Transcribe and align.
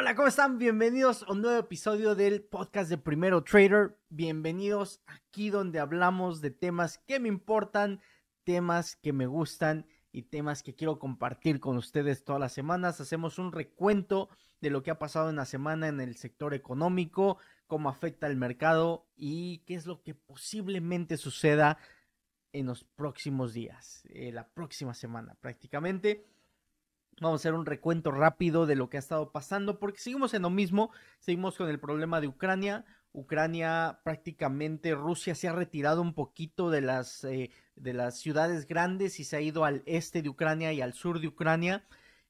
Hola, 0.00 0.14
¿cómo 0.14 0.28
están? 0.28 0.58
Bienvenidos 0.58 1.24
a 1.24 1.32
un 1.32 1.42
nuevo 1.42 1.58
episodio 1.58 2.14
del 2.14 2.40
podcast 2.40 2.88
de 2.88 2.98
Primero 2.98 3.42
Trader. 3.42 3.98
Bienvenidos 4.10 5.00
aquí 5.06 5.50
donde 5.50 5.80
hablamos 5.80 6.40
de 6.40 6.52
temas 6.52 6.98
que 6.98 7.18
me 7.18 7.26
importan, 7.26 8.00
temas 8.44 8.94
que 8.94 9.12
me 9.12 9.26
gustan 9.26 9.88
y 10.12 10.22
temas 10.22 10.62
que 10.62 10.76
quiero 10.76 11.00
compartir 11.00 11.58
con 11.58 11.76
ustedes 11.76 12.22
todas 12.22 12.38
las 12.38 12.52
semanas. 12.52 13.00
Hacemos 13.00 13.40
un 13.40 13.50
recuento 13.50 14.28
de 14.60 14.70
lo 14.70 14.84
que 14.84 14.92
ha 14.92 15.00
pasado 15.00 15.30
en 15.30 15.36
la 15.36 15.46
semana 15.46 15.88
en 15.88 16.00
el 16.00 16.14
sector 16.14 16.54
económico, 16.54 17.38
cómo 17.66 17.88
afecta 17.88 18.28
el 18.28 18.36
mercado 18.36 19.08
y 19.16 19.64
qué 19.66 19.74
es 19.74 19.84
lo 19.84 20.04
que 20.04 20.14
posiblemente 20.14 21.16
suceda 21.16 21.76
en 22.52 22.66
los 22.66 22.84
próximos 22.84 23.52
días, 23.52 24.04
eh, 24.10 24.30
la 24.30 24.48
próxima 24.48 24.94
semana 24.94 25.34
prácticamente. 25.40 26.24
Vamos 27.20 27.40
a 27.40 27.42
hacer 27.42 27.54
un 27.54 27.66
recuento 27.66 28.10
rápido 28.10 28.66
de 28.66 28.76
lo 28.76 28.88
que 28.88 28.96
ha 28.96 29.00
estado 29.00 29.32
pasando 29.32 29.78
porque 29.78 29.98
seguimos 29.98 30.34
en 30.34 30.42
lo 30.42 30.50
mismo, 30.50 30.90
seguimos 31.18 31.56
con 31.56 31.68
el 31.68 31.80
problema 31.80 32.20
de 32.20 32.28
Ucrania. 32.28 32.84
Ucrania 33.12 34.00
prácticamente 34.04 34.94
Rusia 34.94 35.34
se 35.34 35.48
ha 35.48 35.52
retirado 35.52 36.00
un 36.00 36.14
poquito 36.14 36.70
de 36.70 36.80
las, 36.80 37.24
eh, 37.24 37.50
de 37.74 37.92
las 37.92 38.18
ciudades 38.18 38.66
grandes 38.66 39.18
y 39.18 39.24
se 39.24 39.36
ha 39.36 39.40
ido 39.40 39.64
al 39.64 39.82
este 39.86 40.22
de 40.22 40.28
Ucrania 40.28 40.72
y 40.72 40.80
al 40.80 40.92
sur 40.92 41.20
de 41.20 41.28
Ucrania. 41.28 41.84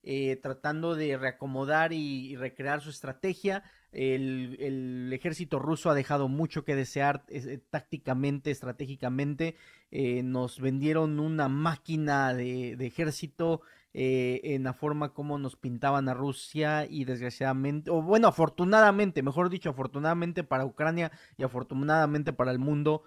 Eh, 0.04 0.36
tratando 0.36 0.94
de 0.94 1.18
reacomodar 1.18 1.92
y, 1.92 2.36
recrear 2.36 2.80
su 2.80 2.90
estrategia. 2.90 3.64
El, 3.92 5.10
ejército 5.12 5.58
ruso 5.58 5.90
ha 5.90 5.94
dejado 5.94 6.28
mucho 6.28 6.64
que 6.64 6.76
desear 6.76 7.24
eh, 7.28 7.58
tácticamente, 7.70 8.50
estratégicamente. 8.50 9.56
Eh, 9.90 10.22
nos 10.22 10.60
vendieron 10.60 11.18
una 11.18 11.48
máquina 11.48 12.32
de, 12.32 12.72
ejército 12.86 13.62
en 13.94 14.64
la 14.64 14.74
forma 14.74 15.12
como 15.12 15.38
nos 15.38 15.56
pintaban 15.56 16.08
a 16.08 16.14
Rusia 16.14 16.86
y 16.88 17.04
desgraciadamente, 17.04 17.90
o 17.90 18.02
bueno, 18.02 18.28
afortunadamente, 18.28 19.22
mejor 19.22 19.50
dicho, 19.50 19.70
afortunadamente 19.70 20.44
para 20.44 20.64
Ucrania 20.64 21.10
y 21.36 21.42
afortunadamente 21.42 22.32
para 22.32 22.50
el 22.50 22.58
mundo, 22.58 23.02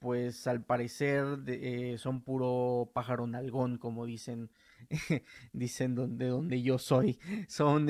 pues 0.00 0.46
al 0.46 0.62
parecer 0.62 1.24
son 1.98 2.22
puro 2.22 2.90
pájaro 2.92 3.26
nalgón, 3.26 3.78
como 3.78 4.06
dicen 4.06 4.50
dicen 5.52 6.16
de 6.18 6.26
donde 6.28 6.62
yo 6.62 6.78
soy. 6.78 7.18
Son 7.48 7.88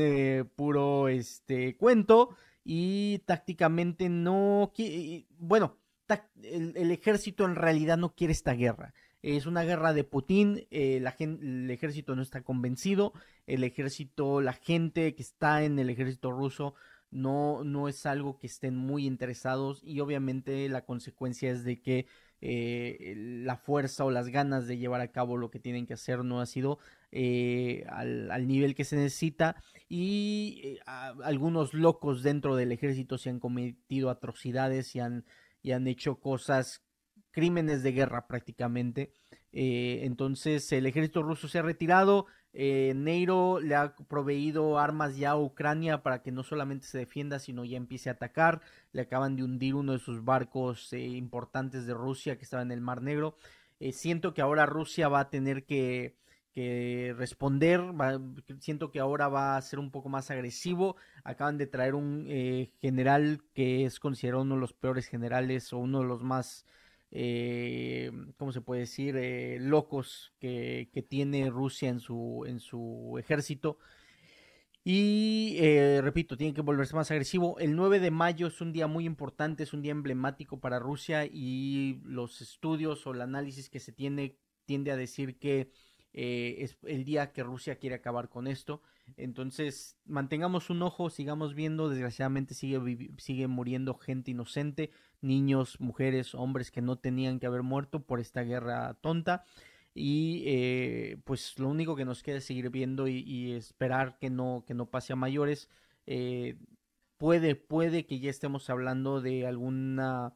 puro 0.56 1.08
este 1.08 1.76
cuento 1.76 2.36
y 2.64 3.18
tácticamente 3.26 4.08
no 4.08 4.72
bueno, 5.38 5.76
el, 6.42 6.90
ejército 6.90 7.44
en 7.44 7.56
realidad 7.56 7.96
no 7.96 8.14
quiere 8.14 8.32
esta 8.32 8.52
guerra. 8.52 8.94
Es 9.24 9.46
una 9.46 9.62
guerra 9.62 9.94
de 9.94 10.04
Putin, 10.04 10.66
eh, 10.70 10.98
el 10.98 11.70
ejército 11.70 12.14
no 12.14 12.20
está 12.20 12.42
convencido, 12.42 13.14
el 13.46 13.64
ejército, 13.64 14.42
la 14.42 14.52
gente 14.52 15.14
que 15.14 15.22
está 15.22 15.64
en 15.64 15.78
el 15.78 15.88
ejército 15.88 16.30
ruso 16.30 16.74
no, 17.10 17.64
no 17.64 17.88
es 17.88 18.04
algo 18.04 18.38
que 18.38 18.46
estén 18.46 18.76
muy 18.76 19.06
interesados 19.06 19.80
y 19.82 20.00
obviamente 20.00 20.68
la 20.68 20.84
consecuencia 20.84 21.50
es 21.50 21.64
de 21.64 21.80
que 21.80 22.06
eh, 22.42 23.14
la 23.16 23.56
fuerza 23.56 24.04
o 24.04 24.10
las 24.10 24.28
ganas 24.28 24.66
de 24.66 24.76
llevar 24.76 25.00
a 25.00 25.10
cabo 25.10 25.38
lo 25.38 25.50
que 25.50 25.58
tienen 25.58 25.86
que 25.86 25.94
hacer 25.94 26.22
no 26.22 26.42
ha 26.42 26.46
sido 26.46 26.78
eh, 27.10 27.86
al, 27.88 28.46
nivel 28.46 28.74
que 28.74 28.84
se 28.84 28.96
necesita 28.96 29.56
y 29.88 30.76
algunos 30.84 31.72
locos 31.72 32.22
dentro 32.22 32.56
del 32.56 32.72
ejército 32.72 33.16
se 33.16 33.30
han 33.30 33.40
cometido 33.40 34.10
atrocidades 34.10 34.94
y 34.94 35.00
han, 35.00 35.24
y 35.62 35.72
han 35.72 35.86
hecho 35.86 36.16
cosas, 36.16 36.82
crímenes 37.34 37.82
de 37.82 37.92
guerra 37.92 38.26
prácticamente. 38.26 39.12
entonces 39.52 40.72
el 40.72 40.86
ejército 40.86 41.22
ruso 41.22 41.48
se 41.48 41.58
ha 41.58 41.62
retirado, 41.62 42.26
eh, 42.56 42.92
Neiro 42.94 43.58
le 43.58 43.74
ha 43.74 43.96
proveído 43.96 44.78
armas 44.78 45.16
ya 45.16 45.32
a 45.32 45.36
Ucrania 45.36 46.04
para 46.04 46.22
que 46.22 46.30
no 46.30 46.44
solamente 46.44 46.86
se 46.86 46.98
defienda, 46.98 47.40
sino 47.40 47.64
ya 47.64 47.76
empiece 47.76 48.08
a 48.08 48.12
atacar. 48.12 48.60
Le 48.92 49.02
acaban 49.02 49.34
de 49.36 49.42
hundir 49.42 49.74
uno 49.74 49.92
de 49.92 49.98
sus 49.98 50.24
barcos 50.24 50.92
eh, 50.92 51.00
importantes 51.00 51.84
de 51.86 51.94
Rusia 51.94 52.38
que 52.38 52.44
estaba 52.44 52.62
en 52.62 52.70
el 52.70 52.80
Mar 52.80 53.02
Negro. 53.02 53.36
Eh, 53.80 53.92
siento 53.92 54.34
que 54.34 54.42
ahora 54.42 54.66
Rusia 54.66 55.08
va 55.08 55.20
a 55.20 55.30
tener 55.30 55.64
que, 55.66 56.16
responder. 57.16 57.82
siento 58.60 58.92
que 58.92 59.00
ahora 59.00 59.26
va 59.28 59.56
a 59.56 59.62
ser 59.62 59.80
un 59.80 59.90
poco 59.90 60.08
más 60.08 60.30
agresivo. 60.30 60.96
Acaban 61.24 61.58
de 61.58 61.66
traer 61.66 61.96
un 61.96 62.26
general 62.80 63.42
que 63.54 63.84
es 63.84 63.98
considerado 63.98 64.42
uno 64.44 64.54
de 64.54 64.60
los 64.60 64.72
peores 64.72 65.08
generales 65.08 65.72
o 65.72 65.78
uno 65.78 66.00
de 66.02 66.06
los 66.06 66.22
más 66.22 66.64
eh, 67.14 68.10
¿cómo 68.36 68.52
se 68.52 68.60
puede 68.60 68.82
decir? 68.82 69.16
Eh, 69.16 69.58
locos 69.60 70.34
que, 70.40 70.88
tiene 71.08 71.48
Rusia 71.48 71.88
en 71.88 72.00
su, 72.00 72.44
en 72.46 72.60
su 72.60 73.16
ejército. 73.18 73.78
Y 74.86 75.56
eh, 75.60 76.00
repito, 76.02 76.36
tiene 76.36 76.52
que 76.52 76.60
volverse 76.60 76.94
más 76.94 77.10
agresivo. 77.10 77.58
El 77.58 77.74
9 77.74 78.00
de 78.00 78.10
mayo 78.10 78.48
es 78.48 78.60
un 78.60 78.72
día 78.72 78.86
muy 78.86 79.06
importante, 79.06 79.62
es 79.62 79.72
un 79.72 79.80
día 79.80 79.92
emblemático 79.92 80.60
para 80.60 80.78
Rusia 80.78 81.24
y 81.24 82.00
los 82.04 82.42
estudios 82.42 83.06
o 83.06 83.12
el 83.12 83.22
análisis 83.22 83.70
que 83.70 83.80
se 83.80 83.92
tiene 83.92 84.36
tiende 84.66 84.90
a 84.90 84.96
decir 84.96 85.38
que 85.38 85.70
eh, 86.12 86.56
es 86.58 86.76
el 86.82 87.04
día 87.04 87.32
que 87.32 87.42
Rusia 87.42 87.76
quiere 87.76 87.96
acabar 87.96 88.28
con 88.28 88.46
esto. 88.46 88.82
Entonces, 89.16 89.96
mantengamos 90.04 90.70
un 90.70 90.82
ojo, 90.82 91.10
sigamos 91.10 91.54
viendo, 91.54 91.88
desgraciadamente 91.88 92.54
sigue, 92.54 93.10
sigue 93.18 93.46
muriendo 93.46 93.94
gente 93.94 94.30
inocente, 94.30 94.90
niños, 95.20 95.80
mujeres, 95.80 96.34
hombres 96.34 96.70
que 96.70 96.82
no 96.82 96.96
tenían 96.96 97.38
que 97.38 97.46
haber 97.46 97.62
muerto 97.62 98.04
por 98.04 98.20
esta 98.20 98.42
guerra 98.42 98.94
tonta. 99.00 99.44
Y 99.94 100.42
eh, 100.46 101.18
pues 101.24 101.58
lo 101.58 101.68
único 101.68 101.94
que 101.94 102.04
nos 102.04 102.22
queda 102.22 102.38
es 102.38 102.44
seguir 102.44 102.70
viendo 102.70 103.06
y, 103.06 103.52
esperar 103.52 104.18
que 104.18 104.30
no, 104.30 104.64
que 104.66 104.74
no 104.74 104.86
pase 104.90 105.12
a 105.12 105.16
mayores. 105.16 105.68
Eh, 106.06 106.56
puede, 107.16 107.54
puede 107.54 108.06
que 108.06 108.18
ya 108.18 108.30
estemos 108.30 108.68
hablando 108.70 109.20
de 109.20 109.46
alguna 109.46 110.34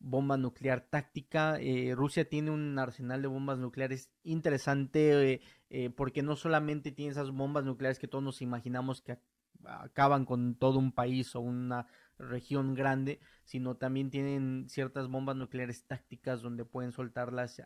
bomba 0.00 0.36
nuclear 0.36 0.82
táctica. 0.82 1.58
Eh, 1.60 1.94
Rusia 1.94 2.28
tiene 2.28 2.50
un 2.50 2.78
arsenal 2.78 3.22
de 3.22 3.28
bombas 3.28 3.58
nucleares 3.58 4.10
interesante 4.22 5.32
eh, 5.32 5.40
eh, 5.70 5.90
porque 5.90 6.22
no 6.22 6.36
solamente 6.36 6.92
tiene 6.92 7.12
esas 7.12 7.30
bombas 7.30 7.64
nucleares 7.64 7.98
que 7.98 8.08
todos 8.08 8.24
nos 8.24 8.42
imaginamos 8.42 9.02
que 9.02 9.18
acaban 9.64 10.24
con 10.24 10.54
todo 10.54 10.78
un 10.78 10.92
país 10.92 11.34
o 11.34 11.40
una 11.40 11.86
región 12.16 12.74
grande, 12.74 13.20
sino 13.44 13.76
también 13.76 14.10
tienen 14.10 14.66
ciertas 14.68 15.08
bombas 15.08 15.36
nucleares 15.36 15.84
tácticas 15.84 16.42
donde 16.42 16.64
pueden 16.64 16.92
soltarlas 16.92 17.60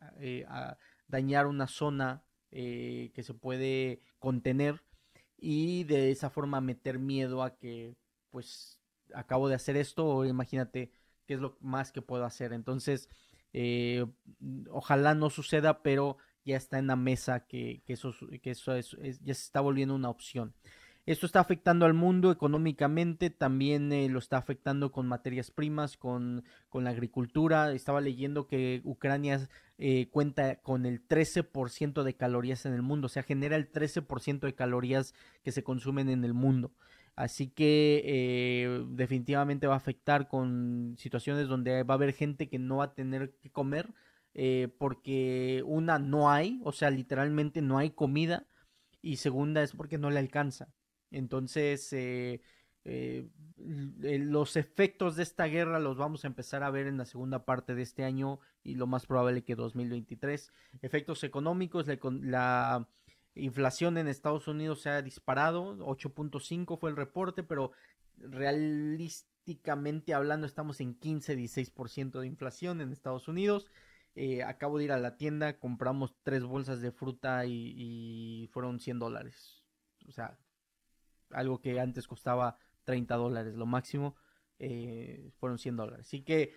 a 0.48 0.78
dañar 1.06 1.46
una 1.46 1.66
zona 1.66 2.24
que 2.50 3.22
se 3.22 3.34
puede 3.34 4.00
contener 4.18 4.82
y 5.36 5.84
de 5.84 6.10
esa 6.10 6.30
forma 6.30 6.60
meter 6.60 6.98
miedo 6.98 7.42
a 7.42 7.56
que 7.56 7.96
pues 8.30 8.80
acabo 9.14 9.48
de 9.48 9.54
hacer 9.54 9.76
esto 9.76 10.24
imagínate 10.24 10.92
qué 11.26 11.34
es 11.34 11.40
lo 11.40 11.56
más 11.60 11.92
que 11.92 12.02
puedo 12.02 12.24
hacer. 12.24 12.52
Entonces, 12.52 13.08
eh, 13.52 14.06
ojalá 14.70 15.14
no 15.14 15.30
suceda, 15.30 15.82
pero 15.82 16.16
ya 16.44 16.56
está 16.56 16.78
en 16.78 16.86
la 16.86 16.96
mesa 16.96 17.46
que, 17.46 17.82
eso, 17.86 18.14
que 18.42 18.50
eso 18.50 18.74
es, 18.74 18.96
ya 19.22 19.34
se 19.34 19.44
está 19.44 19.60
volviendo 19.60 19.94
una 19.94 20.10
opción. 20.10 20.54
Esto 21.04 21.26
está 21.26 21.40
afectando 21.40 21.84
al 21.84 21.94
mundo 21.94 22.30
económicamente, 22.30 23.28
también 23.28 23.92
eh, 23.92 24.08
lo 24.08 24.20
está 24.20 24.36
afectando 24.36 24.92
con 24.92 25.08
materias 25.08 25.50
primas, 25.50 25.96
con, 25.96 26.44
con, 26.68 26.84
la 26.84 26.90
agricultura. 26.90 27.72
Estaba 27.72 28.00
leyendo 28.00 28.46
que 28.46 28.82
Ucrania 28.84 29.48
eh, 29.78 30.08
cuenta 30.10 30.60
con 30.60 30.86
el 30.86 31.04
13% 31.08 32.04
de 32.04 32.14
calorías 32.14 32.66
en 32.66 32.74
el 32.74 32.82
mundo, 32.82 33.06
o 33.06 33.08
sea, 33.08 33.24
genera 33.24 33.56
el 33.56 33.72
13% 33.72 34.40
de 34.40 34.54
calorías 34.54 35.12
que 35.42 35.50
se 35.50 35.64
consumen 35.64 36.08
en 36.08 36.24
el 36.24 36.34
mundo. 36.34 36.70
Así 37.14 37.48
que 37.48 38.02
eh, 38.04 38.84
definitivamente 38.88 39.66
va 39.66 39.74
a 39.74 39.76
afectar 39.76 40.28
con 40.28 40.94
situaciones 40.98 41.46
donde 41.46 41.82
va 41.82 41.94
a 41.94 41.96
haber 41.96 42.14
gente 42.14 42.48
que 42.48 42.58
no 42.58 42.78
va 42.78 42.84
a 42.84 42.94
tener 42.94 43.34
que 43.34 43.50
comer 43.50 43.92
eh, 44.34 44.68
porque 44.78 45.62
una 45.66 45.98
no 45.98 46.30
hay, 46.30 46.60
o 46.64 46.72
sea, 46.72 46.90
literalmente 46.90 47.60
no 47.60 47.76
hay 47.76 47.90
comida 47.90 48.46
y 49.02 49.16
segunda 49.16 49.62
es 49.62 49.72
porque 49.72 49.98
no 49.98 50.10
le 50.10 50.20
alcanza. 50.20 50.68
Entonces, 51.10 51.92
eh, 51.92 52.40
los 53.94 54.56
efectos 54.56 55.16
de 55.16 55.22
esta 55.22 55.44
guerra 55.44 55.78
los 55.80 55.98
vamos 55.98 56.24
a 56.24 56.28
empezar 56.28 56.62
a 56.62 56.70
ver 56.70 56.86
en 56.86 56.96
la 56.96 57.04
segunda 57.04 57.44
parte 57.44 57.74
de 57.74 57.82
este 57.82 58.04
año 58.04 58.40
y 58.64 58.76
lo 58.76 58.86
más 58.86 59.04
probable 59.04 59.44
que 59.44 59.54
2023. 59.54 60.50
Efectos 60.80 61.24
económicos, 61.24 61.86
la 62.22 62.88
Inflación 63.34 63.96
en 63.96 64.08
Estados 64.08 64.46
Unidos 64.46 64.82
se 64.82 64.90
ha 64.90 65.00
disparado, 65.00 65.76
8.5 65.78 66.78
fue 66.78 66.90
el 66.90 66.96
reporte, 66.96 67.42
pero 67.42 67.72
realísticamente 68.18 70.12
hablando 70.12 70.46
estamos 70.46 70.80
en 70.80 70.98
15-16% 70.98 72.20
de 72.20 72.26
inflación 72.26 72.80
en 72.80 72.92
Estados 72.92 73.28
Unidos. 73.28 73.66
Eh, 74.14 74.42
acabo 74.42 74.76
de 74.76 74.84
ir 74.84 74.92
a 74.92 74.98
la 74.98 75.16
tienda, 75.16 75.58
compramos 75.58 76.14
tres 76.22 76.44
bolsas 76.44 76.82
de 76.82 76.92
fruta 76.92 77.46
y, 77.46 78.50
fueron 78.52 78.80
100 78.80 78.98
dólares. 78.98 79.64
O 80.06 80.12
sea, 80.12 80.38
algo 81.30 81.60
que 81.60 81.80
antes 81.80 82.06
costaba 82.06 82.58
30 82.84 83.14
dólares, 83.16 83.54
lo 83.54 83.64
máximo, 83.64 84.14
eh, 84.58 85.30
fueron 85.38 85.58
100 85.58 85.76
dólares. 85.76 86.06
Así 86.06 86.22
que 86.22 86.52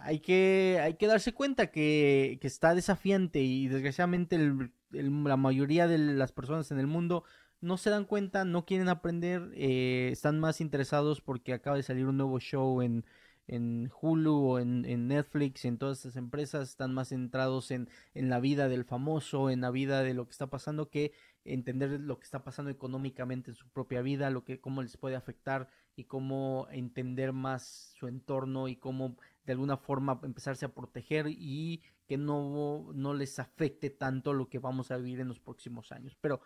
hay 0.00 0.18
que, 0.18 0.80
hay 0.82 0.94
que 0.94 1.06
darse 1.06 1.32
cuenta 1.32 1.70
que, 1.70 2.38
que 2.40 2.48
está 2.48 2.74
desafiante 2.74 3.40
y 3.40 3.68
desgraciadamente 3.68 4.34
el, 4.34 4.72
la 4.90 5.36
mayoría 5.36 5.86
de 5.86 5.98
las 5.98 6.32
personas 6.32 6.70
en 6.70 6.78
el 6.78 6.86
mundo 6.86 7.24
no 7.60 7.76
se 7.76 7.90
dan 7.90 8.04
cuenta, 8.04 8.44
no 8.44 8.64
quieren 8.64 8.88
aprender, 8.88 9.50
eh, 9.54 10.10
están 10.12 10.38
más 10.38 10.60
interesados 10.60 11.20
porque 11.20 11.52
acaba 11.52 11.76
de 11.76 11.82
salir 11.82 12.06
un 12.06 12.16
nuevo 12.16 12.38
show 12.38 12.82
en, 12.82 13.04
en 13.48 13.90
Hulu 14.00 14.34
o 14.34 14.58
en, 14.58 14.84
en, 14.84 15.08
Netflix, 15.08 15.64
en 15.64 15.78
todas 15.78 15.98
estas 15.98 16.16
empresas, 16.16 16.68
están 16.68 16.94
más 16.94 17.08
centrados 17.08 17.70
en, 17.70 17.88
en, 18.14 18.28
la 18.28 18.38
vida 18.38 18.68
del 18.68 18.84
famoso, 18.84 19.50
en 19.50 19.60
la 19.60 19.70
vida 19.70 20.02
de 20.02 20.14
lo 20.14 20.26
que 20.26 20.32
está 20.32 20.48
pasando, 20.48 20.90
que 20.90 21.12
entender 21.44 22.00
lo 22.00 22.18
que 22.18 22.24
está 22.24 22.44
pasando 22.44 22.70
económicamente 22.70 23.50
en 23.50 23.56
su 23.56 23.68
propia 23.70 24.02
vida, 24.02 24.30
lo 24.30 24.44
que, 24.44 24.60
cómo 24.60 24.82
les 24.82 24.96
puede 24.96 25.16
afectar 25.16 25.68
y 25.96 26.04
cómo 26.04 26.68
entender 26.70 27.32
más 27.32 27.92
su 27.98 28.06
entorno 28.06 28.68
y 28.68 28.76
cómo 28.76 29.16
de 29.44 29.52
alguna 29.52 29.78
forma 29.78 30.20
empezarse 30.22 30.66
a 30.66 30.74
proteger 30.74 31.26
y 31.28 31.82
que 32.08 32.16
no, 32.16 32.90
no 32.94 33.14
les 33.14 33.38
afecte 33.38 33.90
tanto 33.90 34.32
lo 34.32 34.48
que 34.48 34.58
vamos 34.58 34.90
a 34.90 34.96
vivir 34.96 35.20
en 35.20 35.28
los 35.28 35.38
próximos 35.38 35.92
años. 35.92 36.16
Pero, 36.20 36.40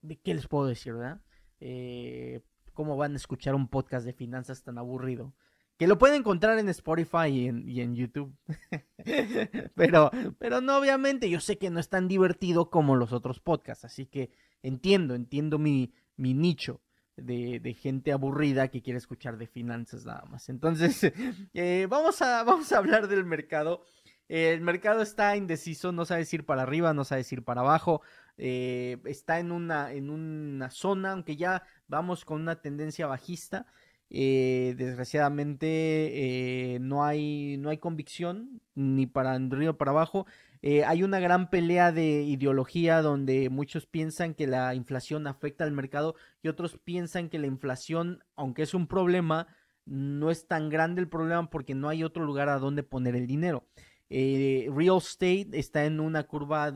¿de 0.00 0.18
qué 0.18 0.34
les 0.34 0.48
puedo 0.48 0.66
decir, 0.66 0.94
verdad? 0.94 1.20
Eh, 1.60 2.40
¿Cómo 2.72 2.96
van 2.96 3.12
a 3.12 3.16
escuchar 3.16 3.54
un 3.54 3.68
podcast 3.68 4.06
de 4.06 4.14
finanzas 4.14 4.62
tan 4.62 4.78
aburrido? 4.78 5.34
Que 5.76 5.86
lo 5.86 5.98
pueden 5.98 6.20
encontrar 6.20 6.58
en 6.58 6.70
Spotify 6.70 7.28
y 7.28 7.48
en, 7.48 7.68
y 7.68 7.82
en 7.82 7.94
YouTube. 7.94 8.34
pero, 9.74 10.10
pero 10.38 10.62
no, 10.62 10.78
obviamente, 10.78 11.28
yo 11.28 11.38
sé 11.40 11.58
que 11.58 11.68
no 11.68 11.78
es 11.78 11.90
tan 11.90 12.08
divertido 12.08 12.70
como 12.70 12.96
los 12.96 13.12
otros 13.12 13.40
podcasts. 13.40 13.84
Así 13.84 14.06
que 14.06 14.30
entiendo, 14.62 15.14
entiendo 15.14 15.58
mi, 15.58 15.92
mi 16.16 16.32
nicho 16.32 16.80
de, 17.16 17.76
gente 17.80 18.12
aburrida 18.12 18.68
que 18.68 18.82
quiere 18.82 18.98
escuchar 18.98 19.38
de 19.38 19.46
finanzas 19.46 20.04
nada 20.04 20.24
más. 20.26 20.48
Entonces, 20.48 21.02
eh, 21.54 21.86
vamos, 21.88 22.20
a, 22.22 22.44
vamos 22.44 22.72
a 22.72 22.78
hablar 22.78 23.08
del 23.08 23.24
mercado. 23.24 23.84
el 24.28 24.60
mercado 24.60 25.02
está 25.02 25.36
indeciso, 25.36 25.92
no 25.92 26.04
sabe 26.04 26.26
ir 26.30 26.44
para 26.44 26.62
arriba, 26.62 26.94
no 26.94 27.04
sabe 27.04 27.24
ir 27.30 27.42
para 27.42 27.62
abajo. 27.62 28.02
Eh, 28.38 28.98
está 29.04 29.38
en 29.38 29.52
una, 29.52 29.92
en 29.92 30.10
una 30.10 30.70
zona, 30.70 31.12
aunque 31.12 31.36
ya 31.36 31.62
vamos 31.88 32.24
con 32.24 32.40
una 32.40 32.60
tendencia 32.60 33.06
bajista. 33.06 33.66
Eh, 34.08 34.76
desgraciadamente 34.78 36.78
no, 36.80 37.04
hay, 37.04 37.56
no 37.58 37.70
hay 37.70 37.78
convicción 37.78 38.60
ni 38.76 39.06
para 39.06 39.32
arriba 39.32 39.72
ni 39.72 39.78
para 39.78 39.90
abajo. 39.90 40.26
Eh, 40.62 40.84
hay 40.84 41.02
una 41.02 41.20
gran 41.20 41.50
pelea 41.50 41.92
de 41.92 42.22
ideología 42.22 43.02
donde 43.02 43.50
muchos 43.50 43.86
piensan 43.86 44.34
que 44.34 44.46
la 44.46 44.74
inflación 44.74 45.26
afecta 45.26 45.64
al 45.64 45.72
mercado 45.72 46.14
y 46.42 46.48
otros 46.48 46.78
piensan 46.78 47.28
que 47.28 47.38
la 47.38 47.46
inflación, 47.46 48.24
aunque 48.34 48.62
es 48.62 48.74
un 48.74 48.86
problema, 48.86 49.48
no 49.84 50.30
es 50.30 50.46
tan 50.48 50.68
grande 50.68 51.00
el 51.00 51.08
problema 51.08 51.48
porque 51.50 51.74
no 51.74 51.88
hay 51.88 52.02
otro 52.02 52.24
lugar 52.24 52.48
a 52.48 52.58
donde 52.58 52.82
poner 52.82 53.14
el 53.16 53.26
dinero. 53.26 53.66
Eh, 54.08 54.68
real 54.72 54.98
estate 54.98 55.48
está 55.52 55.84
en 55.84 55.98
una 56.00 56.24
curva 56.24 56.72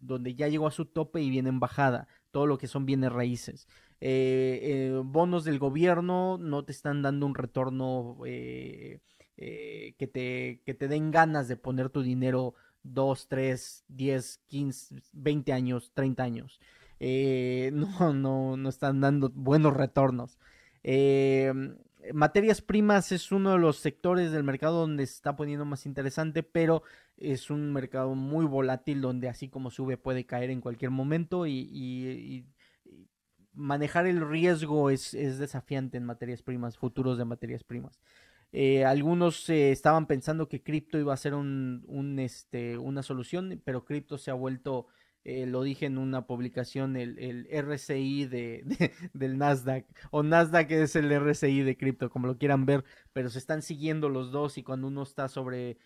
donde 0.00 0.34
ya 0.34 0.48
llegó 0.48 0.66
a 0.66 0.72
su 0.72 0.84
tope 0.84 1.22
y 1.22 1.30
viene 1.30 1.48
en 1.48 1.60
bajada, 1.60 2.06
todo 2.30 2.46
lo 2.46 2.58
que 2.58 2.66
son 2.66 2.86
bienes 2.86 3.12
raíces. 3.12 3.66
Eh, 4.02 4.98
bonos 5.04 5.44
del 5.44 5.58
gobierno 5.58 6.38
no 6.38 6.64
te 6.64 6.72
están 6.72 7.02
dando 7.02 7.26
un 7.26 7.34
retorno 7.34 8.18
que, 8.22 9.00
te, 10.12 10.62
que 10.64 10.74
te 10.74 10.88
den 10.88 11.10
ganas 11.10 11.48
de 11.48 11.56
poner 11.56 11.90
tu 11.90 12.02
dinero 12.02 12.54
2, 12.82 13.28
3, 13.28 13.84
10, 13.88 14.40
15, 14.46 15.02
20 15.12 15.52
años, 15.52 15.92
30 15.94 16.22
años. 16.22 16.60
Eh, 16.98 17.70
no, 17.74 18.12
no, 18.12 18.56
no 18.56 18.68
están 18.68 19.00
dando 19.00 19.30
buenos 19.30 19.76
retornos. 19.76 20.38
Eh, 20.82 21.52
materias 22.14 22.62
primas 22.62 23.12
es 23.12 23.32
uno 23.32 23.52
de 23.52 23.58
los 23.58 23.76
sectores 23.78 24.32
del 24.32 24.44
mercado 24.44 24.80
donde 24.80 25.06
se 25.06 25.14
está 25.14 25.36
poniendo 25.36 25.64
más 25.64 25.86
interesante, 25.86 26.42
pero 26.42 26.82
es 27.16 27.50
un 27.50 27.72
mercado 27.72 28.14
muy 28.14 28.46
volátil 28.46 29.00
donde 29.00 29.28
así 29.28 29.48
como 29.48 29.70
sube 29.70 29.96
puede 29.96 30.24
caer 30.24 30.50
en 30.50 30.60
cualquier 30.60 30.90
momento 30.90 31.46
y, 31.46 32.46
manejar 33.52 34.06
el 34.06 34.26
riesgo 34.26 34.90
es, 34.90 35.12
es, 35.12 35.38
desafiante 35.38 35.98
en 35.98 36.04
materias 36.04 36.40
primas, 36.40 36.78
futuros 36.78 37.18
de 37.18 37.24
materias 37.24 37.64
primas. 37.64 38.00
Eh, 38.52 38.84
algunos 38.84 39.48
eh, 39.48 39.70
estaban 39.70 40.06
pensando 40.06 40.48
que 40.48 40.62
cripto 40.62 40.98
iba 40.98 41.14
a 41.14 41.16
ser 41.16 41.34
un, 41.34 42.16
este, 42.18 42.78
una 42.78 43.02
solución, 43.02 43.60
pero 43.64 43.84
cripto 43.84 44.18
se 44.18 44.30
ha 44.30 44.34
vuelto, 44.34 44.88
eh, 45.22 45.46
lo 45.46 45.62
dije 45.62 45.86
en 45.86 45.98
una 45.98 46.26
publicación, 46.26 46.96
el, 46.96 47.46
RCI 47.50 48.26
de, 48.26 48.92
del 49.12 49.38
Nasdaq, 49.38 49.86
o 50.10 50.22
Nasdaq 50.22 50.70
es 50.72 50.96
el 50.96 51.12
RCI 51.12 51.62
de 51.62 51.76
cripto, 51.76 52.10
como 52.10 52.26
lo 52.26 52.38
quieran 52.38 52.66
ver, 52.66 52.84
pero 53.12 53.30
se 53.30 53.38
están 53.38 53.62
siguiendo 53.62 54.08
los 54.08 54.32
dos 54.32 54.58
y 54.58 54.62
cuando 54.62 54.88
uno 54.88 55.02
está 55.02 55.28
sobre 55.28 55.78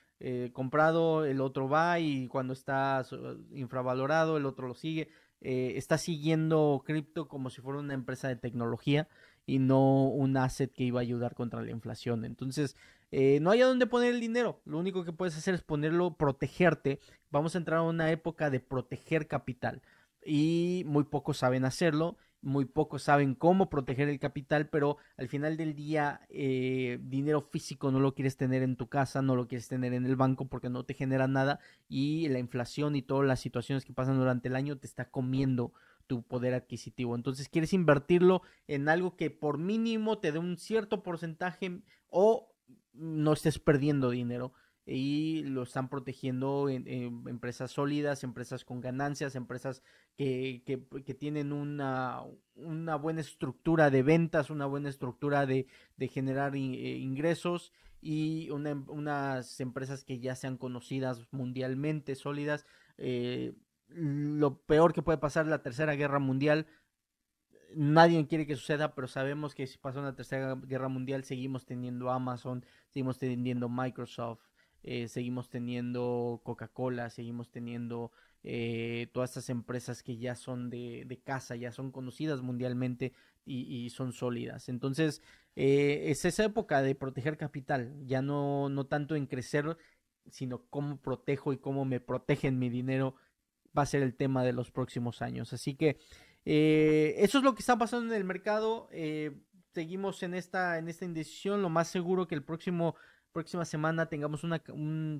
comprado, 0.54 1.26
el 1.26 1.42
otro 1.42 1.68
va 1.68 2.00
y 2.00 2.28
cuando 2.28 2.54
está 2.54 3.04
infravalorado, 3.52 4.38
el 4.38 4.46
otro 4.46 4.68
lo 4.68 4.74
sigue. 4.74 5.10
está 5.40 5.98
siguiendo 5.98 6.82
cripto 6.86 7.28
como 7.28 7.50
si 7.50 7.60
fuera 7.60 7.80
una 7.80 7.92
empresa 7.92 8.28
de 8.28 8.36
tecnología 8.36 9.06
y 9.46 9.58
no 9.58 10.04
un 10.08 10.36
asset 10.36 10.72
que 10.72 10.84
iba 10.84 11.00
a 11.00 11.02
ayudar 11.02 11.34
contra 11.34 11.62
la 11.62 11.70
inflación. 11.70 12.24
Entonces, 12.24 12.76
eh, 13.10 13.38
no 13.40 13.50
hay 13.50 13.62
a 13.62 13.66
dónde 13.66 13.86
poner 13.86 14.14
el 14.14 14.20
dinero. 14.20 14.60
Lo 14.64 14.78
único 14.78 15.04
que 15.04 15.12
puedes 15.12 15.36
hacer 15.36 15.54
es 15.54 15.62
ponerlo, 15.62 16.16
protegerte. 16.16 17.00
Vamos 17.30 17.54
a 17.54 17.58
entrar 17.58 17.78
a 17.78 17.82
una 17.82 18.10
época 18.10 18.50
de 18.50 18.60
proteger 18.60 19.28
capital. 19.28 19.82
Y 20.26 20.84
muy 20.86 21.04
pocos 21.04 21.36
saben 21.38 21.64
hacerlo, 21.64 22.16
muy 22.44 22.64
pocos 22.64 23.02
saben 23.02 23.34
cómo 23.34 23.70
proteger 23.70 24.08
el 24.08 24.18
capital, 24.18 24.68
pero 24.68 24.96
al 25.16 25.28
final 25.28 25.56
del 25.56 25.74
día, 25.74 26.20
eh, 26.28 26.98
dinero 27.02 27.40
físico 27.42 27.90
no 27.90 28.00
lo 28.00 28.14
quieres 28.14 28.36
tener 28.36 28.62
en 28.62 28.76
tu 28.76 28.88
casa, 28.88 29.22
no 29.22 29.36
lo 29.36 29.48
quieres 29.48 29.68
tener 29.68 29.92
en 29.94 30.06
el 30.06 30.16
banco 30.16 30.46
porque 30.46 30.70
no 30.70 30.84
te 30.84 30.94
genera 30.94 31.28
nada 31.28 31.58
y 31.88 32.28
la 32.28 32.38
inflación 32.38 32.96
y 32.96 33.02
todas 33.02 33.26
las 33.26 33.40
situaciones 33.40 33.84
que 33.84 33.92
pasan 33.92 34.18
durante 34.18 34.48
el 34.48 34.56
año 34.56 34.76
te 34.76 34.86
está 34.86 35.10
comiendo 35.10 35.72
tu 36.06 36.22
poder 36.22 36.54
adquisitivo. 36.54 37.14
Entonces 37.14 37.48
quieres 37.48 37.72
invertirlo 37.72 38.42
en 38.66 38.88
algo 38.88 39.16
que 39.16 39.30
por 39.30 39.58
mínimo 39.58 40.18
te 40.18 40.32
dé 40.32 40.38
un 40.38 40.56
cierto 40.56 41.02
porcentaje 41.02 41.82
o 42.08 42.54
no 42.92 43.32
estés 43.32 43.58
perdiendo 43.58 44.10
dinero 44.10 44.52
y 44.86 45.42
lo 45.44 45.62
están 45.62 45.88
protegiendo 45.88 46.68
en, 46.68 46.86
empresas 47.26 47.70
sólidas, 47.70 48.22
empresas 48.22 48.64
con 48.64 48.80
ganancias, 48.80 49.34
empresas 49.34 49.82
que, 50.16 50.62
que, 50.66 51.14
tienen 51.14 51.52
una, 51.52 52.22
una, 52.54 52.96
buena 52.96 53.22
estructura 53.22 53.90
de 53.90 54.02
ventas, 54.02 54.50
una 54.50 54.66
buena 54.66 54.90
estructura 54.90 55.46
de, 55.46 55.66
de 55.96 56.08
generar 56.08 56.54
eh, 56.54 56.58
ingresos 56.58 57.72
y 58.02 58.50
unas 58.50 59.60
empresas 59.60 60.04
que 60.04 60.18
ya 60.18 60.34
sean 60.34 60.58
conocidas 60.58 61.26
mundialmente, 61.30 62.14
sólidas. 62.14 62.66
Eh, 62.98 63.54
lo 63.94 64.58
peor 64.62 64.92
que 64.92 65.02
puede 65.02 65.18
pasar 65.18 65.46
la 65.46 65.62
tercera 65.62 65.94
guerra 65.94 66.18
mundial. 66.18 66.66
Nadie 67.74 68.26
quiere 68.26 68.46
que 68.46 68.56
suceda, 68.56 68.94
pero 68.94 69.08
sabemos 69.08 69.54
que 69.54 69.66
si 69.66 69.78
pasa 69.78 70.00
una 70.00 70.14
tercera 70.14 70.54
guerra 70.54 70.88
mundial 70.88 71.24
seguimos 71.24 71.66
teniendo 71.66 72.10
Amazon, 72.10 72.64
seguimos 72.90 73.18
teniendo 73.18 73.68
Microsoft, 73.68 74.42
eh, 74.82 75.08
seguimos 75.08 75.48
teniendo 75.48 76.40
Coca-Cola, 76.44 77.10
seguimos 77.10 77.50
teniendo 77.50 78.12
eh, 78.42 79.08
todas 79.12 79.30
estas 79.30 79.50
empresas 79.50 80.02
que 80.02 80.18
ya 80.18 80.36
son 80.36 80.70
de, 80.70 81.04
de 81.06 81.18
casa, 81.20 81.56
ya 81.56 81.72
son 81.72 81.90
conocidas 81.90 82.42
mundialmente 82.42 83.12
y, 83.46 83.90
son 83.90 84.12
sólidas. 84.12 84.68
Entonces, 84.68 85.22
eh, 85.56 86.04
es 86.06 86.24
esa 86.24 86.44
época 86.44 86.82
de 86.82 86.94
proteger 86.94 87.36
capital, 87.36 87.94
ya 88.06 88.22
no, 88.22 88.68
no 88.68 88.86
tanto 88.86 89.16
en 89.16 89.26
crecer, 89.26 89.76
sino 90.30 90.64
cómo 90.68 90.98
protejo 91.00 91.52
y 91.52 91.58
cómo 91.58 91.84
me 91.84 92.00
protegen 92.00 92.58
mi 92.58 92.68
dinero 92.68 93.16
va 93.76 93.82
a 93.82 93.86
ser 93.86 94.02
el 94.02 94.14
tema 94.14 94.44
de 94.44 94.52
los 94.52 94.70
próximos 94.70 95.22
años. 95.22 95.52
Así 95.52 95.74
que 95.74 95.98
eh, 96.44 97.14
eso 97.18 97.38
es 97.38 97.44
lo 97.44 97.54
que 97.54 97.60
está 97.60 97.76
pasando 97.78 98.12
en 98.12 98.20
el 98.20 98.24
mercado. 98.24 98.88
Eh, 98.92 99.36
seguimos 99.72 100.22
en 100.22 100.34
esta, 100.34 100.78
en 100.78 100.88
esta 100.88 101.04
indecisión. 101.04 101.62
Lo 101.62 101.68
más 101.68 101.88
seguro 101.88 102.26
que 102.26 102.34
el 102.34 102.42
próximo 102.42 102.94
próxima 103.32 103.64
semana 103.64 104.06
tengamos 104.06 104.44
una 104.44 104.62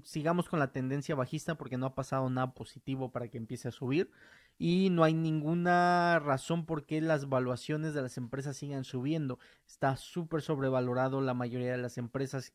sigamos 0.05 0.49
con 0.49 0.61
la 0.61 0.71
tendencia 0.71 1.17
bajista 1.17 1.57
porque 1.57 1.77
no 1.77 1.87
ha 1.87 1.95
pasado 1.97 2.31
nada 2.31 2.55
positivo 2.55 3.11
para 3.11 3.27
que 3.27 3.39
empiece 3.39 3.67
a 3.67 3.73
subir 3.73 4.13
y 4.57 4.89
no 4.91 5.03
hay 5.03 5.15
ninguna 5.15 6.21
razón 6.21 6.65
por 6.65 6.87
qué 6.87 7.01
las 7.01 7.29
valuaciones 7.29 7.93
de 7.93 8.03
las 8.03 8.17
empresas 8.17 8.57
sigan 8.57 8.85
subiendo. 8.85 9.41
Está 9.67 9.97
súper 9.97 10.43
sobrevalorado 10.43 11.21
la 11.21 11.35
mayoría 11.35 11.73
de 11.73 11.79
las 11.79 11.99
empresas 11.99 12.53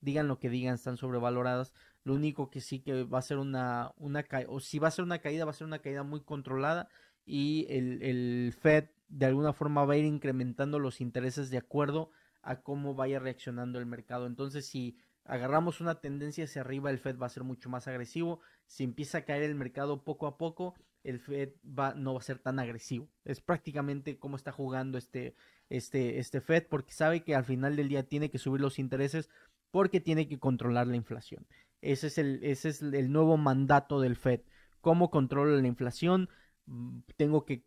digan 0.00 0.28
lo 0.28 0.38
que 0.38 0.50
digan, 0.50 0.74
están 0.74 0.96
sobrevaloradas. 0.96 1.72
Lo 2.06 2.14
único 2.14 2.50
que 2.50 2.60
sí 2.60 2.78
que 2.78 3.02
va 3.02 3.18
a 3.18 3.22
ser 3.22 3.38
una, 3.38 3.92
una 3.96 4.24
o 4.46 4.60
si 4.60 4.78
va 4.78 4.86
a 4.86 4.92
ser 4.92 5.04
una 5.04 5.18
caída, 5.18 5.44
va 5.44 5.50
a 5.50 5.54
ser 5.54 5.66
una 5.66 5.80
caída 5.80 6.04
muy 6.04 6.20
controlada 6.20 6.88
y 7.24 7.66
el, 7.68 8.00
el 8.00 8.54
Fed 8.56 8.84
de 9.08 9.26
alguna 9.26 9.52
forma 9.52 9.84
va 9.84 9.94
a 9.94 9.96
ir 9.96 10.04
incrementando 10.04 10.78
los 10.78 11.00
intereses 11.00 11.50
de 11.50 11.58
acuerdo 11.58 12.12
a 12.42 12.62
cómo 12.62 12.94
vaya 12.94 13.18
reaccionando 13.18 13.80
el 13.80 13.86
mercado. 13.86 14.26
Entonces, 14.26 14.66
si 14.66 14.96
agarramos 15.24 15.80
una 15.80 16.00
tendencia 16.00 16.44
hacia 16.44 16.60
arriba, 16.60 16.90
el 16.90 17.00
Fed 17.00 17.18
va 17.18 17.26
a 17.26 17.30
ser 17.30 17.42
mucho 17.42 17.68
más 17.70 17.88
agresivo. 17.88 18.38
Si 18.68 18.84
empieza 18.84 19.18
a 19.18 19.24
caer 19.24 19.42
el 19.42 19.56
mercado 19.56 20.04
poco 20.04 20.28
a 20.28 20.38
poco, 20.38 20.76
el 21.02 21.18
Fed 21.18 21.54
va, 21.66 21.94
no 21.94 22.14
va 22.14 22.20
a 22.20 22.22
ser 22.22 22.38
tan 22.38 22.60
agresivo. 22.60 23.08
Es 23.24 23.40
prácticamente 23.40 24.16
cómo 24.20 24.36
está 24.36 24.52
jugando 24.52 24.96
este, 24.96 25.34
este, 25.70 26.20
este 26.20 26.40
Fed, 26.40 26.68
porque 26.70 26.92
sabe 26.92 27.24
que 27.24 27.34
al 27.34 27.44
final 27.44 27.74
del 27.74 27.88
día 27.88 28.04
tiene 28.04 28.30
que 28.30 28.38
subir 28.38 28.60
los 28.60 28.78
intereses 28.78 29.28
porque 29.72 30.00
tiene 30.00 30.28
que 30.28 30.38
controlar 30.38 30.86
la 30.86 30.96
inflación. 30.96 31.44
Ese 31.92 32.08
es 32.08 32.18
el, 32.18 32.40
ese 32.42 32.68
es 32.68 32.82
el 32.82 33.12
nuevo 33.12 33.36
mandato 33.36 34.00
del 34.00 34.16
Fed. 34.16 34.40
¿Cómo 34.80 35.10
controla 35.10 35.60
la 35.60 35.68
inflación? 35.68 36.28
mm, 36.66 37.00
tengo 37.16 37.44
que, 37.44 37.62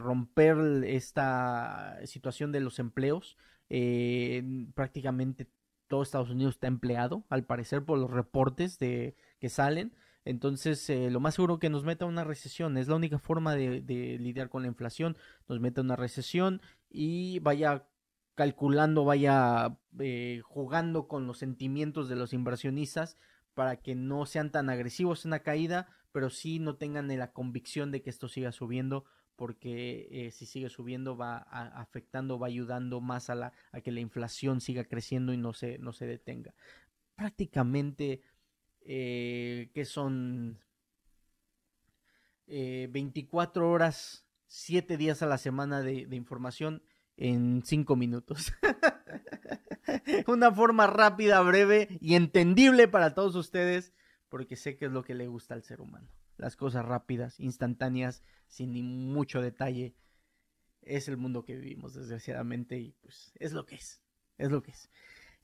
romper 0.00 0.84
esta 0.84 1.98
situación 2.06 2.52
de 2.52 2.60
los 2.60 2.78
empleos. 2.78 3.36
Eh, 3.70 4.42
prácticamente 4.74 5.48
todo 5.88 6.02
Estados 6.02 6.30
Unidos 6.30 6.54
está 6.54 6.68
empleado, 6.68 7.24
al 7.28 7.44
parecer 7.44 7.84
por 7.84 7.98
los 7.98 8.10
reportes 8.10 8.78
de, 8.78 9.16
que 9.40 9.48
salen. 9.48 9.94
Entonces, 10.24 10.88
eh, 10.90 11.10
lo 11.10 11.20
más 11.20 11.34
seguro 11.34 11.58
que 11.58 11.70
nos 11.70 11.84
meta 11.84 12.06
una 12.06 12.24
recesión. 12.24 12.76
Es 12.76 12.88
la 12.88 12.96
única 12.96 13.18
forma 13.18 13.54
de, 13.54 13.82
lidiar 14.20 14.48
con 14.48 14.62
la 14.62 14.68
inflación. 14.68 15.16
Nos 15.48 15.60
meta 15.60 15.80
una 15.80 15.96
recesión 15.96 16.62
y 16.90 17.40
vaya 17.40 17.86
calculando, 18.34 19.04
vaya 19.04 19.78
eh, 19.98 20.40
jugando 20.44 21.08
con 21.08 21.26
los 21.26 21.38
sentimientos 21.38 22.08
de 22.08 22.16
los 22.16 22.32
inversionistas 22.32 23.18
para 23.54 23.76
que 23.76 23.94
no 23.94 24.26
sean 24.26 24.50
tan 24.50 24.70
agresivos 24.70 25.24
en 25.24 25.32
la 25.32 25.42
caída, 25.42 25.88
pero 26.12 26.30
sí 26.30 26.58
no 26.58 26.76
tengan 26.76 27.08
la 27.08 27.32
convicción 27.32 27.90
de 27.90 28.02
que 28.02 28.10
esto 28.10 28.28
siga 28.28 28.52
subiendo, 28.52 29.04
porque 29.36 30.08
eh, 30.10 30.30
si 30.30 30.46
sigue 30.46 30.68
subiendo 30.68 31.16
va 31.16 31.38
afectando, 31.38 32.38
va 32.38 32.46
ayudando 32.46 33.00
más 33.00 33.30
a, 33.30 33.34
la, 33.34 33.52
a 33.72 33.80
que 33.80 33.92
la 33.92 34.00
inflación 34.00 34.60
siga 34.60 34.84
creciendo 34.84 35.32
y 35.32 35.36
no 35.36 35.52
se, 35.52 35.78
no 35.78 35.92
se 35.92 36.06
detenga. 36.06 36.54
Prácticamente, 37.16 38.22
eh, 38.82 39.70
que 39.74 39.84
son 39.84 40.58
24 42.46 43.64
eh, 43.64 43.68
horas, 43.68 44.26
7 44.46 44.96
días 44.96 45.22
a 45.22 45.26
la 45.26 45.38
semana 45.38 45.80
de 45.80 46.14
información 46.14 46.82
en 47.22 47.62
5 47.64 47.94
minutos. 47.94 48.52
Una 50.26 50.50
forma 50.50 50.88
rápida, 50.88 51.40
breve 51.40 51.86
y 52.00 52.16
entendible 52.16 52.88
para 52.88 53.14
todos 53.14 53.36
ustedes, 53.36 53.92
porque 54.28 54.56
sé 54.56 54.76
que 54.76 54.86
es 54.86 54.90
lo 54.92 55.04
que 55.04 55.14
le 55.14 55.28
gusta 55.28 55.54
al 55.54 55.62
ser 55.62 55.80
humano. 55.80 56.08
Las 56.36 56.56
cosas 56.56 56.84
rápidas, 56.84 57.38
instantáneas, 57.38 58.24
sin 58.48 58.72
ni 58.72 58.82
mucho 58.82 59.40
detalle. 59.40 59.94
Es 60.82 61.06
el 61.06 61.16
mundo 61.16 61.44
que 61.44 61.54
vivimos, 61.54 61.94
desgraciadamente, 61.94 62.78
y 62.78 62.90
pues 63.00 63.32
es 63.36 63.52
lo 63.52 63.66
que 63.66 63.76
es. 63.76 64.02
Es 64.36 64.50
lo 64.50 64.64
que 64.64 64.72
es. 64.72 64.90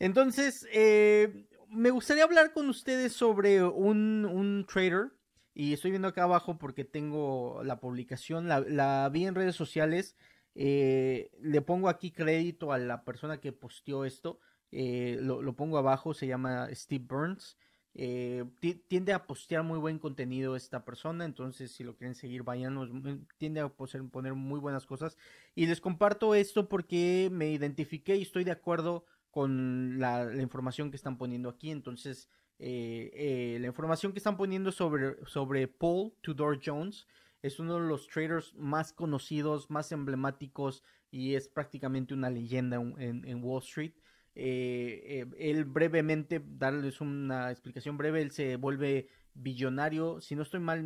Entonces, 0.00 0.66
eh, 0.72 1.46
me 1.68 1.90
gustaría 1.90 2.24
hablar 2.24 2.52
con 2.52 2.68
ustedes 2.68 3.12
sobre 3.12 3.62
un, 3.62 4.24
un, 4.24 4.66
trader. 4.66 5.12
Y 5.54 5.74
estoy 5.74 5.92
viendo 5.92 6.08
acá 6.08 6.24
abajo 6.24 6.58
porque 6.58 6.84
tengo 6.84 7.62
la 7.62 7.78
publicación. 7.78 8.48
La, 8.48 8.60
la 8.60 9.08
vi 9.12 9.26
en 9.26 9.36
redes 9.36 9.54
sociales. 9.54 10.16
Eh, 10.60 11.30
le 11.40 11.62
pongo 11.62 11.88
aquí 11.88 12.10
crédito 12.10 12.72
a 12.72 12.78
la 12.78 13.04
persona 13.04 13.40
que 13.40 13.52
posteó 13.52 14.04
esto. 14.04 14.40
Eh, 14.72 15.16
lo, 15.22 15.52
pongo 15.54 15.78
abajo, 15.78 16.14
se 16.14 16.26
llama 16.26 16.68
Steve 16.72 17.04
Burns. 17.08 17.56
Eh, 17.94 18.44
tiende 18.88 19.12
a 19.12 19.24
postear 19.24 19.62
muy 19.62 19.78
buen 19.78 20.00
contenido 20.00 20.56
esta 20.56 20.84
persona, 20.84 21.24
entonces 21.24 21.70
si 21.72 21.84
lo 21.84 21.96
quieren 21.96 22.14
seguir, 22.14 22.42
vayan, 22.42 23.26
tiende 23.38 23.60
a 23.60 23.68
poner 23.68 24.34
muy 24.34 24.58
buenas 24.58 24.84
cosas. 24.84 25.16
Y 25.54 25.66
les 25.66 25.80
comparto 25.80 26.34
esto 26.34 26.68
porque 26.68 27.28
me 27.30 27.50
identifiqué 27.50 28.16
y 28.16 28.22
estoy 28.22 28.42
de 28.42 28.50
acuerdo 28.50 29.04
con 29.30 30.00
la, 30.00 30.28
información 30.42 30.90
que 30.90 30.96
están 30.96 31.18
poniendo 31.18 31.48
aquí. 31.48 31.70
Entonces, 31.70 32.28
la 32.58 33.66
información 33.66 34.12
que 34.12 34.18
están 34.18 34.36
poniendo 34.36 34.72
sobre, 34.72 35.24
sobre 35.26 35.68
Paul 35.68 36.12
Tudor 36.20 36.60
Jones 36.64 37.06
es 37.42 37.58
uno 37.58 37.80
de 37.80 37.86
los 37.88 38.08
traders 38.08 38.54
más 38.54 38.92
conocidos, 38.92 39.70
más 39.70 39.92
emblemáticos 39.92 40.82
y 41.10 41.34
es 41.34 41.48
prácticamente 41.48 42.14
una 42.14 42.30
leyenda 42.30 42.76
en, 42.76 43.44
Wall 43.44 43.62
Street. 43.62 43.92
Eh, 44.34 45.02
eh, 45.04 45.26
él 45.38 45.64
brevemente, 45.64 46.42
darles 46.44 47.00
una 47.00 47.50
explicación 47.50 47.96
breve, 47.96 48.22
él 48.22 48.30
se 48.30 48.56
vuelve 48.56 49.08
billonario, 49.34 50.20
si 50.20 50.34
no 50.34 50.42
estoy 50.42 50.60
mal, 50.60 50.84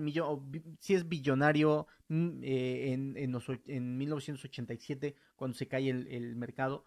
si 0.79 0.95
es 0.95 1.09
billonario 1.09 1.87
mm, 2.09 2.41
eh, 2.43 2.93
en, 2.93 3.17
en, 3.17 3.99
1987, 3.99 5.17
cuando 5.37 5.57
se 5.57 5.69
cae 5.69 5.89
el, 5.89 6.37
mercado. 6.37 6.85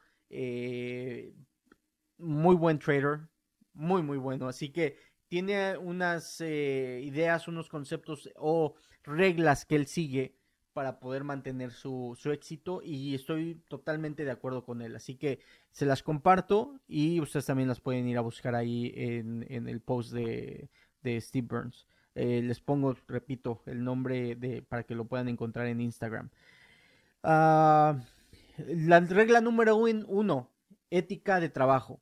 muy 2.18 2.56
buen 2.56 2.80
trader, 2.80 3.28
muy, 3.74 4.02
muy 4.02 4.18
bueno. 4.18 4.48
Así 4.48 4.70
que 4.70 4.98
tiene 5.28 5.78
unas 5.78 6.40
ideas, 6.40 7.48
unos 7.48 7.68
conceptos 7.68 8.30
o 8.38 8.76
reglas 9.06 9.66
que 9.66 9.76
él 9.76 9.88
sigue 9.88 10.36
para 10.76 11.00
poder 11.00 11.24
mantener 11.24 11.72
su, 11.72 12.18
éxito 12.26 12.82
y 12.84 13.16
estoy 13.16 13.64
totalmente 13.70 14.26
de 14.26 14.32
acuerdo 14.32 14.66
con 14.66 14.82
él. 14.82 14.94
Así 14.98 15.16
que 15.16 15.40
se 15.72 15.86
las 15.86 16.04
comparto 16.04 16.82
y 16.86 17.22
ustedes 17.22 17.46
también 17.46 17.70
las 17.70 17.80
pueden 17.80 18.08
ir 18.10 18.18
a 18.18 18.22
buscar 18.22 18.56
ahí 18.56 18.92
en, 18.94 19.46
el 19.50 19.80
post 19.80 20.12
de, 20.12 20.70
Steve 21.22 21.48
Burns. 21.48 21.88
Eh, 22.14 22.42
les 22.44 22.60
pongo, 22.60 22.94
repito, 23.08 23.62
el 23.68 23.86
nombre 23.86 24.36
de, 24.36 24.64
para 24.64 24.84
que 24.84 24.96
lo 24.96 25.06
puedan 25.06 25.30
encontrar 25.30 25.68
en 25.68 25.80
Instagram. 25.80 26.30
Ah, 27.24 27.98
la 28.58 29.00
regla 29.00 29.40
número 29.40 29.78
uno, 29.78 30.52
ética 30.90 31.40
de 31.40 31.48
trabajo. 31.48 32.02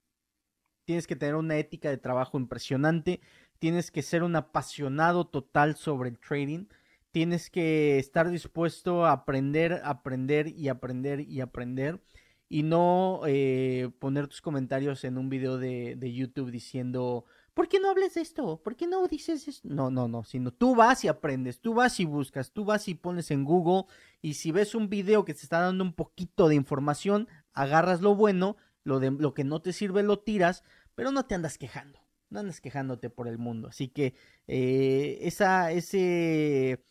Tienes 0.85 1.05
que 1.05 1.15
tener 1.15 1.35
una 1.35 1.57
ética 1.57 1.89
de 1.91 1.97
trabajo 1.97 2.39
impresionante. 2.39 3.21
Tienes 3.59 3.91
que 3.91 4.01
ser 4.01 4.23
un 4.23 4.35
apasionado 4.35 5.27
total 5.27 5.75
sobre 5.75 6.09
el 6.09 6.17
trading 6.17 6.65
tienes 7.13 7.51
que 7.51 7.99
estar 7.99 8.29
dispuesto 8.31 9.05
a 9.05 9.11
aprender, 9.11 9.81
aprender 9.83 10.47
y 10.47 10.67
aprender 10.67 11.19
y 11.21 11.41
aprender 11.41 12.01
y 12.49 12.63
no 12.63 13.21
eh, 13.27 13.91
poner 13.99 14.27
tus 14.27 14.41
comentarios 14.41 15.03
en 15.03 15.19
un 15.19 15.29
video 15.29 15.59
de, 15.59 15.95
YouTube 16.11 16.49
diciendo, 16.49 17.25
¿por 17.53 17.67
qué 17.67 17.79
no 17.79 17.91
hables 17.91 18.15
de 18.15 18.21
esto? 18.21 18.63
¿Por 18.63 18.75
qué 18.75 18.87
no 18.87 19.07
dices 19.07 19.47
esto? 19.47 19.67
No, 19.69 19.91
no, 19.91 20.07
no, 20.07 20.23
sino 20.23 20.51
tú 20.51 20.73
vas 20.73 21.03
y 21.03 21.07
aprendes, 21.07 21.61
tú 21.61 21.75
vas 21.75 21.99
y 21.99 22.05
buscas, 22.05 22.51
tú 22.51 22.65
vas 22.65 22.87
y 22.87 22.95
pones 22.95 23.29
en 23.29 23.43
Google 23.43 23.85
y 24.23 24.33
si 24.33 24.51
ves 24.51 24.73
un 24.73 24.89
video 24.89 25.23
que 25.23 25.35
te 25.35 25.41
está 25.41 25.59
dando 25.59 25.83
un 25.83 25.93
poquito 25.93 26.47
de 26.47 26.55
información, 26.55 27.27
agarras 27.53 28.01
lo 28.01 28.15
bueno, 28.15 28.57
lo, 28.83 28.99
de, 28.99 29.11
lo 29.11 29.35
que 29.35 29.43
no 29.43 29.61
te 29.61 29.71
sirve 29.71 30.01
lo 30.01 30.17
tiras, 30.17 30.63
pero 30.95 31.11
no 31.11 31.27
te 31.27 31.35
andas 31.35 31.59
quejando, 31.59 31.99
no 32.31 32.39
andas 32.39 32.59
quejándote 32.59 33.11
por 33.11 33.27
el 33.27 33.37
mundo. 33.37 33.67
Así 33.67 33.87
que 33.87 34.15
eh, 34.47 35.19
esa, 35.21 35.71
ese 35.71 36.83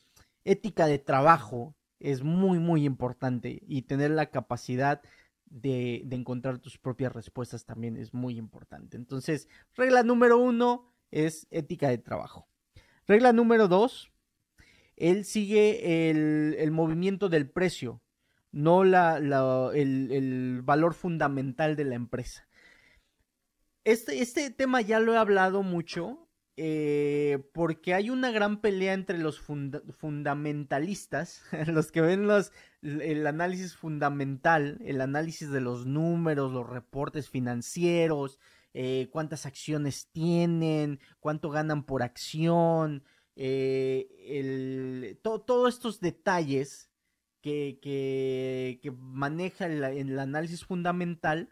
ética 0.45 0.87
de 0.87 0.99
trabajo 0.99 1.75
es 2.01 2.23
muy, 2.23 2.59
muy 2.59 2.85
importante 2.85 3.63
y 3.67 3.83
tener 3.83 4.11
la 4.11 4.27
capacidad 4.27 5.03
de, 5.47 6.07
encontrar 6.11 6.59
tus 6.59 6.79
propias 6.79 7.13
respuestas 7.13 7.65
también 7.65 7.97
es 7.97 8.15
muy 8.15 8.39
importante. 8.39 8.97
Entonces, 8.97 9.49
regla 9.77 10.03
número 10.03 10.39
uno 10.39 10.93
es 11.11 11.47
ética 11.51 11.89
de 11.89 11.99
trabajo. 11.99 12.49
Regla 13.07 13.33
número 13.33 13.69
dos, 13.69 14.11
él 14.97 15.25
sigue 15.25 16.11
el, 16.11 16.71
movimiento 16.71 17.29
del 17.29 17.49
precio, 17.49 18.03
no 18.51 18.85
la, 18.85 19.19
el, 19.75 20.11
el, 20.11 20.63
valor 20.63 20.95
fundamental 20.95 21.77
de 21.77 21.85
la 21.85 21.95
empresa. 21.95 22.49
Este, 23.85 24.23
este 24.23 24.51
tema 24.51 24.81
ya 24.81 25.01
lo 25.01 25.13
he 25.13 25.19
hablado 25.19 25.63
mucho 25.63 26.29
eh, 26.57 27.43
porque 27.55 27.95
hay 27.95 28.11
una 28.11 28.31
gran 28.31 28.61
pelea 28.61 28.93
entre 28.93 29.17
los 29.19 29.41
fundamentalistas, 29.41 31.43
los 31.67 31.91
que 31.91 32.03
ven 32.03 32.29
el 32.83 33.27
análisis 33.27 33.75
fundamental, 33.75 34.79
el 34.85 35.01
análisis 35.01 35.51
de 35.51 35.63
los 35.63 35.87
números, 35.87 36.53
los 36.53 36.69
reportes 36.69 37.31
financieros, 37.31 38.39
eh, 38.75 39.09
cuántas 39.11 39.47
acciones 39.47 40.09
tienen, 40.13 41.01
cuánto 41.21 41.49
ganan 41.49 41.85
por 41.85 42.03
acción, 42.03 43.03
eh, 43.35 45.19
todos 45.23 45.75
estos 45.75 46.01
detalles 46.01 46.91
que, 47.41 47.79
que, 47.83 48.93
maneja 48.99 49.67
el 49.67 50.19
análisis 50.19 50.65
fundamental 50.65 51.49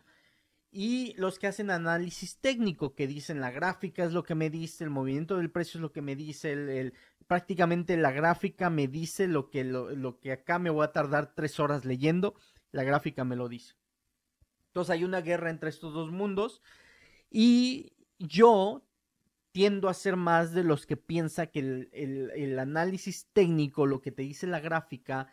y 0.72 1.14
los 1.16 1.38
que 1.38 1.48
hacen 1.48 1.70
análisis 1.70 2.38
técnico, 2.38 2.94
que 2.94 3.06
dicen 3.06 3.40
la 3.40 3.50
gráfica 3.50 4.04
es 4.04 4.12
lo 4.12 4.22
que 4.22 4.36
me 4.36 4.50
dice, 4.50 4.84
el 4.84 4.90
movimiento 4.90 5.36
del 5.36 5.50
precio 5.50 5.78
es 5.78 5.82
lo 5.82 5.92
que 5.92 6.02
me 6.02 6.14
dice, 6.14 6.52
el, 6.52 6.94
prácticamente 7.26 7.96
la 7.96 8.12
gráfica 8.12 8.70
me 8.70 8.86
dice 8.86 9.26
lo 9.26 9.50
que, 9.50 9.64
lo, 9.64 10.20
que 10.20 10.32
acá 10.32 10.58
me 10.58 10.70
voy 10.70 10.84
a 10.84 10.92
tardar 10.92 11.34
tres 11.34 11.58
horas 11.58 11.84
leyendo, 11.84 12.34
la 12.70 12.84
gráfica 12.84 13.24
me 13.24 13.36
lo 13.36 13.48
dice. 13.48 13.74
Entonces 14.68 14.90
hay 14.90 15.02
una 15.02 15.20
guerra 15.20 15.50
entre 15.50 15.70
estos 15.70 15.92
dos 15.92 16.12
mundos 16.12 16.62
y 17.30 17.92
yo 18.20 18.86
tiendo 19.50 19.88
a 19.88 19.94
ser 19.94 20.14
más 20.14 20.52
de 20.52 20.62
los 20.62 20.86
que 20.86 20.96
piensa 20.96 21.46
que 21.46 21.58
el, 21.58 21.90
el 21.92 22.58
análisis 22.60 23.26
técnico, 23.32 23.86
lo 23.86 24.00
que 24.00 24.12
te 24.12 24.22
dice 24.22 24.46
la 24.46 24.60
gráfica, 24.60 25.26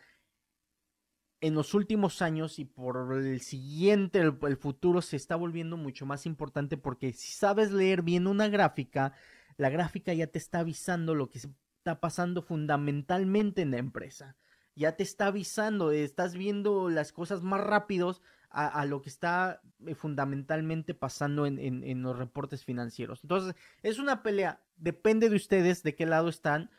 en 1.40 1.54
los 1.54 1.74
últimos 1.74 2.22
años 2.22 2.58
y 2.58 2.64
por 2.64 3.16
el 3.16 3.40
siguiente, 3.40 4.20
el, 4.20 4.56
futuro 4.56 5.02
se 5.02 5.16
está 5.16 5.36
volviendo 5.36 5.76
mucho 5.76 6.04
más 6.04 6.26
importante 6.26 6.76
porque 6.76 7.12
si 7.12 7.32
sabes 7.32 7.70
leer 7.70 8.02
bien 8.02 8.26
una 8.26 8.48
gráfica, 8.48 9.12
la 9.56 9.70
gráfica 9.70 10.12
ya 10.12 10.26
te 10.26 10.38
está 10.38 10.60
avisando 10.60 11.14
lo 11.14 11.30
que 11.30 11.38
está 11.38 12.00
pasando 12.00 12.42
fundamentalmente 12.42 13.62
en 13.62 13.70
la 13.70 13.78
empresa. 13.78 14.36
Ya 14.74 14.96
te 14.96 15.02
está 15.02 15.26
avisando, 15.26 15.90
estás 15.90 16.34
viendo 16.34 16.88
las 16.88 17.12
cosas 17.12 17.42
más 17.42 17.60
rápidos 17.60 18.22
a, 18.50 18.86
lo 18.86 19.02
que 19.02 19.10
está 19.10 19.60
eh, 19.86 19.94
fundamentalmente 19.94 20.94
pasando 20.94 21.44
en, 21.44 21.58
en 21.58 22.02
los 22.02 22.16
reportes 22.16 22.64
financieros. 22.64 23.20
Entonces, 23.22 23.54
es 23.82 23.98
una 23.98 24.22
pelea, 24.22 24.62
depende 24.76 25.28
de 25.28 25.36
ustedes 25.36 25.82
de 25.82 25.94
qué 25.94 26.06
lado 26.06 26.28
están 26.28 26.70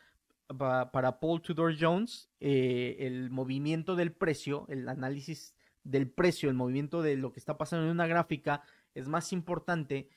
para 0.56 1.20
Paul 1.20 1.42
Tudor 1.42 1.74
Jones, 1.78 2.28
eh, 2.40 2.96
el 3.00 3.30
movimiento 3.30 3.94
del 3.96 4.12
precio, 4.12 4.66
el 4.68 4.88
análisis 4.88 5.54
del 5.84 6.10
precio, 6.10 6.48
el 6.48 6.56
movimiento 6.56 7.02
de 7.02 7.16
lo 7.16 7.32
que 7.32 7.40
está 7.40 7.56
pasando 7.56 7.86
en 7.86 7.92
una 7.92 8.06
gráfica 8.06 8.62
es 8.94 9.08
más 9.08 9.32
importante 9.32 10.08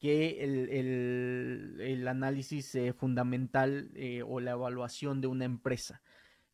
que 0.00 0.42
el, 0.42 2.08
análisis 2.08 2.74
eh, 2.74 2.92
fundamental 2.92 3.90
eh, 3.94 4.22
o 4.26 4.40
la 4.40 4.52
evaluación 4.52 5.20
de 5.20 5.28
una 5.28 5.44
empresa. 5.44 6.02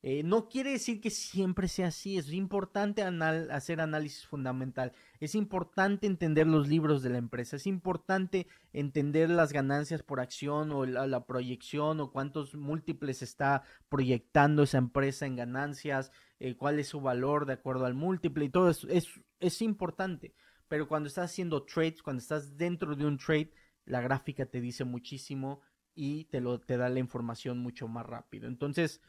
Eh, 0.03 0.23
no 0.23 0.49
quiere 0.49 0.71
decir 0.71 0.99
que 1.03 1.11
siempre 1.11 1.69
sea 1.69 1.89
así, 1.89 2.17
es 2.17 2.33
importante 2.33 3.03
hacer 3.03 3.83
análisis 3.83 4.27
fundamental, 4.27 4.93
es 5.21 5.35
importante 5.35 6.07
entender 6.07 6.47
los 6.47 6.69
libros 6.69 7.03
de 7.03 7.11
la 7.11 7.19
empresa, 7.19 7.57
es 7.57 7.67
importante 7.67 8.47
entender 8.73 9.29
las 9.29 9.53
ganancias 9.53 10.03
por 10.03 10.21
acción 10.21 10.73
o 10.73 10.87
la, 10.87 11.27
proyección 11.27 12.01
o 12.01 12.13
cuántos 12.13 12.55
múltiples 12.55 13.21
está 13.21 13.63
proyectando 13.91 14.63
esa 14.63 14.79
empresa 14.79 15.27
en 15.27 15.37
ganancias, 15.37 16.13
eh, 16.39 16.57
cuál 16.57 16.79
es 16.79 16.89
su 16.89 17.03
valor 17.03 17.45
de 17.45 17.53
acuerdo 17.53 17.85
al 17.85 17.95
múltiple 17.95 18.47
y 18.47 18.49
todo 18.49 18.71
eso 18.71 18.89
es, 18.89 19.07
es 19.39 19.61
importante, 19.61 20.33
pero 20.67 20.89
cuando 20.89 21.09
estás 21.09 21.31
haciendo 21.31 21.65
trades, 21.65 22.03
cuando 22.03 22.21
estás 22.23 22.57
dentro 22.57 22.97
de 22.97 23.05
un 23.05 23.19
trade, 23.19 23.53
la 23.85 24.01
gráfica 24.01 24.47
te 24.47 24.63
dice 24.63 24.85
muchísimo 24.85 25.61
y 25.95 26.25
te, 26.25 26.41
lo, 26.41 26.59
te 26.59 26.79
da 26.79 26.89
la 26.89 27.01
información 27.01 27.59
mucho 27.59 27.87
más 27.87 28.07
rápido. 28.07 28.49
Entonces, 28.49 29.03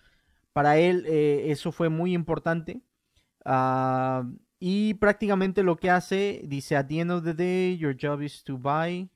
para 0.54 0.78
él 0.78 1.06
eh, 1.08 1.52
eso 1.52 1.72
fue 1.72 1.90
muy 1.90 2.14
importante. 2.14 2.82
Ah, 3.46 4.24
y 4.60 4.94
prácticamente 4.96 5.64
lo 5.64 5.78
que 5.78 5.90
hace, 5.90 6.42
dice, 6.46 6.76
at 6.78 6.86
the 6.88 7.00
end 7.00 7.12
of 7.12 7.24
the 7.24 7.34
day, 7.34 7.78
your 7.78 7.96
job 8.00 8.22
is 8.22 8.44
to 8.44 8.58
buy 8.58 9.10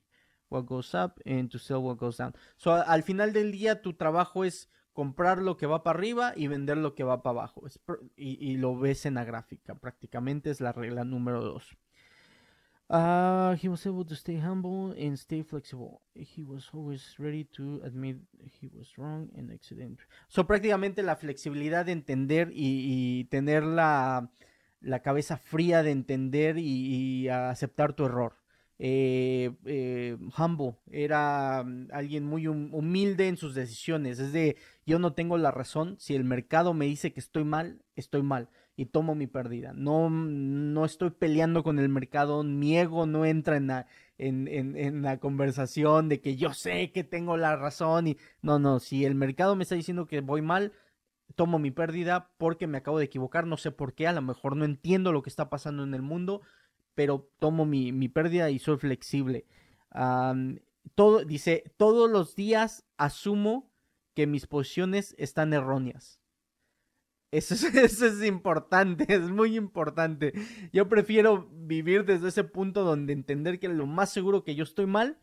what 0.48 0.64
goes 0.64 0.94
up 0.94 1.20
and 1.24 1.50
to 1.50 1.58
sell 1.58 1.78
what 1.78 1.96
goes 1.98 2.16
down. 2.16 2.34
So, 2.56 2.74
al 2.74 3.02
final 3.02 3.32
del 3.32 3.52
día, 3.52 3.80
tu 3.80 3.94
trabajo 3.94 4.44
es 4.44 4.68
comprar 4.92 5.38
lo 5.38 5.56
que 5.56 5.66
va 5.66 5.82
para 5.82 5.98
arriba 5.98 6.32
y 6.34 6.48
vender 6.48 6.78
lo 6.78 6.94
que 6.94 7.04
va 7.04 7.22
para 7.22 7.40
abajo. 7.40 7.62
y, 8.16 8.44
y, 8.44 8.56
lo 8.56 8.76
ves 8.76 9.06
en 9.06 9.14
la 9.14 9.24
gráfica. 9.24 9.74
Prácticamente 9.76 10.50
es 10.50 10.60
la 10.60 10.72
regla 10.72 11.04
número 11.04 11.42
dos. 11.42 11.76
Uh, 12.88 13.56
he 13.56 13.68
was 13.68 13.84
able 13.84 14.04
to 14.04 14.14
stay 14.14 14.38
humble 14.38 14.94
and 14.96 15.18
stay 15.18 15.42
flexible. 15.42 16.02
He 16.14 16.44
was 16.44 16.70
always 16.72 17.16
ready 17.18 17.44
to 17.56 17.80
admit 17.82 18.18
he 18.38 18.68
was 18.68 18.96
wrong 18.96 19.28
and 19.36 19.50
accident. 19.50 19.98
So 20.28 20.46
prácticamente 20.46 21.02
la 21.02 21.16
flexibilidad 21.16 21.84
de 21.84 21.92
entender 21.92 22.50
y, 22.52 23.24
tener 23.24 23.64
la, 23.64 24.30
la, 24.80 25.00
cabeza 25.00 25.36
fría 25.36 25.82
de 25.82 25.90
entender 25.90 26.58
y, 26.58 27.28
aceptar 27.28 27.94
tu 27.94 28.04
error. 28.04 28.34
Eh, 28.78 29.52
eh, 29.64 30.18
humble 30.36 30.74
era 30.90 31.64
mm, 31.64 31.88
alguien 31.92 32.24
muy 32.24 32.46
humilde 32.46 33.28
en 33.28 33.36
sus 33.36 33.54
decisiones. 33.54 34.18
Es 34.18 34.32
de 34.32 34.56
yo 34.84 34.98
no 34.98 35.12
tengo 35.14 35.38
la 35.38 35.50
razón. 35.50 35.96
Si 35.98 36.14
el 36.14 36.24
mercado 36.24 36.74
me 36.74 36.86
dice 36.86 37.12
que 37.12 37.20
estoy 37.20 37.44
mal, 37.44 37.82
estoy 37.94 38.22
mal 38.22 38.48
y 38.76 38.86
tomo 38.86 39.14
mi 39.14 39.26
pérdida. 39.26 39.72
No, 39.72 40.10
no 40.10 40.84
estoy 40.84 41.10
peleando 41.10 41.62
con 41.62 41.78
el 41.78 41.88
mercado, 41.88 42.42
mi 42.42 42.78
ego 42.78 43.06
no 43.06 43.24
entra 43.24 43.56
en 43.56 43.68
la, 43.68 43.86
en, 44.18 44.48
en, 44.48 45.02
la 45.02 45.18
conversación 45.18 46.08
de 46.08 46.20
que 46.20 46.36
yo 46.36 46.52
sé 46.52 46.92
que 46.92 47.02
tengo 47.04 47.36
la 47.38 47.56
razón 47.56 48.06
y 48.08 48.18
no, 48.42 48.58
no, 48.58 48.78
si 48.78 49.04
el 49.04 49.14
mercado 49.14 49.56
me 49.56 49.62
está 49.62 49.74
diciendo 49.74 50.06
que 50.06 50.20
voy 50.20 50.42
mal, 50.42 50.72
tomo 51.34 51.58
mi 51.58 51.70
pérdida 51.70 52.30
porque 52.38 52.66
me 52.66 52.78
acabo 52.78 52.98
de 52.98 53.06
equivocar, 53.06 53.46
no 53.46 53.56
sé 53.56 53.70
por 53.70 53.94
qué, 53.94 54.06
a 54.06 54.12
lo 54.12 54.22
mejor 54.22 54.56
no 54.56 54.64
entiendo 54.64 55.12
lo 55.12 55.22
que 55.22 55.30
está 55.30 55.48
pasando 55.48 55.82
en 55.82 55.94
el 55.94 56.02
mundo, 56.02 56.42
pero 56.96 57.30
tomo 57.38 57.64
mi, 57.64 57.92
mi 57.92 58.08
pérdida 58.08 58.50
y 58.50 58.58
soy 58.58 58.78
flexible. 58.78 59.46
todo, 60.96 61.24
dice, 61.24 61.62
todos 61.76 62.10
los 62.10 62.34
días 62.34 62.84
asumo 62.96 63.70
que 64.14 64.26
mis 64.26 64.48
posiciones 64.48 65.14
están 65.18 65.52
erróneas. 65.52 66.20
Eso 67.30 67.54
es, 67.54 68.22
importante, 68.24 69.04
es 69.14 69.30
muy 69.30 69.56
importante. 69.56 70.32
Yo 70.72 70.88
prefiero 70.88 71.48
vivir 71.52 72.04
desde 72.04 72.28
ese 72.28 72.44
punto 72.44 72.82
donde 72.82 73.12
entender 73.12 73.58
que 73.58 73.68
lo 73.68 73.86
más 73.86 74.10
seguro 74.10 74.42
que 74.42 74.54
yo 74.54 74.64
estoy 74.64 74.86
mal 74.86 75.18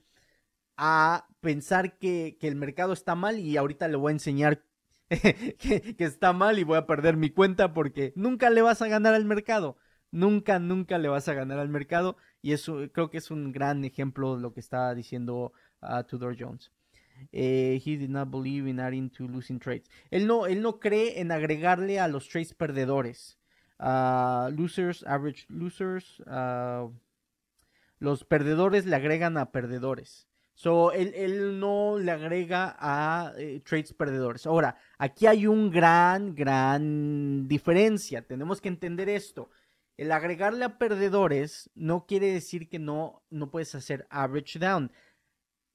a 0.77 1.27
pensar 1.39 1.97
que, 1.97 2.37
el 2.41 2.55
mercado 2.55 2.93
está 2.93 3.15
mal 3.15 3.39
y 3.39 3.57
ahorita 3.57 3.87
le 3.87 3.97
voy 3.97 4.11
a 4.11 4.13
enseñar 4.13 4.63
que, 5.09 5.95
está 5.97 6.33
mal 6.33 6.59
y 6.59 6.63
voy 6.63 6.77
a 6.77 6.85
perder 6.85 7.17
mi 7.17 7.29
cuenta 7.29 7.73
porque 7.73 8.13
nunca 8.15 8.49
le 8.49 8.61
vas 8.61 8.81
a 8.81 8.87
ganar 8.87 9.13
al 9.15 9.25
mercado. 9.25 9.77
Nunca, 10.13 10.59
nunca 10.59 10.99
le 10.99 11.09
vas 11.09 11.27
a 11.27 11.33
ganar 11.33 11.57
al 11.57 11.69
mercado 11.69 12.17
y 12.43 12.51
eso 12.51 12.87
creo 12.91 13.09
que 13.09 13.17
es 13.17 13.31
un 13.31 13.51
gran 13.51 13.83
ejemplo 13.83 14.35
de 14.35 14.43
lo 14.43 14.53
que 14.53 14.59
está 14.59 14.93
diciendo 14.93 15.53
uh, 15.81 16.03
Tudor 16.03 16.35
Jones. 16.39 16.71
Eh, 17.31 17.81
he 17.83 17.97
did 17.97 18.11
not 18.11 18.29
believe 18.29 18.69
in 18.69 18.79
adding 18.79 19.09
to 19.09 19.27
losing 19.27 19.57
trades. 19.57 19.89
Él 20.11 20.27
no, 20.27 20.45
él 20.45 20.61
no 20.61 20.79
cree 20.79 21.19
en 21.19 21.31
agregarle 21.31 21.99
a 21.99 22.07
los 22.07 22.29
trades 22.29 22.53
perdedores. 22.53 23.39
Uh, 23.79 24.51
losers, 24.51 25.03
average 25.07 25.47
losers. 25.49 26.19
Uh, 26.27 26.91
los 27.97 28.23
perdedores 28.23 28.85
le 28.85 28.95
agregan 28.95 29.35
a 29.37 29.51
perdedores. 29.51 30.27
So, 30.53 30.91
él, 30.91 31.11
él 31.15 31.59
no 31.59 31.97
le 31.97 32.11
agrega 32.11 32.75
a 32.77 33.33
eh, 33.37 33.61
trades 33.65 33.93
perdedores. 33.93 34.45
Ahora, 34.45 34.77
aquí 34.99 35.25
hay 35.25 35.47
un 35.47 35.71
gran, 35.71 36.35
gran 36.35 37.47
diferencia. 37.47 38.21
Tenemos 38.21 38.61
que 38.61 38.67
entender 38.67 39.09
esto. 39.09 39.49
El 39.97 40.11
agregarle 40.11 40.65
a 40.65 40.77
perdedores 40.77 41.69
no 41.75 42.05
quiere 42.05 42.31
decir 42.31 42.69
que 42.69 42.79
no, 42.79 43.23
no 43.29 43.51
puedes 43.51 43.75
hacer 43.75 44.07
average 44.09 44.59
down 44.59 44.91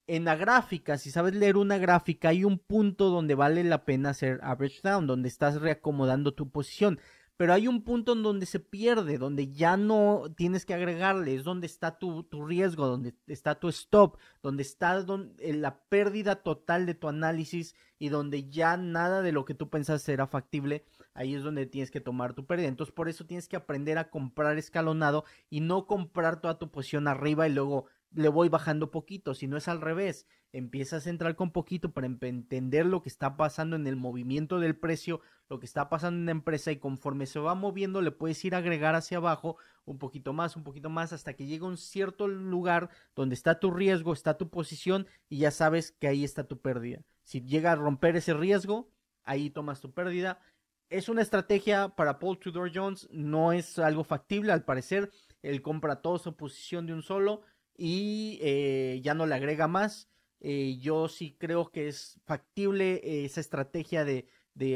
en 0.08 0.24
la 0.24 0.36
gráfica, 0.36 0.96
si 0.96 1.10
sabes 1.10 1.34
leer 1.34 1.58
una 1.58 1.76
gráfica, 1.76 2.30
hay 2.30 2.42
un 2.42 2.58
punto 2.58 3.10
donde 3.10 3.34
vale 3.34 3.62
la 3.62 3.84
pena 3.84 4.10
hacer 4.10 4.40
average 4.42 4.80
down, 4.82 5.06
donde 5.06 5.28
estás 5.28 5.60
reacomodando 5.60 6.32
tu 6.32 6.50
posición. 6.50 6.98
Pero 7.38 7.52
hay 7.52 7.68
un 7.68 7.84
punto 7.84 8.14
en 8.14 8.24
donde 8.24 8.46
se 8.46 8.58
pierde, 8.58 9.16
donde 9.16 9.52
ya 9.52 9.76
no 9.76 10.24
tienes 10.36 10.66
que 10.66 10.74
agregarle, 10.74 11.36
es 11.36 11.44
donde 11.44 11.68
está 11.68 11.96
tu, 11.96 12.26
riesgo, 12.32 12.88
donde 12.88 13.14
está 13.28 13.60
tu 13.60 13.68
stop, 13.68 14.18
donde 14.42 14.64
está 14.64 15.06
la 15.38 15.84
pérdida 15.84 16.42
total 16.42 16.84
de 16.84 16.94
tu 16.94 17.06
análisis 17.06 17.76
y 17.96 18.08
donde 18.08 18.50
ya 18.50 18.76
nada 18.76 19.22
de 19.22 19.30
lo 19.30 19.44
que 19.44 19.54
tú 19.54 19.70
pensas 19.70 20.08
era 20.08 20.26
factible, 20.26 20.84
ahí 21.14 21.36
es 21.36 21.44
donde 21.44 21.66
tienes 21.66 21.92
que 21.92 22.00
tomar 22.00 22.34
tu 22.34 22.44
pérdida. 22.44 22.66
Entonces 22.66 22.92
por 22.92 23.08
eso 23.08 23.24
tienes 23.24 23.46
que 23.46 23.54
aprender 23.54 23.98
a 23.98 24.10
comprar 24.10 24.58
escalonado 24.58 25.24
y 25.48 25.60
no 25.60 25.86
comprar 25.86 26.40
toda 26.40 26.58
tu 26.58 26.72
posición 26.72 27.06
arriba 27.06 27.46
y 27.46 27.52
luego 27.52 27.86
le 28.12 28.28
voy 28.28 28.48
bajando 28.48 28.90
poquito, 28.90 29.34
si 29.34 29.46
no 29.46 29.56
es 29.56 29.68
al 29.68 29.80
revés, 29.80 30.26
empiezas 30.52 31.06
a 31.06 31.10
entrar 31.10 31.36
con 31.36 31.52
poquito 31.52 31.92
para 31.92 32.06
entender 32.06 32.86
lo 32.86 33.02
que 33.02 33.08
está 33.08 33.36
pasando 33.36 33.76
en 33.76 33.86
el 33.86 33.96
movimiento 33.96 34.58
del 34.60 34.76
precio, 34.76 35.20
lo 35.48 35.58
que 35.58 35.66
está 35.66 35.88
pasando 35.88 36.18
en 36.18 36.26
la 36.26 36.32
empresa 36.32 36.72
y 36.72 36.78
conforme 36.78 37.26
se 37.26 37.38
va 37.38 37.54
moviendo 37.54 38.00
le 38.00 38.10
puedes 38.10 38.42
ir 38.44 38.54
a 38.54 38.58
agregar 38.58 38.94
hacia 38.94 39.18
abajo 39.18 39.56
un 39.84 39.98
poquito 39.98 40.32
más, 40.32 40.56
un 40.56 40.64
poquito 40.64 40.90
más 40.90 41.12
hasta 41.12 41.34
que 41.34 41.46
llega 41.46 41.66
a 41.66 41.68
un 41.68 41.76
cierto 41.76 42.28
lugar 42.28 42.90
donde 43.14 43.34
está 43.34 43.60
tu 43.60 43.70
riesgo, 43.70 44.12
está 44.12 44.38
tu 44.38 44.48
posición 44.48 45.06
y 45.28 45.38
ya 45.38 45.50
sabes 45.50 45.92
que 45.92 46.08
ahí 46.08 46.24
está 46.24 46.44
tu 46.44 46.60
pérdida. 46.60 47.02
Si 47.24 47.42
llega 47.42 47.72
a 47.72 47.76
romper 47.76 48.16
ese 48.16 48.32
riesgo, 48.34 48.90
ahí 49.24 49.50
tomas 49.50 49.80
tu 49.80 49.92
pérdida. 49.92 50.40
Es 50.88 51.10
una 51.10 51.20
estrategia 51.20 51.90
para 51.90 52.18
Paul 52.18 52.38
Tudor 52.38 52.70
Jones, 52.74 53.06
no 53.10 53.52
es 53.52 53.78
algo 53.78 54.04
factible 54.04 54.52
al 54.52 54.64
parecer. 54.64 55.10
Él 55.42 55.60
compra 55.60 56.00
toda 56.00 56.18
su 56.18 56.34
posición 56.34 56.86
de 56.86 56.94
un 56.94 57.02
solo 57.02 57.42
y 57.78 58.38
eh, 58.42 59.00
ya 59.02 59.14
no 59.14 59.24
le 59.24 59.36
agrega 59.36 59.68
más. 59.68 60.10
Eh, 60.40 60.78
yo 60.80 61.08
sí 61.08 61.36
creo 61.38 61.70
que 61.70 61.88
es 61.88 62.20
factible 62.26 63.00
eh, 63.04 63.24
esa 63.24 63.40
estrategia 63.40 64.04
de, 64.04 64.28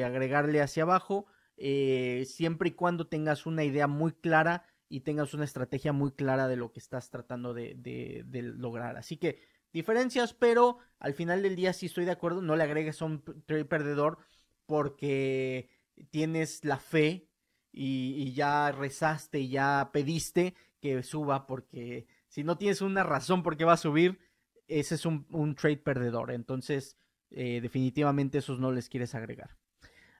agregarle 0.04 0.62
hacia 0.62 0.84
abajo, 0.84 1.26
siempre 1.56 2.68
y 2.68 2.72
cuando 2.72 3.08
tengas 3.08 3.46
una 3.46 3.64
idea 3.64 3.88
muy 3.88 4.12
clara 4.12 4.64
y 4.88 5.00
tengas 5.00 5.34
una 5.34 5.44
estrategia 5.44 5.92
muy 5.92 6.12
clara 6.12 6.46
de 6.46 6.54
lo 6.54 6.70
que 6.72 6.78
estás 6.78 7.10
tratando 7.10 7.52
de, 7.52 7.74
de, 7.76 8.42
lograr. 8.42 8.96
Así 8.96 9.16
que 9.16 9.40
diferencias, 9.72 10.34
pero 10.34 10.78
al 11.00 11.14
final 11.14 11.42
del 11.42 11.56
día 11.56 11.72
sí 11.72 11.86
estoy 11.86 12.04
de 12.04 12.12
acuerdo, 12.12 12.42
no 12.42 12.54
le 12.54 12.62
agregues 12.62 13.02
a 13.02 13.06
un 13.06 13.24
trade 13.44 13.64
perdedor 13.64 14.18
porque 14.66 15.68
tienes 16.10 16.64
la 16.64 16.78
fe 16.78 17.28
y, 17.72 18.14
y 18.18 18.34
ya 18.34 18.70
rezaste, 18.70 19.48
ya 19.48 19.90
pediste 19.92 20.54
que 20.80 21.02
suba 21.02 21.48
porque 21.48 22.06
si 22.32 22.44
no 22.44 22.56
tienes 22.56 22.80
una 22.80 23.02
razón 23.02 23.42
por 23.42 23.58
qué 23.58 23.66
va 23.66 23.74
a 23.74 23.76
subir, 23.76 24.18
ese 24.66 24.94
es 24.94 25.04
un, 25.04 25.54
trade 25.54 25.76
perdedor. 25.76 26.30
Entonces, 26.30 26.96
eh, 27.30 27.60
definitivamente 27.60 28.38
esos 28.38 28.58
no 28.58 28.72
les 28.72 28.88
quieres 28.88 29.14
agregar. 29.14 29.58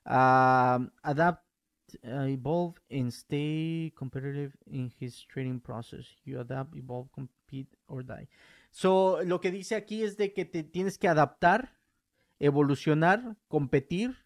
Ah, 0.04 0.78
adapt, 1.02 1.42
uh, 2.02 2.26
evolve, 2.26 2.74
and 2.90 3.10
stay 3.10 3.94
competitive 3.96 4.52
in 4.66 4.92
his 5.00 5.26
trading 5.26 5.58
process. 5.58 6.04
You 6.26 6.40
adapt, 6.40 6.76
evolve, 6.76 7.08
compete, 7.12 7.78
or 7.86 8.04
die. 8.04 8.28
So, 8.70 9.22
lo 9.24 9.40
que 9.40 9.50
dice 9.50 9.74
aquí 9.74 10.02
es 10.02 10.18
de 10.18 10.34
que 10.34 10.44
te 10.44 10.64
tienes 10.64 10.98
que 10.98 11.08
adaptar, 11.08 11.78
evolucionar, 12.38 13.38
competir. 13.48 14.18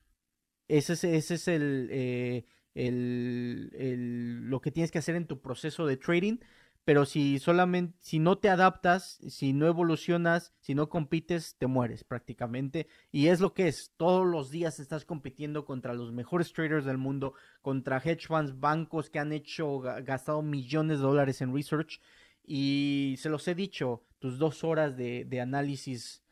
Ese 0.67 0.95
es, 0.95 1.05
ese 1.05 1.35
es 1.35 1.47
el, 1.47 1.89
eh, 1.93 2.47
el, 2.75 3.71
el, 3.79 4.51
lo 4.51 4.61
que 4.61 4.73
tienes 4.73 4.91
que 4.91 4.99
hacer 4.99 5.15
en 5.15 5.29
tu 5.29 5.41
proceso 5.41 5.87
de 5.87 5.97
trading 5.97 6.39
pero 6.87 7.05
si 7.05 7.41
solamente, 7.41 7.99
si 7.99 8.21
no 8.21 8.39
te 8.39 8.49
adaptas, 8.49 9.19
si 9.29 9.53
no 9.53 9.67
evolucionas, 9.67 10.55
si 10.61 10.77
no 10.77 10.89
compites, 10.89 11.57
te 11.59 11.67
mueres 11.67 12.05
prácticamente. 12.05 12.87
Y 13.11 13.27
es 13.27 13.41
lo 13.41 13.55
que 13.55 13.67
es, 13.67 13.93
todos 13.97 14.25
los 14.25 14.51
días 14.51 14.79
estás 14.79 15.05
compitiendo 15.05 15.65
contra 15.65 15.95
los 15.95 16.13
mejores 16.13 16.53
traders 16.53 16.85
del 16.85 16.97
mundo, 16.97 17.35
contra 17.61 17.97
hedge 17.99 18.29
funds, 18.29 18.61
bancos 18.61 19.11
que 19.11 19.19
han 19.19 19.33
hecho, 19.33 19.81
gastado 19.81 20.43
millones 20.43 20.99
de 20.99 21.03
dólares 21.03 21.41
en 21.41 21.53
research. 21.53 22.01
Y 22.45 23.17
se 23.19 23.31
los 23.31 23.49
he 23.49 23.57
dicho, 23.57 24.05
tus 24.21 24.39
dos 24.39 24.63
horas 24.63 24.97
de, 24.97 25.41
análisis 25.43 26.23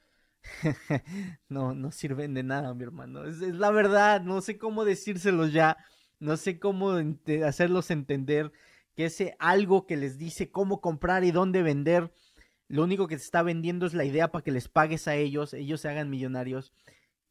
no, 1.49 1.75
no 1.75 1.91
sirven 1.91 2.33
de 2.33 2.45
nada, 2.45 2.73
mi 2.75 2.85
hermano. 2.85 3.25
Es, 3.25 3.41
la 3.41 3.73
verdad, 3.73 4.23
no 4.23 4.41
sé 4.41 4.57
cómo 4.57 4.85
decírselos 4.85 5.53
ya, 5.53 5.79
no 6.21 6.37
sé 6.37 6.61
cómo 6.61 6.93
hacerlos 7.45 7.91
entender 7.91 8.53
que 8.95 9.07
ese 9.07 9.37
algo 9.39 9.87
que 9.87 9.97
les 9.97 10.19
dice 10.19 10.51
cómo 10.51 10.81
comprar 10.81 11.25
y 11.25 11.31
dónde 11.31 11.63
vender, 11.63 12.13
lo 12.69 12.83
único 12.85 13.09
que 13.09 13.19
se 13.19 13.25
está 13.25 13.43
vendiendo 13.43 13.87
es 13.87 13.95
la 13.95 14.05
idea 14.05 14.31
para 14.31 14.43
que 14.43 14.53
les 14.53 14.69
pagues 14.69 15.09
a 15.09 15.15
ellos, 15.17 15.55
ellos 15.55 15.81
se 15.81 15.89
hagan 15.89 16.11
millonarios 16.11 16.73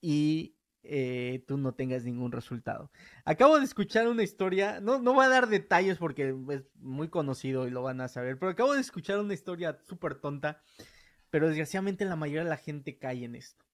y 0.01 0.55
eh, 0.83 1.43
tú 1.47 1.57
no 1.57 1.73
tengas 1.73 2.03
ningún 2.03 2.31
resultado. 2.31 2.91
Acabo 3.23 3.57
de 3.57 3.65
escuchar 3.65 4.07
una 4.07 4.23
historia, 4.23 4.81
no, 4.81 4.99
no 4.99 5.13
voy 5.13 5.25
a 5.25 5.29
dar 5.29 5.47
detalles 5.47 5.97
porque 5.97 6.35
es 6.49 6.63
muy 6.75 7.07
conocido 7.07 7.67
y 7.67 7.71
lo 7.71 7.81
van 7.81 8.01
a 8.01 8.09
saber, 8.09 8.37
pero 8.37 8.51
acabo 8.51 8.73
de 8.73 8.81
escuchar 8.81 9.19
una 9.19 9.33
historia 9.33 9.79
súper 9.87 10.15
tonta, 10.15 10.61
pero 11.29 11.47
desgraciadamente 11.47 12.05
la 12.05 12.17
mayoría 12.17 12.43
de 12.43 12.49
la 12.49 12.57
gente 12.57 12.97
cae 12.97 13.23
en 13.23 13.35
esto. 13.35 13.65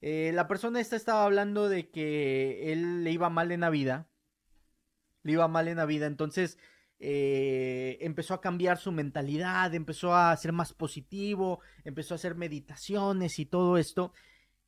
Eh, 0.00 0.30
la 0.34 0.48
persona 0.48 0.80
esta 0.80 0.96
estaba 0.96 1.24
hablando 1.24 1.68
de 1.68 1.90
que 1.90 2.72
él 2.72 3.04
le 3.04 3.10
iba 3.10 3.28
mal 3.28 3.52
en 3.52 3.60
la 3.60 3.70
vida, 3.70 4.08
le 5.22 5.32
iba 5.32 5.48
mal 5.48 5.68
en 5.68 5.76
la 5.76 5.86
vida, 5.86 6.06
entonces 6.06 6.58
eh, 7.04 7.98
empezó 8.00 8.32
a 8.32 8.40
cambiar 8.40 8.78
su 8.78 8.92
mentalidad, 8.92 9.74
empezó 9.74 10.14
a 10.14 10.36
ser 10.36 10.52
más 10.52 10.72
positivo, 10.72 11.58
empezó 11.82 12.14
a 12.14 12.16
hacer 12.16 12.36
meditaciones 12.36 13.40
y 13.40 13.46
todo 13.46 13.76
esto. 13.76 14.12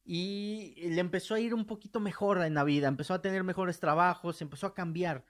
Y 0.05 0.75
le 0.91 1.01
empezó 1.01 1.35
a 1.35 1.41
ir 1.41 1.55
un 1.55 1.65
poquito 1.65 2.01
mejor 2.01 2.43
en 2.43 2.55
la 2.55 2.65
vida, 2.65 2.89
empezó 2.89 3.15
a 3.15 3.23
tener 3.23 3.45
mejores 3.45 3.79
trabajos, 3.79 4.43
empezó 4.43 4.67
a 4.67 4.75
cambiar. 4.75 5.25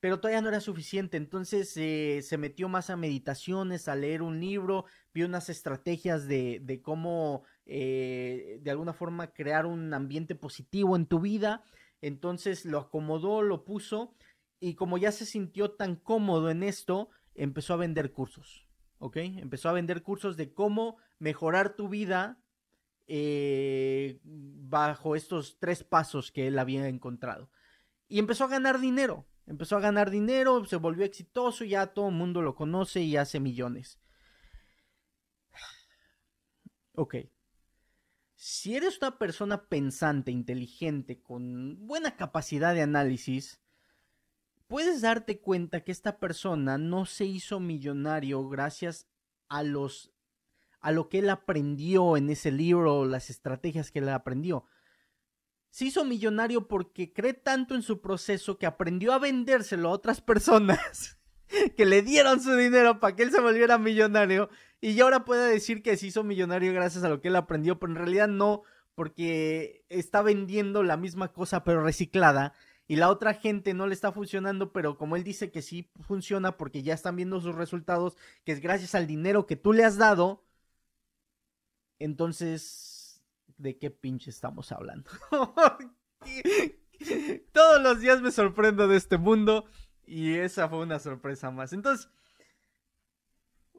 Pero 0.00 0.20
todavía 0.20 0.42
no 0.42 0.50
era 0.50 0.60
suficiente, 0.60 1.16
entonces 1.16 1.74
eh, 1.78 2.20
se 2.22 2.36
metió 2.36 2.68
más 2.68 2.90
a 2.90 2.96
meditaciones, 2.96 3.88
a 3.88 3.96
leer 3.96 4.20
un 4.20 4.38
libro, 4.38 4.84
vio 5.14 5.24
unas 5.24 5.48
estrategias 5.48 6.28
de, 6.28 6.60
de 6.62 6.82
cómo 6.82 7.44
eh, 7.64 8.58
de 8.60 8.70
alguna 8.70 8.92
forma 8.92 9.28
crear 9.32 9.64
un 9.64 9.94
ambiente 9.94 10.34
positivo 10.34 10.94
en 10.94 11.06
tu 11.06 11.20
vida. 11.20 11.64
Entonces 12.02 12.66
lo 12.66 12.80
acomodó, 12.80 13.40
lo 13.40 13.64
puso 13.64 14.14
y 14.64 14.76
como 14.76 14.96
ya 14.96 15.12
se 15.12 15.26
sintió 15.26 15.72
tan 15.72 15.94
cómodo 15.94 16.48
en 16.48 16.62
esto, 16.62 17.10
empezó 17.34 17.74
a 17.74 17.76
vender 17.76 18.12
cursos, 18.12 18.66
¿ok? 18.96 19.18
Empezó 19.18 19.68
a 19.68 19.74
vender 19.74 20.02
cursos 20.02 20.38
de 20.38 20.54
cómo 20.54 20.96
mejorar 21.18 21.76
tu 21.76 21.90
vida 21.90 22.38
eh, 23.06 24.20
bajo 24.24 25.16
estos 25.16 25.58
tres 25.58 25.84
pasos 25.84 26.32
que 26.32 26.46
él 26.46 26.58
había 26.58 26.88
encontrado. 26.88 27.50
Y 28.08 28.18
empezó 28.18 28.44
a 28.44 28.48
ganar 28.48 28.80
dinero, 28.80 29.26
empezó 29.46 29.76
a 29.76 29.80
ganar 29.80 30.10
dinero, 30.10 30.64
se 30.64 30.76
volvió 30.76 31.04
exitoso, 31.04 31.64
ya 31.64 31.88
todo 31.88 32.08
el 32.08 32.14
mundo 32.14 32.40
lo 32.40 32.54
conoce 32.54 33.02
y 33.02 33.18
hace 33.18 33.40
millones. 33.40 34.00
Ok. 36.94 37.16
Si 38.34 38.76
eres 38.76 38.98
una 38.98 39.18
persona 39.18 39.68
pensante, 39.68 40.30
inteligente, 40.30 41.20
con 41.20 41.86
buena 41.86 42.16
capacidad 42.16 42.72
de 42.72 42.82
análisis, 42.82 43.63
puedes 44.66 45.00
darte 45.02 45.40
cuenta 45.40 45.82
que 45.82 45.92
esta 45.92 46.18
persona 46.18 46.78
no 46.78 47.06
se 47.06 47.24
hizo 47.24 47.60
millonario 47.60 48.48
gracias 48.48 49.06
a 49.48 49.62
los 49.62 50.12
a 50.80 50.92
lo 50.92 51.08
que 51.08 51.20
él 51.20 51.30
aprendió 51.30 52.18
en 52.18 52.28
ese 52.28 52.50
libro, 52.50 53.06
las 53.06 53.30
estrategias 53.30 53.90
que 53.90 54.00
él 54.00 54.08
aprendió. 54.10 54.66
Se 55.70 55.86
hizo 55.86 56.04
millonario 56.04 56.68
porque 56.68 57.10
cree 57.10 57.32
tanto 57.32 57.74
en 57.74 57.80
su 57.80 58.02
proceso 58.02 58.58
que 58.58 58.66
aprendió 58.66 59.14
a 59.14 59.18
vendérselo 59.18 59.88
a 59.88 59.92
otras 59.92 60.20
personas 60.20 61.18
que 61.76 61.86
le 61.86 62.02
dieron 62.02 62.42
su 62.42 62.54
dinero 62.54 63.00
para 63.00 63.16
que 63.16 63.22
él 63.22 63.30
se 63.30 63.40
volviera 63.40 63.78
millonario 63.78 64.50
y 64.82 65.00
ahora 65.00 65.24
puede 65.24 65.50
decir 65.50 65.82
que 65.82 65.96
se 65.96 66.08
hizo 66.08 66.22
millonario 66.22 66.74
gracias 66.74 67.02
a 67.02 67.08
lo 67.08 67.22
que 67.22 67.28
él 67.28 67.36
aprendió, 67.36 67.78
pero 67.78 67.92
en 67.92 67.98
realidad 67.98 68.28
no, 68.28 68.64
porque 68.94 69.86
está 69.88 70.20
vendiendo 70.20 70.82
la 70.82 70.98
misma 70.98 71.32
cosa 71.32 71.64
pero 71.64 71.82
reciclada 71.82 72.52
y 72.86 72.96
la 72.96 73.10
otra 73.10 73.34
gente 73.34 73.74
no 73.74 73.86
le 73.86 73.94
está 73.94 74.12
funcionando, 74.12 74.72
pero 74.72 74.98
como 74.98 75.16
él 75.16 75.24
dice 75.24 75.50
que 75.50 75.62
sí 75.62 75.90
funciona 76.00 76.56
porque 76.56 76.82
ya 76.82 76.94
están 76.94 77.16
viendo 77.16 77.40
sus 77.40 77.54
resultados, 77.54 78.16
que 78.44 78.52
es 78.52 78.60
gracias 78.60 78.94
al 78.94 79.06
dinero 79.06 79.46
que 79.46 79.56
tú 79.56 79.72
le 79.72 79.84
has 79.84 79.96
dado, 79.96 80.44
entonces, 81.98 83.22
¿de 83.56 83.78
qué 83.78 83.90
pinche 83.90 84.30
estamos 84.30 84.72
hablando? 84.72 85.10
Todos 87.52 87.82
los 87.82 88.00
días 88.00 88.20
me 88.20 88.30
sorprendo 88.30 88.88
de 88.88 88.96
este 88.96 89.18
mundo 89.18 89.66
y 90.06 90.34
esa 90.34 90.68
fue 90.68 90.80
una 90.80 90.98
sorpresa 90.98 91.50
más. 91.50 91.72
Entonces, 91.72 92.08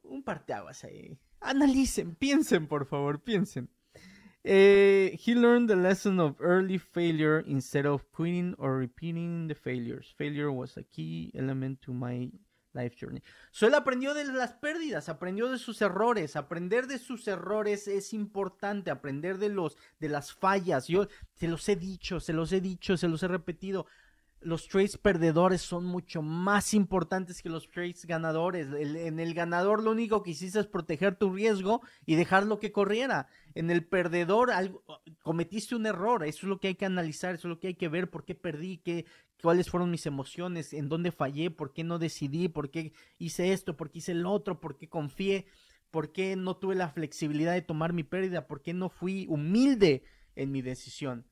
un 0.02 0.22
parteaguas 0.22 0.84
ahí. 0.84 1.18
Analicen, 1.40 2.14
piensen, 2.14 2.66
por 2.66 2.86
favor, 2.86 3.22
piensen. 3.22 3.70
Eh, 4.48 5.16
he 5.18 5.34
learned 5.34 5.68
the 5.68 5.74
lesson 5.74 6.20
of 6.20 6.36
early 6.40 6.78
failure 6.78 7.42
instead 7.48 7.84
of 7.84 8.08
quitting 8.12 8.54
or 8.58 8.76
repeating 8.76 9.48
the 9.48 9.56
failures. 9.56 10.14
Failure 10.16 10.52
was 10.52 10.76
a 10.76 10.84
key 10.84 11.32
element 11.34 11.82
to 11.82 11.92
my 11.92 12.30
life 12.72 12.94
journey. 12.94 13.20
So 13.50 13.66
él 13.66 13.74
aprendió 13.74 14.14
de 14.14 14.24
las 14.24 14.52
pérdidas, 14.52 15.08
aprendió 15.08 15.50
de 15.50 15.58
sus 15.58 15.82
errores. 15.82 16.36
Aprender 16.36 16.86
de 16.86 17.00
sus 17.00 17.26
errores 17.26 17.88
es 17.88 18.14
importante. 18.14 18.92
Aprender 18.92 19.38
de 19.38 19.48
los 19.48 19.76
de 19.98 20.10
las 20.10 20.32
fallas. 20.32 20.86
Yo 20.86 21.08
se 21.34 21.48
los 21.48 21.68
he 21.68 21.74
dicho, 21.74 22.20
se 22.20 22.32
los 22.32 22.52
he 22.52 22.60
dicho, 22.60 22.96
se 22.96 23.08
los 23.08 23.24
he 23.24 23.28
repetido 23.28 23.86
los 24.40 24.68
trades 24.68 24.96
perdedores 24.98 25.62
son 25.62 25.84
mucho 25.84 26.22
más 26.22 26.74
importantes 26.74 27.42
que 27.42 27.48
los 27.48 27.68
trades 27.70 28.04
ganadores. 28.04 28.68
en 28.68 29.18
el 29.18 29.34
ganador 29.34 29.82
lo 29.82 29.90
único 29.90 30.22
que 30.22 30.30
hiciste 30.30 30.60
es 30.60 30.66
proteger 30.66 31.16
tu 31.16 31.32
riesgo 31.32 31.80
y 32.04 32.14
dejarlo 32.14 32.58
que 32.58 32.72
corriera. 32.72 33.28
En 33.54 33.70
el 33.70 33.84
perdedor 33.84 34.50
cometiste 35.22 35.74
un 35.74 35.86
error. 35.86 36.24
Eso 36.24 36.46
es 36.46 36.50
lo 36.50 36.60
que 36.60 36.68
hay 36.68 36.74
que 36.74 36.86
analizar, 36.86 37.34
eso 37.34 37.48
es 37.48 37.50
lo 37.50 37.58
que 37.58 37.68
hay 37.68 37.74
que 37.74 37.88
ver. 37.88 38.10
¿Por 38.10 38.24
qué 38.24 38.34
perdí? 38.34 38.78
¿Qué, 38.78 39.06
¿Cuáles 39.42 39.70
fueron 39.70 39.90
mis 39.90 40.06
emociones? 40.06 40.72
¿En 40.72 40.88
dónde 40.88 41.12
fallé? 41.12 41.50
¿Por 41.50 41.72
qué 41.72 41.82
no 41.82 41.98
decidí? 41.98 42.48
¿Por 42.48 42.70
qué 42.70 42.92
hice 43.18 43.52
esto? 43.52 43.76
¿Por 43.76 43.90
qué 43.90 43.98
hice 43.98 44.12
el 44.12 44.26
otro? 44.26 44.60
¿Por 44.60 44.76
qué 44.76 44.88
confié? 44.88 45.46
¿Por 45.90 46.12
qué 46.12 46.36
no 46.36 46.56
tuve 46.56 46.74
la 46.74 46.90
flexibilidad 46.90 47.54
de 47.54 47.62
tomar 47.62 47.92
mi 47.92 48.02
pérdida? 48.02 48.46
¿Por 48.46 48.62
qué 48.62 48.74
no 48.74 48.90
fui 48.90 49.26
humilde 49.28 50.04
en 50.34 50.52
mi 50.52 50.62
decisión? 50.62 51.26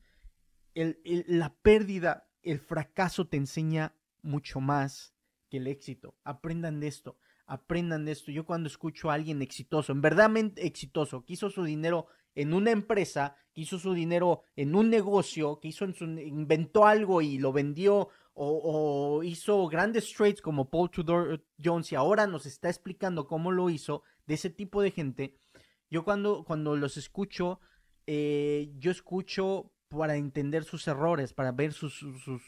la 0.75 1.55
pérdida 1.63 2.27
el 2.45 2.61
fracaso 2.61 3.27
te 3.27 3.37
enseña 3.37 3.95
mucho 4.23 4.61
más 4.61 5.15
que 5.51 5.59
el 5.59 5.67
éxito. 5.67 6.15
Aprendan 6.25 6.81
de 6.81 6.89
esto, 6.89 7.17
aprendan 7.47 8.05
de 8.05 8.13
esto. 8.13 8.31
Yo 8.31 8.45
cuando 8.45 8.69
escucho 8.69 9.11
a 9.11 9.15
alguien 9.15 9.43
exitoso, 9.43 9.93
en 9.93 10.01
verdad 10.01 10.31
exitoso, 10.57 11.25
que 11.25 11.35
hizo 11.35 11.51
su 11.51 11.65
dinero 11.65 12.07
en 12.35 12.53
una 12.53 12.71
empresa, 12.71 13.37
que 13.53 13.63
hizo 13.63 13.79
su 13.79 13.95
dinero 13.95 14.43
en 14.57 14.75
un 14.75 14.91
negocio, 14.91 15.61
que 15.61 15.69
hizo 15.69 15.85
en 15.85 15.95
su, 15.95 16.05
inventó 16.05 16.87
algo 16.87 17.23
y 17.23 17.39
lo 17.39 17.53
vendió 17.53 18.09
o, 18.35 19.23
hizo 19.23 19.69
grandes 19.69 20.13
trades 20.13 20.43
como 20.43 20.69
Paul 20.69 20.91
Tudor 20.91 21.45
Jones 21.63 21.93
y 21.93 21.95
ahora 21.95 22.27
nos 22.27 22.47
está 22.47 22.69
explicando 22.69 23.29
cómo 23.29 23.53
lo 23.53 23.71
hizo, 23.71 24.03
de 24.27 24.35
ese 24.35 24.51
tipo 24.51 24.83
de 24.83 24.91
gente, 24.91 25.39
yo 25.91 26.05
cuando, 26.05 26.45
cuando 26.45 26.77
los 26.77 26.97
escucho, 26.97 27.61
eh, 28.07 28.73
yo 28.79 28.91
escucho 28.91 29.71
para 29.89 30.17
entender 30.17 30.65
sus 30.65 30.87
errores, 30.89 31.33
para 31.33 31.53
ver 31.53 31.73
sus, 31.73 31.95
sus, 31.95 32.43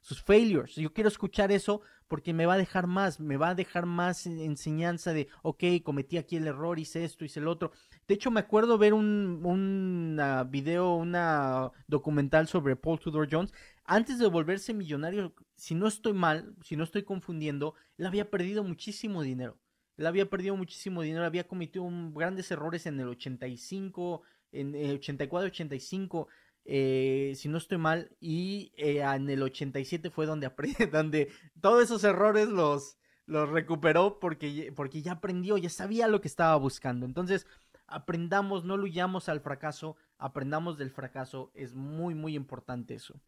sus, 0.00 0.22
failures. 0.22 0.74
Yo 0.76 0.92
quiero 0.92 1.08
escuchar 1.08 1.52
eso 1.52 1.82
porque 2.08 2.32
me 2.32 2.46
va 2.46 2.54
a 2.54 2.58
dejar 2.58 2.86
más, 2.86 3.20
me 3.20 3.36
va 3.36 3.50
a 3.50 3.54
dejar 3.54 3.86
más 3.86 4.26
enseñanza 4.26 5.12
de, 5.12 5.28
ok, 5.42 5.64
cometí 5.84 6.16
aquí 6.16 6.36
el 6.36 6.46
error, 6.46 6.78
hice 6.78 7.04
esto, 7.04 7.24
hice 7.24 7.38
el 7.40 7.48
otro. 7.48 7.70
De 8.08 8.14
hecho, 8.14 8.30
me 8.30 8.40
acuerdo 8.40 8.78
ver 8.78 8.94
un, 8.94 9.40
un 9.44 10.20
video, 10.50 10.94
una 10.94 11.70
documental 11.86 12.48
sobre 12.48 12.76
Paul 12.76 12.98
Tudor 12.98 13.28
Jones. 13.30 13.52
Antes 13.84 14.18
de 14.18 14.26
volverse 14.26 14.74
millonario, 14.74 15.34
si 15.54 15.74
no 15.74 15.86
estoy 15.86 16.12
mal, 16.14 16.54
si 16.64 16.76
no 16.76 16.84
estoy 16.84 17.04
confundiendo, 17.04 17.74
él 17.96 18.06
había 18.06 18.30
perdido 18.30 18.64
muchísimo 18.64 19.22
dinero. 19.22 19.58
Él 20.00 20.06
había 20.06 20.30
perdido 20.30 20.56
muchísimo 20.56 21.02
dinero, 21.02 21.26
había 21.26 21.46
cometido 21.46 21.86
grandes 22.14 22.50
errores 22.50 22.86
en 22.86 22.98
el 23.00 23.08
85, 23.08 24.22
en 24.50 24.74
el 24.74 24.96
84, 24.96 25.48
85 25.48 26.28
eh, 26.64 27.32
si 27.36 27.48
no 27.48 27.58
estoy 27.58 27.78
mal, 27.78 28.10
y 28.20 28.72
eh, 28.76 29.00
en 29.00 29.28
el 29.28 29.42
87 29.42 30.10
fue 30.10 30.26
donde, 30.26 30.50
donde 30.92 31.30
todos 31.60 31.84
esos 31.84 32.04
errores 32.04 32.48
los, 32.48 32.98
los 33.26 33.48
recuperó 33.48 34.18
porque, 34.18 34.72
porque 34.74 35.02
ya 35.02 35.12
aprendió, 35.12 35.56
ya 35.56 35.70
sabía 35.70 36.08
lo 36.08 36.20
que 36.20 36.28
estaba 36.28 36.56
buscando. 36.56 37.06
Entonces, 37.06 37.46
aprendamos, 37.86 38.64
no 38.64 38.74
huyamos 38.74 39.28
al 39.28 39.40
fracaso, 39.40 39.96
aprendamos 40.18 40.78
del 40.78 40.90
fracaso, 40.90 41.50
es 41.54 41.74
muy, 41.74 42.14
muy 42.14 42.34
importante 42.34 42.94
eso. 42.94 43.20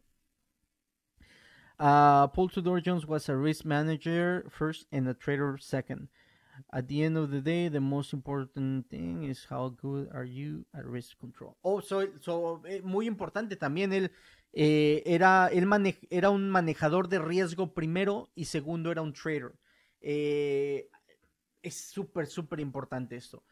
Uh, 1.78 2.28
Paul 2.28 2.48
Tudor 2.48 2.80
Jones 2.80 3.06
was 3.06 3.28
a 3.28 3.34
risk 3.34 3.64
manager 3.64 4.44
first 4.48 4.86
and 4.92 5.08
a 5.08 5.14
trader 5.14 5.58
second. 5.58 6.08
At 6.70 6.86
the 6.86 7.02
end 7.02 7.16
of 7.16 7.30
the 7.30 7.40
day, 7.40 7.68
the 7.68 7.80
most 7.80 8.12
important 8.12 8.88
thing 8.88 9.24
is 9.24 9.46
how 9.48 9.70
good 9.70 10.08
are 10.12 10.24
you 10.24 10.64
at 10.74 10.84
risk 10.84 11.18
control. 11.18 11.56
Oh, 11.62 11.80
so, 11.80 12.06
so 12.20 12.62
eh, 12.66 12.82
muy 12.82 13.06
importante 13.06 13.56
también 13.56 13.92
él 13.92 14.10
eh, 14.52 15.02
era, 15.06 15.48
él 15.52 15.66
era 16.10 16.30
un 16.30 16.50
manejador 16.50 17.08
de 17.08 17.18
riesgo 17.18 17.72
primero 17.72 18.30
y 18.34 18.46
segundo 18.46 18.90
era 18.90 19.02
un 19.02 19.12
trader. 19.12 19.52
Eh, 20.00 20.88
es 21.62 21.74
súper, 21.74 22.26
súper 22.26 22.60
importante 22.60 23.16
esto. 23.16 23.44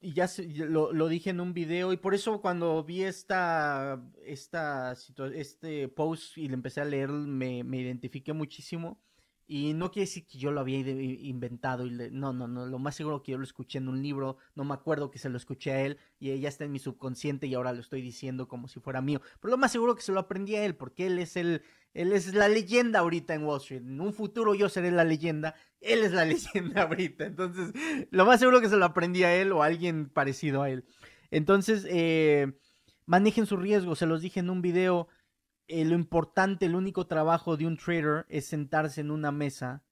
Y 0.00 0.12
ya 0.14 0.28
lo, 0.66 0.92
lo, 0.92 1.08
dije 1.08 1.30
en 1.30 1.40
un 1.40 1.54
video 1.54 1.92
y 1.92 1.96
por 1.96 2.12
eso 2.12 2.40
cuando 2.40 2.82
vi 2.82 3.04
esta, 3.04 4.02
esta 4.24 4.96
este 5.32 5.86
post 5.88 6.36
y 6.36 6.48
le 6.48 6.54
empecé 6.54 6.80
a 6.80 6.84
leer 6.84 7.08
me, 7.08 7.62
me 7.62 7.78
identifiqué 7.78 8.32
muchísimo 8.32 9.00
y 9.54 9.74
no 9.74 9.90
quiere 9.90 10.06
decir 10.06 10.24
que 10.24 10.38
yo 10.38 10.50
lo 10.50 10.60
había 10.60 10.78
inventado. 10.78 11.84
Y 11.84 11.90
no, 11.90 12.32
no, 12.32 12.48
no. 12.48 12.64
Lo 12.64 12.78
más 12.78 12.94
seguro 12.94 13.22
que 13.22 13.32
yo 13.32 13.38
lo 13.38 13.44
escuché 13.44 13.76
en 13.76 13.88
un 13.88 14.00
libro. 14.02 14.38
No 14.54 14.64
me 14.64 14.72
acuerdo 14.72 15.10
que 15.10 15.18
se 15.18 15.28
lo 15.28 15.36
escuché 15.36 15.72
a 15.72 15.82
él. 15.82 15.98
Y 16.18 16.40
ya 16.40 16.48
está 16.48 16.64
en 16.64 16.72
mi 16.72 16.78
subconsciente 16.78 17.46
y 17.46 17.52
ahora 17.52 17.74
lo 17.74 17.80
estoy 17.80 18.00
diciendo 18.00 18.48
como 18.48 18.66
si 18.66 18.80
fuera 18.80 19.02
mío. 19.02 19.20
Pero 19.40 19.50
lo 19.50 19.58
más 19.58 19.70
seguro 19.70 19.94
que 19.94 20.00
se 20.00 20.10
lo 20.10 20.20
aprendí 20.20 20.54
a 20.54 20.64
él. 20.64 20.74
Porque 20.74 21.04
él 21.04 21.18
es 21.18 21.36
el. 21.36 21.60
Él 21.92 22.14
es 22.14 22.32
la 22.32 22.48
leyenda 22.48 23.00
ahorita 23.00 23.34
en 23.34 23.44
Wall 23.44 23.60
Street. 23.60 23.82
En 23.82 24.00
un 24.00 24.14
futuro 24.14 24.54
yo 24.54 24.70
seré 24.70 24.90
la 24.90 25.04
leyenda. 25.04 25.54
Él 25.82 26.02
es 26.02 26.12
la 26.12 26.24
leyenda 26.24 26.84
ahorita. 26.84 27.26
Entonces, 27.26 27.74
lo 28.10 28.24
más 28.24 28.40
seguro 28.40 28.62
que 28.62 28.70
se 28.70 28.78
lo 28.78 28.86
aprendí 28.86 29.22
a 29.24 29.36
él 29.36 29.52
o 29.52 29.62
a 29.62 29.66
alguien 29.66 30.08
parecido 30.08 30.62
a 30.62 30.70
él. 30.70 30.86
Entonces, 31.30 31.86
eh, 31.90 32.54
manejen 33.04 33.44
su 33.44 33.58
riesgo. 33.58 33.96
Se 33.96 34.06
los 34.06 34.22
dije 34.22 34.40
en 34.40 34.48
un 34.48 34.62
video. 34.62 35.08
Eh, 35.68 35.84
lo 35.84 35.94
importante, 35.94 36.66
el 36.66 36.74
único 36.74 37.06
trabajo 37.06 37.56
de 37.56 37.66
un 37.66 37.76
trader 37.76 38.26
es 38.28 38.46
sentarse 38.46 39.00
en 39.00 39.10
una 39.10 39.32
mesa 39.32 39.84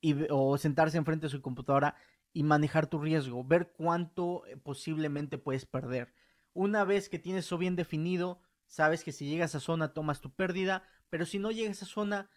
y, 0.00 0.16
o 0.30 0.58
sentarse 0.58 0.98
enfrente 0.98 1.26
de 1.26 1.30
su 1.30 1.42
computadora 1.42 1.94
y 2.32 2.42
manejar 2.42 2.88
tu 2.88 2.98
riesgo, 2.98 3.44
ver 3.44 3.72
cuánto 3.76 4.44
eh, 4.46 4.56
posiblemente 4.56 5.38
puedes 5.38 5.66
perder. 5.66 6.12
Una 6.52 6.84
vez 6.84 7.08
que 7.08 7.18
tienes 7.18 7.46
eso 7.46 7.58
bien 7.58 7.76
definido, 7.76 8.40
sabes 8.66 9.04
que 9.04 9.12
si 9.12 9.26
llegas 9.26 9.54
a 9.54 9.60
zona 9.60 9.92
tomas 9.94 10.20
tu 10.20 10.30
pérdida, 10.34 10.82
pero 11.10 11.26
si 11.26 11.38
no 11.38 11.52
llegas 11.52 11.82
a 11.82 11.86
zona, 11.86 12.30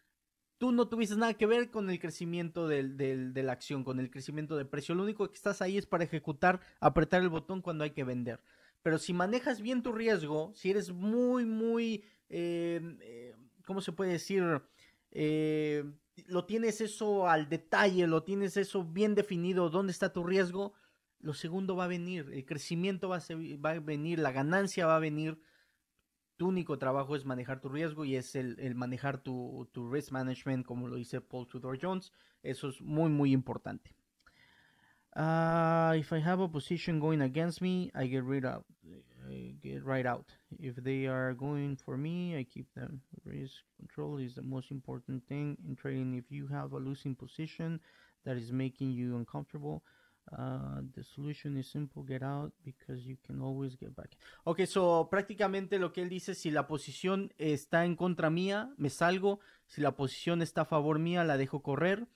tú 0.57 0.71
no 0.71 0.87
tuviste 0.87 1.15
nada 1.15 1.33
que 1.33 1.45
ver 1.45 1.71
con 1.71 1.89
el 1.89 1.99
crecimiento 1.99 2.67
del, 2.67 2.97
de 2.97 3.43
la 3.43 3.53
acción, 3.53 3.83
con 3.83 3.99
el 3.99 4.11
crecimiento 4.11 4.55
de 4.57 4.65
precio. 4.65 4.95
Lo 4.95 5.03
único 5.03 5.27
que 5.29 5.35
estás 5.35 5.61
ahí 5.61 5.77
es 5.77 5.85
para 5.85 6.03
ejecutar, 6.03 6.59
apretar 6.79 7.21
el 7.21 7.29
botón 7.29 7.61
cuando 7.61 7.83
hay 7.83 7.91
que 7.91 8.03
vender. 8.03 8.41
Pero 8.83 8.97
si 8.97 9.13
manejas 9.13 9.61
bien 9.61 9.83
tu 9.83 9.91
riesgo, 9.91 10.51
si 10.55 10.69
eres 10.69 10.91
muy, 10.91 11.45
muy 11.45 12.03
Em, 12.29 12.97
eh, 13.01 13.35
¿cómo 13.65 13.81
se 13.81 13.91
puede 13.91 14.13
decir? 14.13 14.43
Eh, 15.11 15.83
lo 16.27 16.45
tienes 16.45 16.81
eso 16.81 17.27
al 17.27 17.47
detalle, 17.49 18.07
lo 18.07 18.23
tienes 18.23 18.57
eso 18.57 18.83
bien 18.83 19.15
definido, 19.15 19.69
dónde 19.69 19.91
está 19.91 20.11
tu 20.11 20.23
riesgo, 20.23 20.73
lo 21.19 21.33
segundo 21.33 21.75
va 21.75 21.85
a 21.85 21.87
venir, 21.87 22.29
el 22.33 22.45
crecimiento 22.45 23.09
va 23.09 23.17
a, 23.17 23.69
a 23.69 23.79
venir, 23.79 24.19
la 24.19 24.31
ganancia 24.31 24.85
va 24.85 24.97
a 24.97 24.99
venir. 24.99 25.39
Tu 26.37 26.47
único 26.47 26.77
trabajo 26.77 27.15
es 27.15 27.25
manejar 27.25 27.61
tu 27.61 27.69
riesgo 27.69 28.05
y 28.05 28.15
es 28.15 28.35
el, 28.35 28.75
manejar 28.75 29.23
tu, 29.23 29.67
tu, 29.71 29.89
risk 29.89 30.11
management, 30.11 30.65
como 30.65 30.87
lo 30.87 30.95
dice 30.95 31.19
Paul 31.19 31.47
Tudor 31.47 31.79
Jones. 31.81 32.11
Eso 32.43 32.69
es 32.69 32.79
muy, 32.79 33.09
muy 33.09 33.31
importante. 33.31 33.95
Uh, 35.15 35.93
if 35.97 36.13
I 36.13 36.19
have 36.19 36.39
a 36.39 36.47
position 36.47 36.99
going 36.99 37.21
against 37.21 37.61
me, 37.61 37.91
I 37.95 38.07
get 38.07 38.23
rid 38.23 38.45
of. 38.45 38.63
I 39.29 39.55
get 39.61 39.83
right 39.83 40.05
out. 40.05 40.25
If 40.59 40.75
they 40.75 41.05
are 41.07 41.33
going 41.33 41.75
for 41.75 41.97
me, 41.97 42.37
I 42.37 42.43
keep 42.43 42.73
them. 42.75 43.01
Risk 43.25 43.63
control 43.77 44.17
is 44.19 44.35
the 44.35 44.41
most 44.41 44.71
important 44.71 45.25
thing 45.27 45.57
in 45.67 45.75
trading. 45.75 46.15
If 46.15 46.31
you 46.31 46.47
have 46.47 46.71
a 46.73 46.77
losing 46.77 47.15
position 47.15 47.81
that 48.25 48.37
is 48.37 48.51
making 48.51 48.91
you 48.91 49.17
uncomfortable, 49.17 49.83
uh, 50.31 50.81
the 50.93 51.03
solution 51.03 51.57
is 51.57 51.67
simple, 51.67 52.03
get 52.03 52.21
out 52.21 52.51
because 52.63 53.05
you 53.05 53.17
can 53.25 53.41
always 53.41 53.75
get 53.75 53.95
back. 53.95 54.17
Ok, 54.43 54.65
so 54.65 55.09
prácticamente 55.09 55.79
lo 55.79 55.91
que 55.93 56.01
él 56.01 56.09
dice, 56.09 56.35
si 56.35 56.51
la 56.51 56.67
posición 56.67 57.33
está 57.37 57.85
en 57.85 57.95
contra 57.95 58.29
mía, 58.29 58.69
me 58.77 58.89
salgo. 58.89 59.39
Si 59.65 59.81
la 59.81 59.95
posición 59.95 60.41
está 60.41 60.61
a 60.61 60.65
favor 60.65 60.99
mía, 60.99 61.23
la 61.23 61.37
dejo 61.37 61.61
correr. 61.61 62.07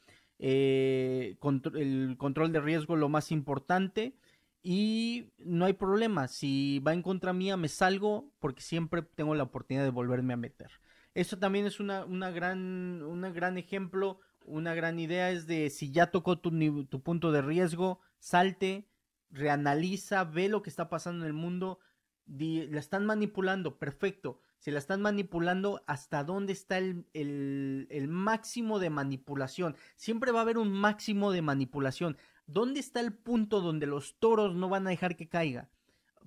Eh, 0.44 1.38
el 1.76 2.16
control 2.18 2.52
de 2.52 2.60
riesgo 2.60 2.96
lo 2.96 3.10
más 3.10 3.32
importante 3.32 4.16
y 4.64 5.30
no 5.38 5.66
hay 5.66 5.74
problema. 5.74 6.28
Si 6.28 6.80
va 6.80 6.94
en 6.94 7.04
contra 7.04 7.32
mía, 7.32 7.58
me 7.58 7.68
salgo 7.68 8.32
porque 8.40 8.62
siempre 8.62 9.04
tengo 9.04 9.36
la 9.36 9.44
oportunidad 9.44 9.84
de 9.84 9.92
volverme 9.92 10.34
a 10.34 10.38
meter. 10.38 10.72
Eso 11.14 11.38
también 11.38 11.68
es 11.68 11.80
una, 11.80 12.06
una 12.06 12.32
gran, 12.32 13.04
un 13.04 13.22
gran 13.34 13.60
ejemplo, 13.60 14.20
una 14.44 14.74
gran 14.74 15.00
idea 15.00 15.30
es 15.30 15.46
de 15.46 15.70
si 15.70 15.92
ya 15.92 16.08
tocó 16.08 16.40
tu, 16.40 16.86
tu 16.86 17.02
punto 17.04 17.32
de 17.32 17.44
riesgo, 17.44 18.00
salte, 18.18 18.88
reanaliza, 19.30 20.24
ve 20.24 20.50
lo 20.50 20.64
que 20.64 20.72
está 20.72 20.90
pasando 20.90 21.24
en 21.24 21.28
el 21.28 21.34
mundo, 21.34 21.78
la 22.26 22.80
están 22.80 23.06
manipulando, 23.06 23.78
perfecto. 23.78 24.40
Si 24.60 24.72
la 24.72 24.80
están 24.80 25.02
manipulando, 25.02 25.84
¿hasta 25.88 26.24
dónde 26.24 26.54
está 26.54 26.78
el, 26.78 27.08
el, 27.14 27.88
el, 27.90 28.08
máximo 28.08 28.80
de 28.80 28.90
manipulación? 28.90 29.76
Siempre 29.96 30.32
va 30.32 30.40
a 30.40 30.42
haber 30.44 30.58
un 30.58 30.72
máximo 30.72 31.32
de 31.32 31.42
manipulación. 31.42 32.18
¿Dónde 32.46 32.80
está 32.80 33.00
el 33.00 33.14
punto 33.14 33.62
donde 33.62 33.88
los 33.88 34.20
toros 34.20 34.56
no 34.56 34.70
van 34.70 34.86
a 34.88 34.92
dejar 34.92 35.16
que 35.16 35.30
caiga? 35.30 35.70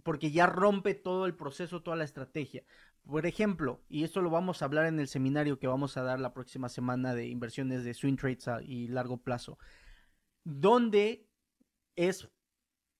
Porque 0.03 0.31
ya 0.31 0.47
rompe 0.47 0.95
todo 0.95 1.27
el 1.27 1.35
proceso, 1.35 1.83
toda 1.83 1.97
la 1.97 2.05
estrategia. 2.05 2.65
Por 3.07 3.27
ejemplo, 3.27 3.83
y 3.89 4.05
esto 4.05 4.21
lo 4.23 4.31
vamos 4.31 4.63
a 4.63 4.65
hablar 4.65 4.87
en 4.87 4.99
el 4.99 5.09
seminario 5.09 5.59
que 5.59 5.67
vamos 5.67 5.97
a 5.97 6.03
dar 6.03 6.19
la 6.21 6.33
próxima 6.33 6.69
semana 6.69 7.15
de 7.15 7.29
inversiones 7.29 7.85
de 7.85 7.95
swing 7.95 8.17
trades 8.17 8.49
y 8.67 8.89
largo 8.89 9.19
plazo. 9.19 9.59
¿Dónde 10.43 11.29
es 11.97 12.29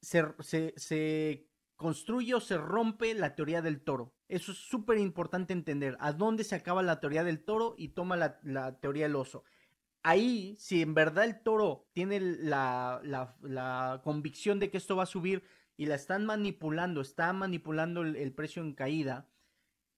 se, 0.05 0.75
se, 0.77 1.49
construye 1.77 2.35
o 2.35 2.41
se 2.41 2.57
rompe 2.57 3.15
la 3.15 3.35
teoría 3.35 3.63
del 3.63 3.83
toro. 3.83 4.15
Eso 4.29 4.53
es 4.53 4.59
súper 4.59 4.99
importante 4.99 5.53
entender. 5.53 5.97
¿A 6.01 6.13
dónde 6.13 6.45
se 6.45 6.55
acaba 6.55 6.83
la 6.83 7.01
teoría 7.01 7.25
del 7.25 7.45
toro 7.45 7.75
y 7.77 7.89
toma 7.89 8.17
la, 8.17 8.81
teoría 8.81 9.05
del 9.05 9.17
oso? 9.17 9.45
ahí, 10.05 10.55
si 10.59 10.83
en 10.83 10.95
verdad 10.95 11.25
el 11.25 11.43
toro 11.43 11.89
tiene 11.93 12.21
la, 12.21 13.01
la, 13.03 14.01
convicción 14.05 14.61
de 14.61 14.71
que 14.71 14.77
esto 14.77 14.97
va 14.97 15.05
a 15.05 15.07
subir 15.07 15.43
y 15.77 15.87
la 15.87 15.95
están 15.97 16.27
manipulando, 16.27 17.01
está 17.01 17.33
manipulando 17.33 18.03
el, 18.03 18.33
precio 18.33 18.63
en 18.63 18.75
caída, 18.75 19.29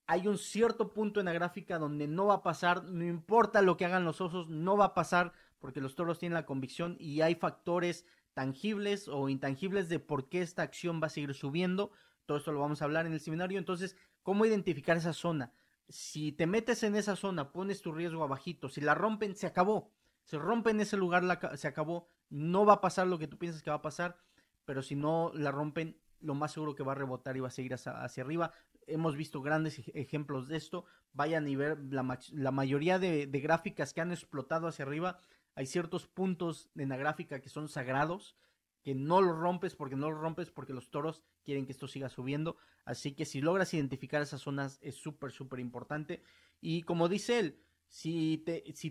hay 0.07 0.29
un 0.29 0.39
cierto 0.39 0.93
punto 0.93 1.19
en 1.19 1.27
la 1.27 1.33
gráfica 1.33 1.79
donde 1.79 2.07
no 2.07 2.27
va 2.27 2.35
a 2.35 2.43
pasar, 2.43 2.85
no 2.85 3.05
importa 3.05 3.63
lo 3.63 3.77
que 3.77 3.85
hagan 3.85 4.05
los 4.05 4.21
osos, 4.21 4.49
no 4.49 4.77
va 4.77 4.87
a 4.87 4.95
pasar 4.95 5.33
porque 5.59 5.81
los 5.81 5.97
toros 5.97 6.21
tienen 6.21 6.35
la 6.35 6.47
convicción 6.47 6.97
y 7.01 7.23
hay 7.23 7.35
factores 7.35 8.07
tangibles 8.37 9.09
o 9.09 9.31
intangibles 9.31 9.89
de 9.89 9.99
por 9.99 10.29
qué 10.29 10.43
esta 10.43 10.61
acción 10.61 11.01
va 11.03 11.07
a 11.07 11.11
seguir 11.11 11.33
subiendo. 11.33 11.91
Todo 12.27 12.37
esto 12.37 12.53
lo 12.53 12.61
vamos 12.61 12.83
a 12.83 12.85
hablar 12.85 13.07
en 13.07 13.15
el 13.15 13.21
seminario. 13.21 13.59
Entonces, 13.59 13.97
¿cómo 14.23 14.45
identificar 14.45 14.99
esa 14.99 15.15
zona? 15.15 15.55
Si 15.89 16.33
te 16.33 16.47
metes 16.47 16.83
en 16.83 16.97
esa 16.97 17.17
zona, 17.17 17.51
pones 17.51 17.81
tu 17.81 17.93
riesgo 17.93 18.23
abajito, 18.23 18.69
si 18.69 18.83
la 18.83 18.95
rompen, 18.95 19.35
se 19.37 19.47
acabó. 19.47 19.91
Se 20.25 20.37
rompe 20.37 20.69
en 20.69 20.83
ese 20.83 20.99
lugar, 20.99 21.25
se 21.57 21.67
acabó. 21.67 22.09
No 22.29 22.67
va 22.67 22.75
a 22.75 22.81
pasar 22.83 23.07
lo 23.07 23.19
que 23.19 23.27
tú 23.27 23.39
piensas 23.39 23.63
que 23.63 23.71
va 23.71 23.77
a 23.77 23.83
pasar, 23.83 24.19
pero 24.67 24.83
si 24.83 24.97
no 24.97 25.33
la 25.33 25.51
rompen, 25.51 25.99
lo 26.21 26.35
más 26.35 26.53
seguro 26.53 26.75
que 26.75 26.83
va 26.83 26.93
a 26.93 26.97
rebotar 26.97 27.39
y 27.39 27.41
va 27.41 27.49
a 27.49 27.51
seguir 27.51 27.73
hacia, 27.73 28.23
arriba. 28.23 28.53
Hemos 28.87 29.17
visto 29.17 29.41
grandes 29.41 29.79
ejemplos 29.95 30.47
de 30.47 30.59
esto. 30.59 30.85
Vayan 31.15 31.49
y 31.49 31.57
ver 31.57 31.79
la, 31.89 32.51
mayoría 32.53 32.99
de, 32.99 33.25
gráficas 33.43 33.95
que 33.95 34.03
han 34.03 34.13
explotado 34.13 34.67
hacia 34.67 34.85
arriba. 34.85 35.21
Hay 35.57 35.67
ciertos 35.67 36.07
puntos 36.07 36.71
en 36.77 36.91
la 36.91 36.99
gráfica 36.99 37.41
que 37.41 37.49
son 37.49 37.69
sagrados, 37.69 38.37
que 38.83 38.95
no 38.95 39.21
los 39.21 39.37
rompes 39.37 39.75
porque 39.75 39.97
no 39.97 40.11
los 40.11 40.21
rompes 40.21 40.51
porque 40.51 40.75
los 40.75 40.91
toros 40.91 41.25
quieren 41.43 41.67
que 41.67 41.73
esto 41.73 41.89
siga 41.89 42.09
subiendo. 42.09 42.57
Así 42.85 43.15
que 43.15 43.25
si 43.25 43.41
logras 43.41 43.75
identificar 43.75 44.23
esas 44.23 44.43
zonas 44.43 44.79
es 44.83 44.95
súper, 44.95 45.33
súper 45.33 45.59
importante. 45.59 46.23
Y 46.61 46.83
como 46.83 47.09
dice 47.09 47.39
él, 47.39 47.61
si, 47.89 48.45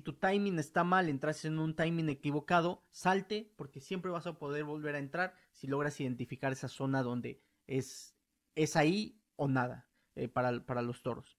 tu 0.04 0.14
timing 0.14 0.58
está 0.58 0.84
mal, 0.84 1.08
entras 1.08 1.46
en 1.46 1.60
un 1.60 1.76
timing 1.76 2.10
equivocado, 2.10 2.84
salte 2.92 3.54
porque 3.56 3.80
siempre 3.80 4.12
vas 4.12 4.26
a 4.26 4.40
poder 4.40 4.64
volver 4.64 4.96
a 4.96 5.00
entrar 5.00 5.36
si 5.52 5.68
logras 5.68 6.00
identificar 6.02 6.52
esa 6.52 6.68
zona 6.68 7.04
donde 7.04 7.42
es, 7.68 8.16
es 8.56 8.76
ahí 8.76 9.22
o 9.36 9.48
nada 9.48 9.88
eh, 10.16 10.28
para, 10.28 10.66
para 10.66 10.82
los 10.82 11.04
toros. 11.04 11.38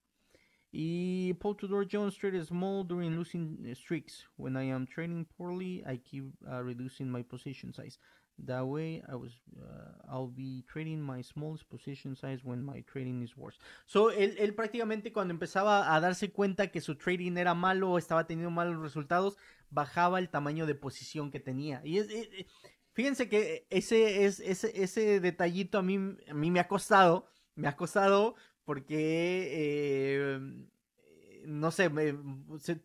Y 0.78 1.32
Paul 1.40 1.56
Tudor 1.56 1.86
Jones 1.86 2.16
traded 2.16 2.46
small 2.46 2.84
during 2.84 3.16
losing 3.16 3.66
streaks. 3.74 4.26
When 4.36 4.58
I 4.58 4.64
am 4.64 4.86
trading 4.86 5.24
poorly, 5.38 5.82
I 5.86 5.96
keep 5.96 6.24
uh, 6.46 6.62
reducing 6.62 7.10
my 7.10 7.22
position 7.22 7.72
size. 7.72 7.98
That 8.44 8.66
way, 8.66 9.02
I 9.08 9.14
was, 9.14 9.40
uh, 9.58 9.92
I'll 10.06 10.26
be 10.26 10.64
trading 10.70 11.00
my 11.00 11.22
smallest 11.22 11.70
position 11.70 12.14
size 12.14 12.44
when 12.44 12.62
my 12.62 12.84
trading 12.92 13.22
is 13.22 13.34
worse. 13.38 13.58
So, 13.86 14.10
él, 14.10 14.36
él, 14.38 14.54
prácticamente 14.54 15.14
cuando 15.14 15.32
empezaba 15.32 15.94
a 15.94 15.98
darse 15.98 16.30
cuenta 16.30 16.70
que 16.70 16.82
su 16.82 16.96
trading 16.96 17.38
era 17.38 17.54
malo 17.54 17.92
o 17.92 17.98
estaba 17.98 18.26
teniendo 18.26 18.50
malos 18.50 18.78
resultados, 18.82 19.38
bajaba 19.70 20.18
el 20.18 20.28
tamaño 20.28 20.66
de 20.66 20.74
posición 20.74 21.30
que 21.30 21.40
tenía. 21.40 21.80
Y 21.86 21.96
es, 21.96 22.08
fíjense 22.92 23.30
que 23.30 23.66
ese, 23.70 24.26
es, 24.26 24.40
ese, 24.40 24.82
ese 24.82 25.20
detallito 25.20 25.78
a 25.78 25.82
mí, 25.82 25.96
a 26.28 26.34
mí 26.34 26.50
me 26.50 26.60
ha 26.60 26.68
costado, 26.68 27.30
me 27.54 27.66
ha 27.66 27.76
costado 27.76 28.34
porque, 28.66 29.48
eh, 29.50 30.66
no 31.46 31.70
sé, 31.70 31.88
me, 31.88 32.14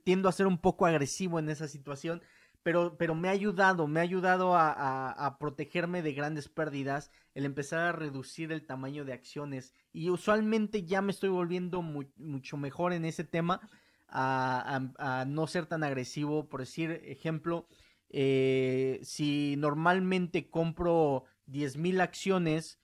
tiendo 0.06 0.30
a 0.30 0.32
ser 0.32 0.48
un 0.48 0.58
poco 0.58 0.86
agresivo 0.86 1.40
en 1.40 1.50
esa 1.50 1.68
situación 1.68 2.22
pero, 2.64 2.96
pero 2.98 3.16
me 3.16 3.28
ha 3.28 3.32
ayudado, 3.32 3.88
me 3.88 4.00
ha 4.00 4.04
ayudado 4.04 4.56
a, 4.56 5.38
protegerme 5.40 6.02
de 6.02 6.14
grandes 6.14 6.48
pérdidas, 6.48 7.12
el 7.34 7.46
empezar 7.46 7.80
a 7.80 7.92
reducir 7.92 8.52
el 8.52 8.66
tamaño 8.66 9.04
de 9.04 9.14
acciones. 9.14 9.74
Y 9.92 10.10
usualmente 10.10 10.84
ya 10.84 11.02
me 11.02 11.12
estoy 11.12 11.30
volviendo 11.30 11.82
mucho 11.82 12.58
mejor 12.58 12.94
en 12.94 13.06
ese 13.06 13.24
tema, 13.24 13.62
a, 14.08 15.26
no 15.28 15.48
ser 15.48 15.66
tan 15.66 15.84
agresivo. 15.84 16.50
Por 16.50 16.60
decir, 16.60 17.02
ejemplo, 17.06 17.68
eh, 18.10 19.00
si 19.04 19.56
normalmente 19.58 20.50
compro 20.50 21.24
10.000 21.48 22.00
acciones 22.02 22.80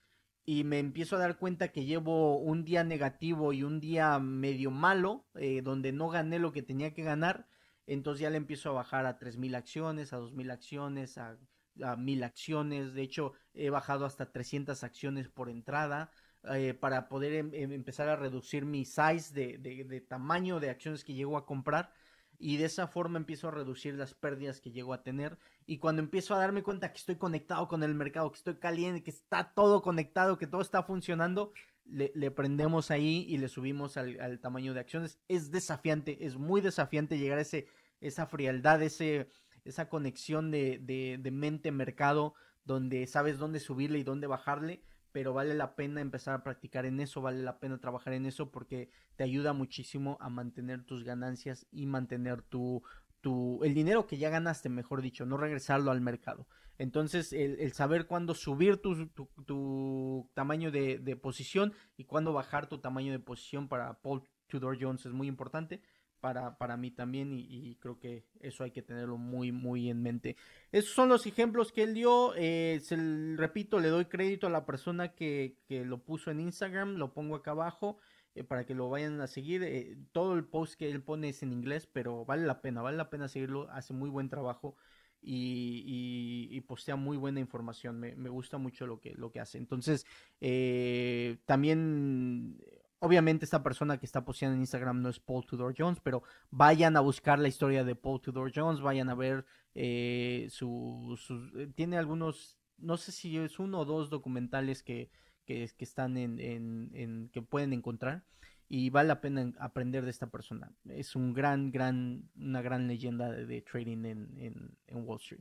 y 0.48 0.64
me 0.64 0.78
empiezo 0.78 1.16
a 1.16 1.18
dar 1.18 1.36
cuenta 1.36 1.68
que 1.68 1.84
llevo 1.84 2.38
un 2.38 2.64
día 2.64 2.82
negativo 2.82 3.52
y 3.52 3.64
un 3.64 3.80
día 3.80 4.18
medio 4.18 4.70
malo, 4.70 5.26
eh, 5.34 5.60
donde 5.60 5.92
no 5.92 6.08
gané 6.08 6.38
lo 6.38 6.52
que 6.52 6.62
tenía 6.62 6.94
que 6.94 7.02
ganar, 7.02 7.46
entonces 7.86 8.22
ya 8.22 8.30
le 8.30 8.38
empiezo 8.38 8.70
a 8.70 8.72
bajar 8.72 9.04
a 9.04 9.18
3.000 9.18 9.54
acciones, 9.54 10.14
a 10.14 10.18
2.000 10.18 10.50
acciones, 10.50 11.18
a, 11.18 11.36
a 11.82 11.96
1.000 11.96 12.24
acciones. 12.24 12.94
De 12.94 13.02
hecho, 13.02 13.34
he 13.52 13.68
bajado 13.68 14.06
hasta 14.06 14.32
300 14.32 14.82
acciones 14.84 15.28
por 15.28 15.50
entrada 15.50 16.10
eh, 16.44 16.72
para 16.72 17.10
poder 17.10 17.34
em, 17.34 17.50
em, 17.52 17.72
empezar 17.72 18.08
a 18.08 18.16
reducir 18.16 18.64
mi 18.64 18.86
size 18.86 19.34
de, 19.34 19.58
de, 19.58 20.00
tamaño 20.00 20.60
de 20.60 20.70
acciones 20.70 21.04
que 21.04 21.12
llego 21.12 21.36
a 21.36 21.44
comprar. 21.44 21.92
Y 22.38 22.56
de 22.56 22.66
esa 22.66 22.86
forma 22.86 23.18
empiezo 23.18 23.48
a 23.48 23.50
reducir 23.50 23.94
las 23.94 24.14
pérdidas 24.14 24.60
que 24.60 24.70
llego 24.70 24.94
a 24.94 25.02
tener. 25.02 25.38
Y 25.66 25.78
cuando 25.78 26.02
empiezo 26.02 26.34
a 26.34 26.38
darme 26.38 26.62
cuenta 26.62 26.92
que 26.92 26.98
estoy 26.98 27.16
conectado 27.16 27.66
con 27.66 27.82
el 27.82 27.94
mercado, 27.94 28.30
que 28.30 28.38
estoy 28.38 28.54
caliente, 28.56 29.02
que 29.02 29.10
está 29.10 29.52
todo 29.54 29.82
conectado, 29.82 30.38
que 30.38 30.46
todo 30.46 30.60
está 30.60 30.84
funcionando, 30.84 31.52
le, 31.84 32.30
prendemos 32.30 32.90
ahí 32.90 33.24
y 33.28 33.38
le 33.38 33.48
subimos 33.48 33.96
al, 33.96 34.38
tamaño 34.40 34.74
de 34.74 34.80
acciones. 34.80 35.18
Es 35.28 35.50
desafiante, 35.50 36.24
es 36.24 36.36
muy 36.36 36.60
desafiante 36.60 37.18
llegar 37.18 37.38
a 37.38 37.42
ese, 37.42 37.66
esa 38.00 38.26
frialdad, 38.26 38.82
ese, 38.82 39.28
esa 39.64 39.88
conexión 39.88 40.50
de, 40.50 40.78
de, 40.80 41.30
mente-mercado, 41.30 42.34
donde 42.64 43.06
sabes 43.06 43.38
dónde 43.38 43.60
subirle 43.60 43.98
y 43.98 44.04
dónde 44.04 44.26
bajarle, 44.26 44.82
pero 45.18 45.32
vale 45.32 45.52
la 45.52 45.74
pena 45.74 46.00
empezar 46.00 46.32
a 46.32 46.44
practicar 46.44 46.86
en 46.86 47.00
eso, 47.00 47.20
vale 47.20 47.42
la 47.42 47.58
pena 47.58 47.80
trabajar 47.80 48.12
en 48.12 48.24
eso 48.24 48.52
porque 48.52 48.88
te 49.16 49.24
ayuda 49.24 49.52
muchísimo 49.52 50.16
a 50.20 50.28
mantener 50.28 50.84
tus 50.84 51.02
ganancias 51.02 51.66
y 51.72 51.86
mantener 51.86 52.42
tu, 52.42 52.84
tu, 53.20 53.58
el 53.64 53.74
dinero 53.74 54.06
que 54.06 54.16
ya 54.16 54.30
ganaste, 54.30 54.68
mejor 54.68 55.02
dicho, 55.02 55.26
no 55.26 55.36
regresarlo 55.36 55.90
al 55.90 56.00
mercado. 56.00 56.46
Entonces, 56.78 57.32
el, 57.32 57.72
saber 57.72 58.06
cuándo 58.06 58.32
subir 58.32 58.76
tu, 58.76 59.08
tu, 59.08 60.30
tamaño 60.34 60.70
de, 60.70 61.00
de, 61.00 61.16
posición 61.16 61.72
y 61.96 62.04
cuándo 62.04 62.32
bajar 62.32 62.68
tu 62.68 62.78
tamaño 62.78 63.10
de 63.10 63.18
posición 63.18 63.66
para 63.66 63.94
Paul 63.94 64.22
Tudor 64.46 64.78
Jones 64.80 65.04
es 65.04 65.12
muy 65.12 65.26
importante 65.26 65.82
para, 66.20 66.58
para 66.58 66.76
mí 66.76 66.90
también 66.90 67.32
y, 67.32 67.76
creo 67.76 67.98
que 67.98 68.24
eso 68.40 68.64
hay 68.64 68.70
que 68.70 68.82
tenerlo 68.82 69.16
muy, 69.16 69.52
muy 69.52 69.90
en 69.90 70.02
mente. 70.02 70.36
Esos 70.72 70.94
son 70.94 71.08
los 71.08 71.26
ejemplos 71.26 71.72
que 71.72 71.82
él 71.82 71.94
dio. 71.94 72.34
Eh, 72.36 72.80
se, 72.82 72.96
repito, 73.36 73.78
le 73.78 73.88
doy 73.88 74.06
crédito 74.06 74.46
a 74.46 74.50
la 74.50 74.66
persona 74.66 75.14
que, 75.14 75.56
que, 75.66 75.84
lo 75.84 75.98
puso 75.98 76.30
en 76.30 76.40
Instagram, 76.40 76.96
lo 76.96 77.12
pongo 77.12 77.36
acá 77.36 77.52
abajo. 77.52 77.98
Eh, 78.38 78.44
para 78.44 78.64
que 78.64 78.74
lo 78.74 78.88
vayan 78.88 79.20
a 79.20 79.26
seguir. 79.26 79.62
Eh, 79.64 79.96
todo 80.12 80.34
el 80.34 80.44
post 80.44 80.74
que 80.74 80.90
él 80.90 81.02
pone 81.02 81.30
es 81.30 81.42
en 81.42 81.52
inglés, 81.52 81.88
pero 81.92 82.24
vale 82.24 82.46
la 82.46 82.60
pena, 82.60 82.82
vale 82.82 82.96
la 82.96 83.10
pena 83.10 83.28
seguirlo. 83.28 83.68
Hace 83.70 83.92
muy 83.94 84.10
buen 84.10 84.28
trabajo 84.28 84.76
y, 85.20 86.60
postea 86.66 86.96
muy 86.96 87.16
buena 87.16 87.40
información. 87.40 87.98
Me, 87.98 88.28
gusta 88.28 88.58
mucho 88.58 88.86
lo 88.86 89.00
que, 89.00 89.14
lo 89.14 89.30
que 89.30 89.40
hace. 89.40 89.58
Entonces, 89.58 90.06
eh, 90.40 91.38
también, 91.46 92.58
obviamente, 93.00 93.44
esta 93.44 93.62
persona 93.62 93.98
que 93.98 94.06
está 94.06 94.24
posteando 94.24 94.54
en 94.54 94.60
Instagram 94.60 95.02
no 95.02 95.08
es 95.08 95.20
Paul 95.20 95.46
Tudor 95.46 95.74
Jones, 95.76 96.00
pero 96.02 96.22
vayan 96.50 96.96
a 96.96 97.00
buscar 97.00 97.38
la 97.38 97.48
historia 97.48 97.84
de 97.84 97.94
Paul 97.94 98.20
Tudor 98.20 98.52
Jones, 98.54 98.80
vayan 98.80 99.08
a 99.08 99.14
ver 99.14 99.44
eh, 99.74 100.48
su, 100.50 101.18
eh, 101.56 101.68
tiene 101.74 101.98
algunos, 101.98 102.58
no 102.78 102.96
sé 102.96 103.12
si 103.12 103.36
es 103.38 103.58
uno 103.58 103.80
o 103.80 103.84
dos 103.84 104.10
documentales 104.10 104.82
que, 104.82 105.10
que, 105.44 105.72
están 105.78 106.16
en, 106.16 106.40
en, 106.40 107.30
que 107.32 107.42
pueden 107.42 107.72
encontrar 107.72 108.24
y 108.68 108.90
vale 108.90 109.08
la 109.08 109.20
pena 109.20 109.52
aprender 109.58 110.04
de 110.04 110.10
esta 110.10 110.26
persona. 110.30 110.70
Es 110.88 111.16
un 111.16 111.32
gran, 111.32 111.70
gran, 111.70 112.28
una 112.36 112.60
gran 112.60 112.86
leyenda 112.86 113.30
de, 113.32 113.62
trading 113.62 114.04
en, 114.04 114.76
Wall 114.90 115.20
Street. 115.20 115.40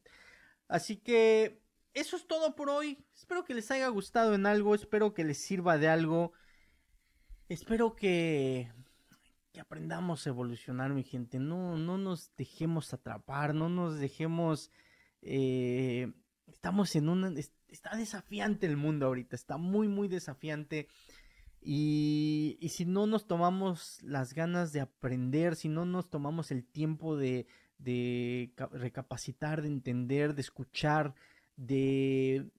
Así 0.68 0.98
que 0.98 1.62
eso 1.94 2.16
es 2.16 2.26
todo 2.28 2.56
por 2.56 2.70
hoy. 2.70 3.06
Espero 3.16 3.44
que 3.44 3.54
les 3.54 3.70
haya 3.72 3.88
gustado 3.90 4.34
en 4.34 4.46
algo, 4.46 4.76
espero 4.76 5.14
que 5.14 5.26
les 5.26 5.40
sirva 5.40 5.78
de 5.78 5.90
algo. 5.90 6.32
Espero 7.50 7.96
que, 7.96 8.70
aprendamos 9.60 10.28
a 10.28 10.30
evolucionar, 10.30 10.92
mi 10.92 11.04
gente. 11.04 11.40
No, 11.40 11.78
no 11.78 11.98
nos 11.98 12.36
dejemos 12.36 12.94
atrapar, 12.94 13.56
no 13.56 13.70
nos 13.70 14.00
dejemos... 14.00 14.70
Eh, 15.22 16.12
estamos 16.48 16.96
en 16.98 17.08
un... 17.08 17.38
Está 17.70 17.96
desafiante 17.96 18.66
el 18.66 18.76
mundo 18.76 19.06
ahorita, 19.06 19.36
está 19.36 19.58
muy, 19.58 19.88
muy 19.88 20.10
desafiante. 20.10 20.90
Y, 21.62 22.60
si 22.70 22.86
no 22.86 23.08
nos 23.08 23.28
tomamos 23.28 24.02
las 24.04 24.34
ganas 24.34 24.74
de 24.74 24.82
aprender, 24.82 25.56
si 25.56 25.70
no 25.70 25.86
nos 25.86 26.10
tomamos 26.10 26.52
el 26.52 26.66
tiempo 26.66 27.16
de, 27.16 27.48
recapacitar, 28.72 29.62
de 29.62 29.70
entender, 29.70 30.36
de 30.36 30.42
escuchar, 30.42 31.16
de... 31.56 32.52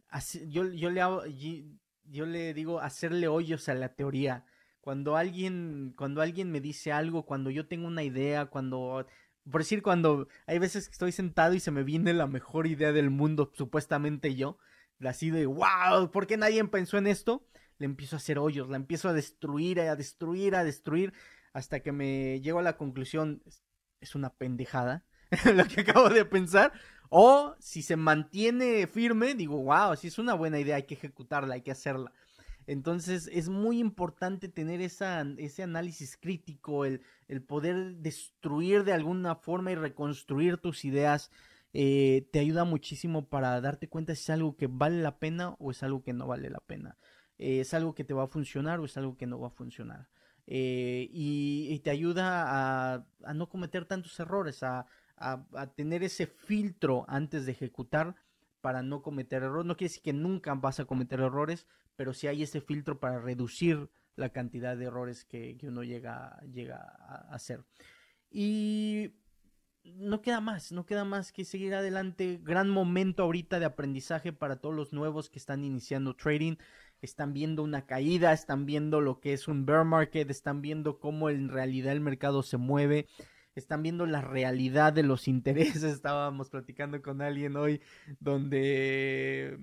yo, 0.49 0.73
yo, 0.73 0.91
le 0.91 1.01
hago, 1.03 1.27
yo 1.27 2.25
le 2.25 2.55
digo 2.55 2.81
hacerle 2.81 3.29
hoyos 3.29 3.69
a 3.69 3.75
la 3.75 3.95
teoría. 3.95 4.47
Cuando 4.89 5.19
alguien, 5.19 5.93
cuando 5.99 6.23
alguien 6.23 6.51
me 6.51 6.63
dice 6.63 6.93
algo, 6.93 7.27
cuando 7.27 7.51
yo 7.51 7.67
tengo 7.69 7.87
una 7.87 8.03
idea, 8.05 8.47
cuando 8.47 9.07
por 9.51 9.61
decir, 9.61 9.83
cuando 9.83 10.29
hay 10.47 10.59
veces 10.59 10.89
que 10.89 10.93
estoy 10.93 11.13
sentado 11.13 11.53
y 11.53 11.61
se 11.61 11.71
me 11.71 11.83
viene 11.83 12.15
la 12.15 12.27
mejor 12.27 12.67
idea 12.67 12.91
del 12.93 13.11
mundo, 13.11 13.53
supuestamente 13.55 14.35
yo, 14.35 14.57
así 15.05 15.29
de, 15.29 15.45
wow, 15.45 16.11
¿por 16.11 16.27
qué 16.27 16.39
nadie 16.39 16.65
pensó 16.65 16.97
en 16.97 17.07
esto? 17.07 17.47
le 17.77 17.85
empiezo 17.85 18.17
a 18.17 18.19
hacer 18.19 18.39
hoyos, 18.39 18.71
la 18.71 18.77
empiezo 18.77 19.11
a 19.11 19.13
destruir, 19.13 19.79
a 19.79 19.95
destruir, 19.95 20.55
a 20.57 20.65
destruir, 20.65 21.13
hasta 21.53 21.81
que 21.81 21.93
me 21.93 22.41
llego 22.41 22.59
a 22.61 22.63
la 22.63 22.79
conclusión, 22.79 23.43
es 24.01 24.15
una 24.15 24.31
pendejada 24.31 25.05
lo 25.55 25.67
que 25.67 25.83
acabo 25.83 26.09
de 26.09 26.25
pensar. 26.25 26.73
O 27.11 27.57
si 27.59 27.83
se 27.83 27.97
mantiene 27.97 28.87
firme, 28.87 29.35
digo, 29.35 29.63
wow, 29.63 29.97
si 29.97 30.09
es 30.09 30.19
una 30.19 30.33
buena 30.33 30.59
idea, 30.59 30.77
hay 30.77 30.85
que 30.85 30.95
ejecutarla, 30.95 31.57
hay 31.57 31.63
que 31.63 31.73
hacerla. 31.73 32.11
Entonces 32.69 33.31
es 33.33 33.49
muy 33.49 33.79
importante 33.81 34.47
tener 34.47 34.83
ese 34.83 35.63
análisis 35.63 36.19
crítico, 36.19 36.85
el, 36.85 37.01
el, 37.27 37.43
poder 37.43 37.97
destruir 37.97 38.85
de 38.85 38.93
alguna 38.93 39.37
forma 39.37 39.73
y 39.73 39.75
reconstruir 39.75 40.59
tus 40.59 40.85
ideas. 40.85 41.31
Eh, 41.73 42.29
te 42.31 42.41
ayuda 42.41 42.65
muchísimo 42.65 43.27
para 43.27 43.59
darte 43.63 43.89
cuenta 43.89 44.15
si 44.15 44.21
es 44.21 44.31
algo 44.31 44.59
que 44.59 44.67
vale 44.67 45.01
la 45.01 45.19
pena 45.19 45.57
o 45.59 45.71
es 45.71 45.83
algo 45.83 46.03
que 46.03 46.13
no 46.13 46.27
vale 46.27 46.51
la 46.51 46.61
pena. 46.61 46.99
Eh, 47.39 47.61
es 47.61 47.73
algo 47.73 47.95
que 47.95 48.05
te 48.05 48.13
va 48.13 48.25
a 48.25 48.27
funcionar 48.27 48.81
o 48.81 48.85
es 48.85 48.99
algo 48.99 49.17
que 49.17 49.27
no 49.27 49.41
va 49.41 49.49
a 49.49 49.51
funcionar. 49.51 50.11
Eh, 50.47 51.09
y, 51.11 51.79
te 51.81 51.89
ayuda 51.89 52.97
a, 53.25 53.33
no 53.33 53.49
cometer 53.49 53.87
tantos 53.87 54.21
errores, 54.21 54.63
a, 54.63 54.85
tener 55.75 56.03
ese 56.03 56.27
filtro 56.27 57.07
antes 57.09 57.47
de 57.47 57.53
ejecutar 57.53 58.15
para 58.61 58.83
no 58.83 59.01
cometer 59.01 59.43
errores. 59.43 59.67
No 59.67 59.77
quiere 59.79 59.89
decir 59.89 60.03
que 60.03 60.13
nunca 60.13 60.55
vas 60.55 60.81
a 60.81 60.85
cometer 60.85 61.21
errores, 61.21 61.67
pero 61.99 62.15
si 62.15 62.29
hay 62.29 62.45
ese 62.45 62.61
filtro 62.61 63.01
para 63.01 63.19
reducir 63.19 63.91
la 64.15 64.29
cantidad 64.29 64.77
de 64.77 64.85
errores 64.85 65.25
que, 65.25 65.59
uno 65.65 65.83
llega, 65.83 66.41
llega 66.43 66.77
a 66.77 67.35
hacer. 67.35 67.65
Y 68.31 69.15
no 69.83 70.23
queda 70.23 70.41
más, 70.41 70.71
no 70.71 70.87
queda 70.87 71.05
más 71.05 71.33
que 71.33 71.45
seguir 71.45 71.75
adelante. 71.75 72.39
Gran 72.41 72.71
momento 72.71 73.25
ahorita 73.25 73.59
de 73.59 73.65
aprendizaje 73.65 74.33
para 74.33 74.61
todos 74.61 74.77
los 74.77 74.93
nuevos 74.93 75.29
que 75.29 75.41
están 75.41 75.65
iniciando 75.65 76.15
trading 76.15 76.55
están 77.03 77.33
viendo 77.33 77.65
una 77.65 77.85
caída, 77.85 78.33
están 78.33 78.65
viendo 78.65 79.01
lo 79.01 79.19
que 79.19 79.33
es 79.33 79.49
un 79.49 79.67
bear 79.67 79.85
market, 79.85 80.31
están 80.31 80.63
viendo 80.63 81.01
cómo 81.01 81.31
en 81.31 81.49
realidad 81.49 81.95
el 81.95 82.01
mercado 82.01 82.45
se 82.45 82.59
mueve, 82.59 83.09
están 83.57 83.83
viendo 83.83 84.07
la 84.07 84.21
realidad 84.21 84.93
de 84.93 85.03
los 85.03 85.27
intereses. 85.35 85.83
Estábamos 85.83 86.49
platicando 86.49 87.03
con 87.03 87.23
alguien 87.23 87.57
hoy 87.57 87.81
donde 88.21 89.59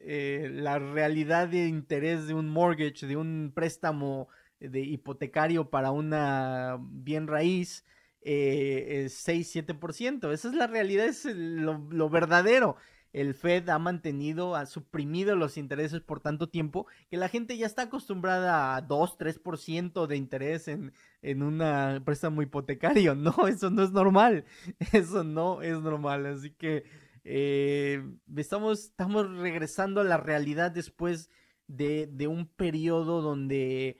eh, 0.00 0.48
la 0.52 0.78
realidad 0.78 1.48
de 1.48 1.66
interés 1.66 2.26
de 2.26 2.34
un 2.34 2.48
mortgage, 2.48 3.06
de 3.06 3.16
un 3.16 3.52
préstamo 3.54 4.28
de 4.58 4.80
hipotecario 4.80 5.70
para 5.70 5.90
una 5.90 6.78
bien 6.80 7.26
raíz, 7.26 7.84
eh, 8.22 9.04
es 9.04 9.26
6-7%. 9.26 10.32
Esa 10.32 10.48
es 10.48 10.54
la 10.54 10.66
realidad, 10.66 11.06
es 11.06 11.24
lo 11.24 12.10
verdadero 12.10 12.76
el 13.12 13.34
Fed 13.34 13.68
ha 13.68 13.78
mantenido, 13.78 14.54
ha 14.54 14.66
suprimido 14.66 15.34
los 15.34 15.56
intereses 15.56 16.00
por 16.00 16.20
tanto 16.20 16.48
tiempo 16.48 16.86
que 17.08 17.16
la 17.16 17.28
gente 17.28 17.56
ya 17.56 17.66
está 17.66 17.82
acostumbrada 17.82 18.76
a 18.76 18.82
2, 18.82 19.18
3% 19.18 20.06
de 20.06 20.16
interés 20.16 20.68
en, 20.68 20.92
en 21.22 21.42
un 21.42 22.02
préstamo 22.04 22.42
hipotecario. 22.42 23.14
No, 23.20 23.48
eso 23.48 23.70
no 23.70 23.82
es 23.82 23.90
normal. 23.92 24.44
Eso 24.92 25.24
no 25.24 25.62
es 25.62 25.78
normal. 25.80 26.26
Así 26.26 26.50
que 26.50 26.84
eh, 27.24 28.02
estamos, 28.36 28.80
estamos 28.84 29.30
regresando 29.38 30.00
a 30.00 30.04
la 30.04 30.16
realidad 30.16 30.70
después 30.70 31.30
de, 31.66 32.06
de 32.06 32.26
un 32.26 32.46
periodo 32.46 33.22
donde 33.22 33.98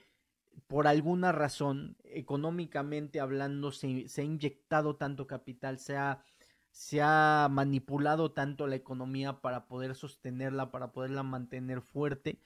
por 0.67 0.87
alguna 0.87 1.33
razón, 1.33 1.97
económicamente 2.05 3.21
hablando, 3.21 3.73
se, 3.73 4.09
se 4.09 4.21
ha 4.21 4.25
inyectado 4.25 4.97
tanto 4.97 5.27
capital, 5.27 5.79
se 5.79 5.97
ha 5.97 6.25
se 6.71 7.01
ha 7.03 7.49
manipulado 7.51 8.33
tanto 8.33 8.67
la 8.67 8.77
economía 8.77 9.41
para 9.41 9.67
poder 9.67 9.95
sostenerla, 9.95 10.71
para 10.71 10.93
poderla 10.93 11.23
mantener 11.23 11.81
fuerte. 11.81 12.39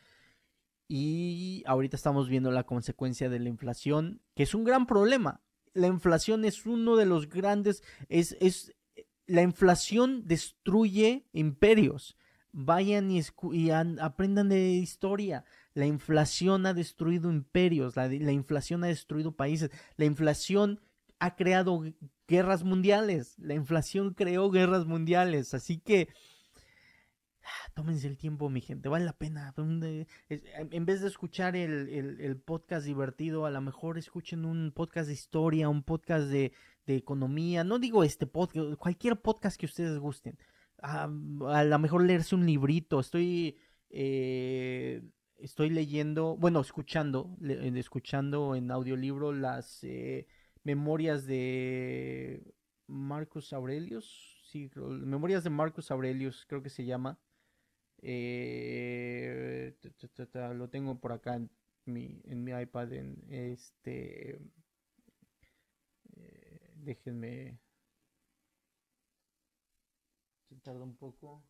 Y 0.88 1.62
ahorita 1.66 1.96
estamos 1.96 2.28
viendo 2.28 2.50
la 2.50 2.64
consecuencia 2.64 3.28
de 3.28 3.38
la 3.38 3.48
inflación, 3.48 4.20
que 4.34 4.42
es 4.42 4.54
un 4.54 4.64
gran 4.64 4.86
problema. 4.86 5.40
La 5.72 5.86
inflación 5.86 6.44
es 6.44 6.66
uno 6.66 6.96
de 6.96 7.06
los 7.06 7.28
grandes, 7.28 7.82
es, 8.08 8.36
es 8.40 8.74
la 9.26 9.42
inflación 9.42 10.26
destruye 10.26 11.26
imperios. 11.32 12.16
Vayan 12.52 13.10
y, 13.10 13.70
aprendan 13.70 14.48
de 14.48 14.74
historia. 14.74 15.44
La 15.74 15.86
inflación 15.86 16.66
ha 16.66 16.74
destruido 16.74 17.30
imperios, 17.30 17.96
la, 17.96 18.06
la 18.06 18.32
inflación 18.32 18.84
ha 18.84 18.88
destruido 18.88 19.32
países, 19.32 19.70
la 19.96 20.04
inflación 20.04 20.80
ha 21.18 21.34
creado 21.34 21.82
guerras 22.28 22.62
mundiales, 22.62 23.36
la 23.38 23.54
inflación 23.54 24.14
creó 24.14 24.50
guerras 24.50 24.86
mundiales, 24.86 25.52
así 25.52 25.78
que 25.78 26.08
tómense 27.74 28.06
el 28.06 28.16
tiempo, 28.16 28.48
mi 28.48 28.60
gente, 28.60 28.88
vale 28.88 29.04
la 29.04 29.12
pena. 29.16 29.54
En 29.58 30.86
vez 30.86 31.00
de 31.00 31.08
escuchar 31.08 31.56
el, 31.56 32.36
podcast 32.44 32.86
divertido, 32.86 33.46
a 33.46 33.50
lo 33.50 33.60
mejor 33.60 33.98
escuchen 33.98 34.44
un 34.44 34.72
podcast 34.72 35.08
de 35.08 35.14
historia, 35.14 35.68
un 35.68 35.82
podcast 35.82 36.26
de, 36.28 36.52
economía. 36.86 37.64
No 37.64 37.78
digo 37.78 38.04
este 38.04 38.26
podcast, 38.26 38.74
cualquier 38.76 39.16
podcast 39.16 39.58
que 39.58 39.66
ustedes 39.66 39.98
gusten. 39.98 40.38
a 40.82 41.06
lo 41.64 41.78
mejor 41.78 42.04
leerse 42.04 42.34
un 42.34 42.46
librito. 42.46 43.00
Estoy, 43.00 43.56
eh, 43.90 45.02
estoy 45.36 45.70
leyendo, 45.70 46.36
bueno, 46.36 46.60
escuchando, 46.60 47.36
escuchando 47.40 48.54
en 48.54 48.70
audiolibro 48.70 49.32
las 49.32 49.82
eh, 49.84 50.26
memorias 50.62 51.26
de 51.26 52.42
Marcus 52.86 53.52
Aurelius. 53.52 54.42
Sí, 54.50 54.70
memorias 54.76 55.42
de 55.44 55.50
Marcus 55.50 55.90
Aurelius, 55.90 56.44
creo 56.46 56.62
que 56.62 56.70
se 56.70 56.84
llama. 56.84 57.18
Eh, 58.02 59.74
lo 60.54 60.68
tengo 60.68 61.00
por 61.00 61.12
acá 61.12 61.36
en 61.36 61.50
mi, 61.86 62.20
en 62.24 62.44
mi 62.44 62.52
iPad. 62.52 62.92
En 62.92 63.24
este. 63.28 64.38
Eh, 66.84 66.96
déjenme. 66.96 67.58
Tarda 70.62 70.82
un 70.84 70.96
poco. 70.96 71.42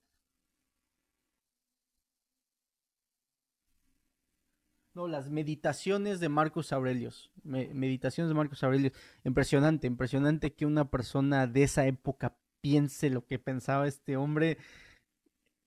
No, 4.94 5.08
las 5.08 5.28
meditaciones 5.28 6.20
de 6.20 6.28
Marcos 6.28 6.72
Aurelius. 6.72 7.30
meditaciones 7.42 8.28
de 8.28 8.34
Marcos 8.34 8.62
Aurelius. 8.62 8.92
Impresionante, 9.24 9.86
impresionante 9.86 10.54
que 10.54 10.66
una 10.66 10.88
persona 10.90 11.46
de 11.46 11.64
esa 11.64 11.86
época 11.86 12.36
piense 12.60 13.10
lo 13.10 13.26
que 13.26 13.38
pensaba 13.38 13.86
este 13.88 14.16
hombre 14.16 14.58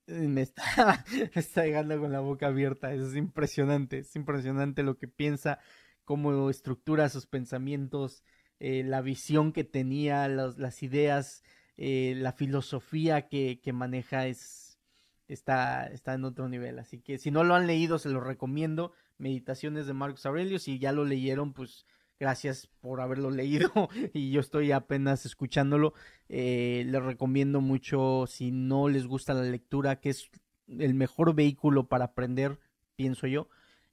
me 0.08 0.42
está, 0.42 0.64
está 1.36 1.66
llegando 1.66 2.00
con 2.00 2.12
la 2.12 2.22
boca 2.22 2.48
abierta. 2.48 2.94
Es 2.94 3.16
impresionante, 3.16 4.00
es 4.00 4.16
impresionante 4.16 4.84
lo 4.84 4.98
que 4.98 5.08
piensa, 5.08 5.60
cómo 6.06 6.50
estructura 6.50 7.10
sus 7.10 7.28
pensamientos, 7.28 8.24
eh, 8.60 8.84
la 8.84 9.02
visión 9.02 9.52
que 9.54 9.64
tenía, 9.64 10.28
las 10.28 10.84
ideas, 10.84 11.44
eh, 11.78 12.14
la 12.18 12.34
filosofía 12.34 13.28
que, 13.28 13.60
que 13.62 13.74
maneja 13.74 14.28
es, 14.28 14.80
está, 15.28 15.88
está 15.88 16.14
en 16.14 16.26
otro 16.26 16.50
nivel. 16.50 16.80
Así 16.80 17.00
que 17.00 17.18
si 17.18 17.32
no 17.32 17.44
lo 17.44 17.56
han 17.56 17.68
leído, 17.68 18.00
se 18.00 18.10
lo 18.10 18.20
recomiendo. 18.20 18.94
Meditaciones 19.18 19.88
de 19.88 19.94
Marcos 19.94 20.26
Aurelio. 20.26 20.60
Si 20.60 20.80
ya 20.80 20.92
lo 20.92 21.06
leyeron, 21.06 21.54
pues 21.54 21.86
Gracias 22.20 22.68
por 22.82 23.02
haberlo 23.02 23.30
leído 23.32 23.72
y 24.14 24.32
yo 24.32 24.40
estoy 24.40 24.72
apenas 24.72 25.26
escuchándolo. 25.26 25.94
Eh, 26.30 26.84
les 26.88 27.04
recomiendo 27.04 27.62
mucho 27.62 28.26
si 28.28 28.52
no 28.52 28.90
les 28.90 29.06
gusta 29.06 29.34
la 29.34 29.44
lectura, 29.44 30.00
que 30.00 30.10
es 30.10 30.30
el 30.68 30.94
mejor 30.94 31.36
vehículo 31.36 31.88
para 31.88 32.06
aprender, 32.06 32.60
pienso 32.96 33.28
yo. 33.28 33.50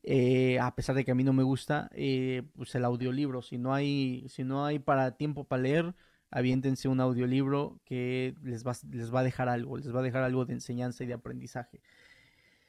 Eh, 0.07 0.59
a 0.61 0.75
pesar 0.75 0.95
de 0.95 1.05
que 1.05 1.13
a 1.13 1.15
mí 1.15 1.25
no 1.25 1.33
me 1.33 1.43
gusta, 1.43 1.89
eh, 1.95 2.43
pues 2.55 2.75
el 2.75 2.85
audiolibro. 2.85 3.41
Si 3.41 3.57
no 3.57 3.73
hay, 3.73 4.27
si 4.29 4.45
no 4.45 4.67
hay 4.67 4.79
para 4.79 5.17
tiempo 5.17 5.45
para 5.45 5.63
leer, 5.63 5.95
aviéntense 6.31 6.89
un 6.89 7.01
audiolibro 7.01 7.81
que 7.85 8.35
les 8.43 8.67
va, 8.67 8.73
les 8.91 9.15
va 9.15 9.21
a 9.21 9.25
dejar 9.25 9.49
algo, 9.49 9.79
les 9.79 9.95
va 9.95 10.01
a 10.01 10.03
dejar 10.03 10.23
algo 10.23 10.45
de 10.45 10.53
enseñanza 10.53 11.05
y 11.05 11.07
de 11.07 11.15
aprendizaje. 11.15 11.81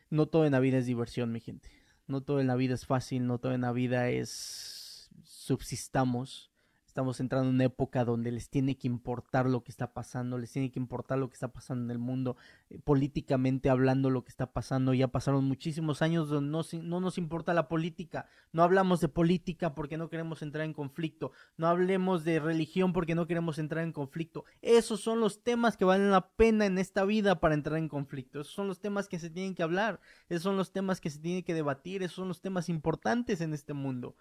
No 0.10 0.28
todo 0.28 0.46
en 0.46 0.54
la 0.54 0.62
vida 0.62 0.78
es 0.78 0.86
diversión, 0.86 1.34
mi 1.34 1.42
gente. 1.42 1.70
No 2.08 2.22
todo 2.22 2.40
en 2.40 2.48
la 2.48 2.56
vida 2.56 2.76
es 2.76 2.86
fácil, 2.86 3.28
no 3.28 3.38
todo 3.40 3.54
en 3.54 3.62
la 3.62 3.74
vida 3.74 4.10
es 4.10 5.10
subsistamos. 5.24 6.52
Estamos 6.96 7.20
entrando 7.20 7.50
en 7.50 7.56
una 7.56 7.66
época 7.66 8.06
donde 8.06 8.32
les 8.32 8.50
tiene 8.50 8.78
que 8.78 8.88
importar 8.88 9.48
lo 9.48 9.66
que 9.66 9.70
está 9.70 9.94
pasando, 9.94 10.38
les 10.38 10.54
tiene 10.54 10.72
que 10.72 10.80
importar 10.80 11.18
lo 11.18 11.28
que 11.28 11.34
está 11.34 11.50
pasando 11.50 11.84
en 11.84 11.92
el 11.92 11.98
mundo, 11.98 12.38
eh, 12.70 12.80
políticamente 12.80 13.70
hablando 13.70 14.10
lo 14.10 14.24
que 14.24 14.30
está 14.30 14.54
pasando. 14.54 14.94
Ya 14.94 15.10
pasaron 15.10 15.44
muchísimos 15.44 16.02
años 16.02 16.30
donde 16.30 16.52
no, 16.52 16.62
no 16.84 17.02
nos 17.02 17.18
importa 17.18 17.54
la 17.54 17.68
política, 17.68 18.28
no 18.54 18.64
hablamos 18.64 19.02
de 19.02 19.10
política 19.10 19.76
porque 19.76 19.98
no 19.98 20.08
queremos 20.08 20.42
entrar 20.42 20.64
en 20.64 20.72
conflicto, 20.72 21.34
no 21.58 21.68
hablemos 21.68 22.24
de 22.24 22.40
religión 22.40 22.94
porque 22.94 23.14
no 23.14 23.28
queremos 23.28 23.60
entrar 23.60 23.84
en 23.84 23.92
conflicto. 23.92 24.46
Esos 24.62 25.02
son 25.02 25.20
los 25.20 25.44
temas 25.44 25.76
que 25.76 25.84
valen 25.84 26.12
la 26.12 26.30
pena 26.30 26.66
en 26.66 26.78
esta 26.78 27.04
vida 27.04 27.42
para 27.42 27.56
entrar 27.56 27.78
en 27.78 27.90
conflicto. 27.90 28.40
Esos 28.40 28.54
son 28.54 28.70
los 28.70 28.80
temas 28.80 29.10
que 29.10 29.20
se 29.20 29.30
tienen 29.30 29.54
que 29.54 29.64
hablar, 29.64 30.00
esos 30.30 30.44
son 30.44 30.56
los 30.56 30.72
temas 30.72 31.02
que 31.02 31.10
se 31.10 31.20
tienen 31.20 31.44
que 31.44 31.54
debatir, 31.54 32.04
esos 32.04 32.16
son 32.16 32.30
los 32.30 32.40
temas 32.40 32.70
importantes 32.70 33.42
en 33.42 33.54
este 33.54 33.74
mundo 33.74 34.16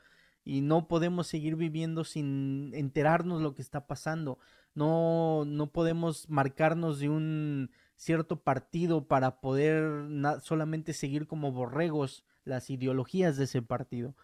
y 0.45 0.61
no 0.61 0.89
podemos 0.89 1.27
seguir 1.27 1.57
viviendo 1.57 2.05
sin 2.05 2.73
enterarnos 2.75 3.41
lo 3.41 3.55
que 3.55 3.63
está 3.63 3.87
pasando. 3.87 4.39
No, 4.75 5.45
no 5.47 5.73
podemos 5.73 6.29
marcarnos 6.29 6.99
de 6.99 7.09
un 7.09 7.71
cierto 7.97 8.43
partido 8.43 9.07
para 9.07 9.41
poder 9.41 10.07
solamente 10.43 10.93
seguir 10.93 11.27
como 11.27 11.53
borregos 11.53 12.25
las 12.45 12.69
ideologías 12.71 13.37
de 13.37 13.45
ese 13.45 13.63
partido. 13.63 14.15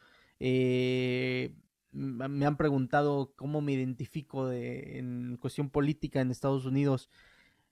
Eh, 0.41 1.55
me 1.93 2.47
han 2.47 2.57
preguntado 2.57 3.33
cómo 3.37 3.61
me 3.61 3.73
identifico 3.73 4.47
de, 4.47 4.99
en 4.99 5.39
cuestión 5.41 5.71
política 5.71 6.21
en 6.21 6.31
Estados 6.31 6.67
Unidos. 6.67 7.09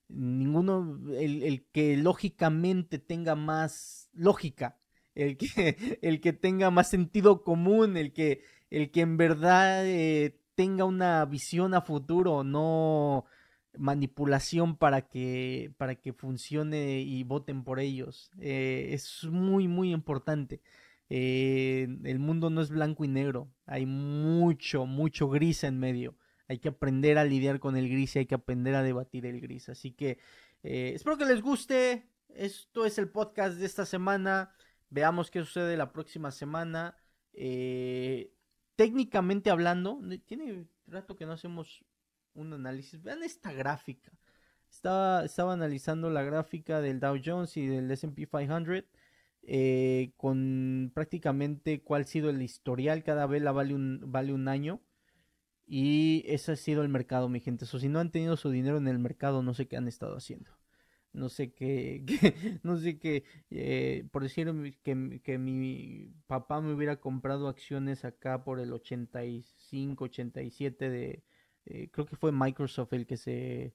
Ninguno, 0.09 0.99
el, 1.17 1.43
el 1.43 1.67
que 1.67 1.97
lógicamente 1.97 2.99
tenga 2.99 3.35
más 3.35 4.09
lógica 4.15 4.79
el 5.19 5.37
que, 5.37 5.99
el 6.03 6.21
que 6.21 6.33
tenga 6.33 6.71
más 6.71 6.89
sentido 6.89 7.43
común, 7.43 7.97
el 7.97 8.13
que, 8.13 8.43
el 8.71 8.91
que 8.91 9.01
en 9.01 9.17
verdad 9.17 9.87
eh, 9.87 10.41
tenga 10.55 10.85
una 10.85 11.25
visión 11.25 11.75
a 11.75 11.83
futuro, 11.83 12.45
no 12.45 13.25
manipulación 13.77 14.77
para 14.77 15.03
que, 15.03 15.73
para 15.77 15.97
que 15.97 16.13
funcione 16.13 17.01
y 17.01 17.23
voten 17.25 17.65
por 17.65 17.81
ellos. 17.81 18.31
Eh, 18.41 18.91
es 18.93 19.25
muy, 19.25 19.69
muy 19.69 19.93
importante. 19.93 20.63
Eh, 21.11 21.89
el 22.05 22.19
mundo 22.19 22.51
no 22.51 22.61
es 22.61 22.71
blanco 22.71 23.05
y 23.05 23.09
negro, 23.09 23.51
hay 23.67 23.87
mucho, 23.87 24.87
mucho 24.87 25.29
gris 25.29 25.65
en 25.65 25.79
medio. 25.79 26.17
Hay 26.49 26.59
que 26.59 26.69
aprender 26.69 27.19
a 27.19 27.25
lidiar 27.25 27.61
con 27.61 27.77
el 27.77 27.89
gris 27.89 28.17
y 28.17 28.21
hay 28.21 28.27
que 28.27 28.35
aprender 28.35 28.75
a 28.75 28.83
debatir 28.83 29.27
el 29.27 29.41
gris. 29.41 29.69
Así 29.69 29.93
que 29.93 30.19
espero 30.63 31.19
que 31.19 31.27
les 31.27 31.43
guste. 31.43 32.09
Esto 32.35 32.87
es 32.87 32.99
el 32.99 33.09
podcast 33.09 33.59
de 33.59 33.67
esta 33.67 33.85
semana. 33.85 34.51
Veamos 34.91 35.31
qué 35.31 35.41
sucede 35.41 35.77
la 35.77 35.93
próxima 35.93 36.31
semana. 36.31 36.97
Eh, 37.33 38.33
técnicamente 38.77 39.51
hablando, 39.51 40.01
tiene 40.27 40.67
rato 40.87 41.17
que 41.17 41.27
no 41.27 41.33
hacemos 41.33 41.85
un 42.35 42.53
análisis. 42.53 43.03
Vean 43.03 43.23
esta 43.23 43.53
gráfica. 43.53 44.13
Estaba, 44.71 45.25
estaba 45.25 45.53
analizando 45.53 46.11
la 46.11 46.23
gráfica 46.23 46.81
del 46.81 47.01
Dow 47.01 47.19
Jones 47.25 47.57
y 47.57 47.67
del 47.67 47.91
SP 47.91 48.29
500 48.29 48.85
eh, 49.51 50.13
con 50.17 50.91
prácticamente 50.95 51.83
cuál 51.83 52.03
ha 52.03 52.05
sido 52.07 52.31
el 52.31 52.43
historial. 52.43 53.03
Cada 53.03 53.27
vela 53.27 53.53
vale 53.53 53.75
un, 53.75 54.01
vale 54.07 54.33
un 54.33 54.49
año. 54.49 54.81
Y 55.67 56.25
ese 56.27 56.53
ha 56.53 56.57
sido 56.57 56.83
el 56.83 56.89
mercado, 56.89 57.29
mi 57.29 57.41
gente. 57.41 57.67
O 57.67 57.79
si 57.79 57.89
no 57.89 58.01
han 58.01 58.11
tenido 58.11 58.37
su 58.37 58.51
dinero 58.51 58.79
en 58.79 58.89
el 58.89 58.99
mercado, 58.99 59.43
no 59.43 59.53
sé 59.53 59.69
qué 59.69 59.77
han 59.77 59.89
estado 59.89 60.17
haciendo 60.17 60.58
no 61.19 61.29
sé 61.29 61.53
qué, 61.53 62.05
no 62.63 62.79
sé 62.79 62.99
qué, 62.99 63.25
eh, 63.51 64.07
por 64.11 64.23
decir 64.23 64.47
que, 64.83 65.21
que, 65.23 65.39
mi 65.39 66.13
papá 66.27 66.61
me 66.61 66.73
hubiera 66.73 66.97
comprado 66.97 67.49
acciones 67.49 68.05
acá 68.05 68.45
por 68.45 68.61
el 68.61 68.73
85, 68.73 70.05
87 70.05 70.91
de, 70.91 71.25
eh, 71.71 71.91
creo 71.93 72.07
que 72.07 72.17
fue 72.17 72.33
Microsoft 72.33 72.95
el 72.95 73.07
que 73.07 73.19
se, 73.19 73.75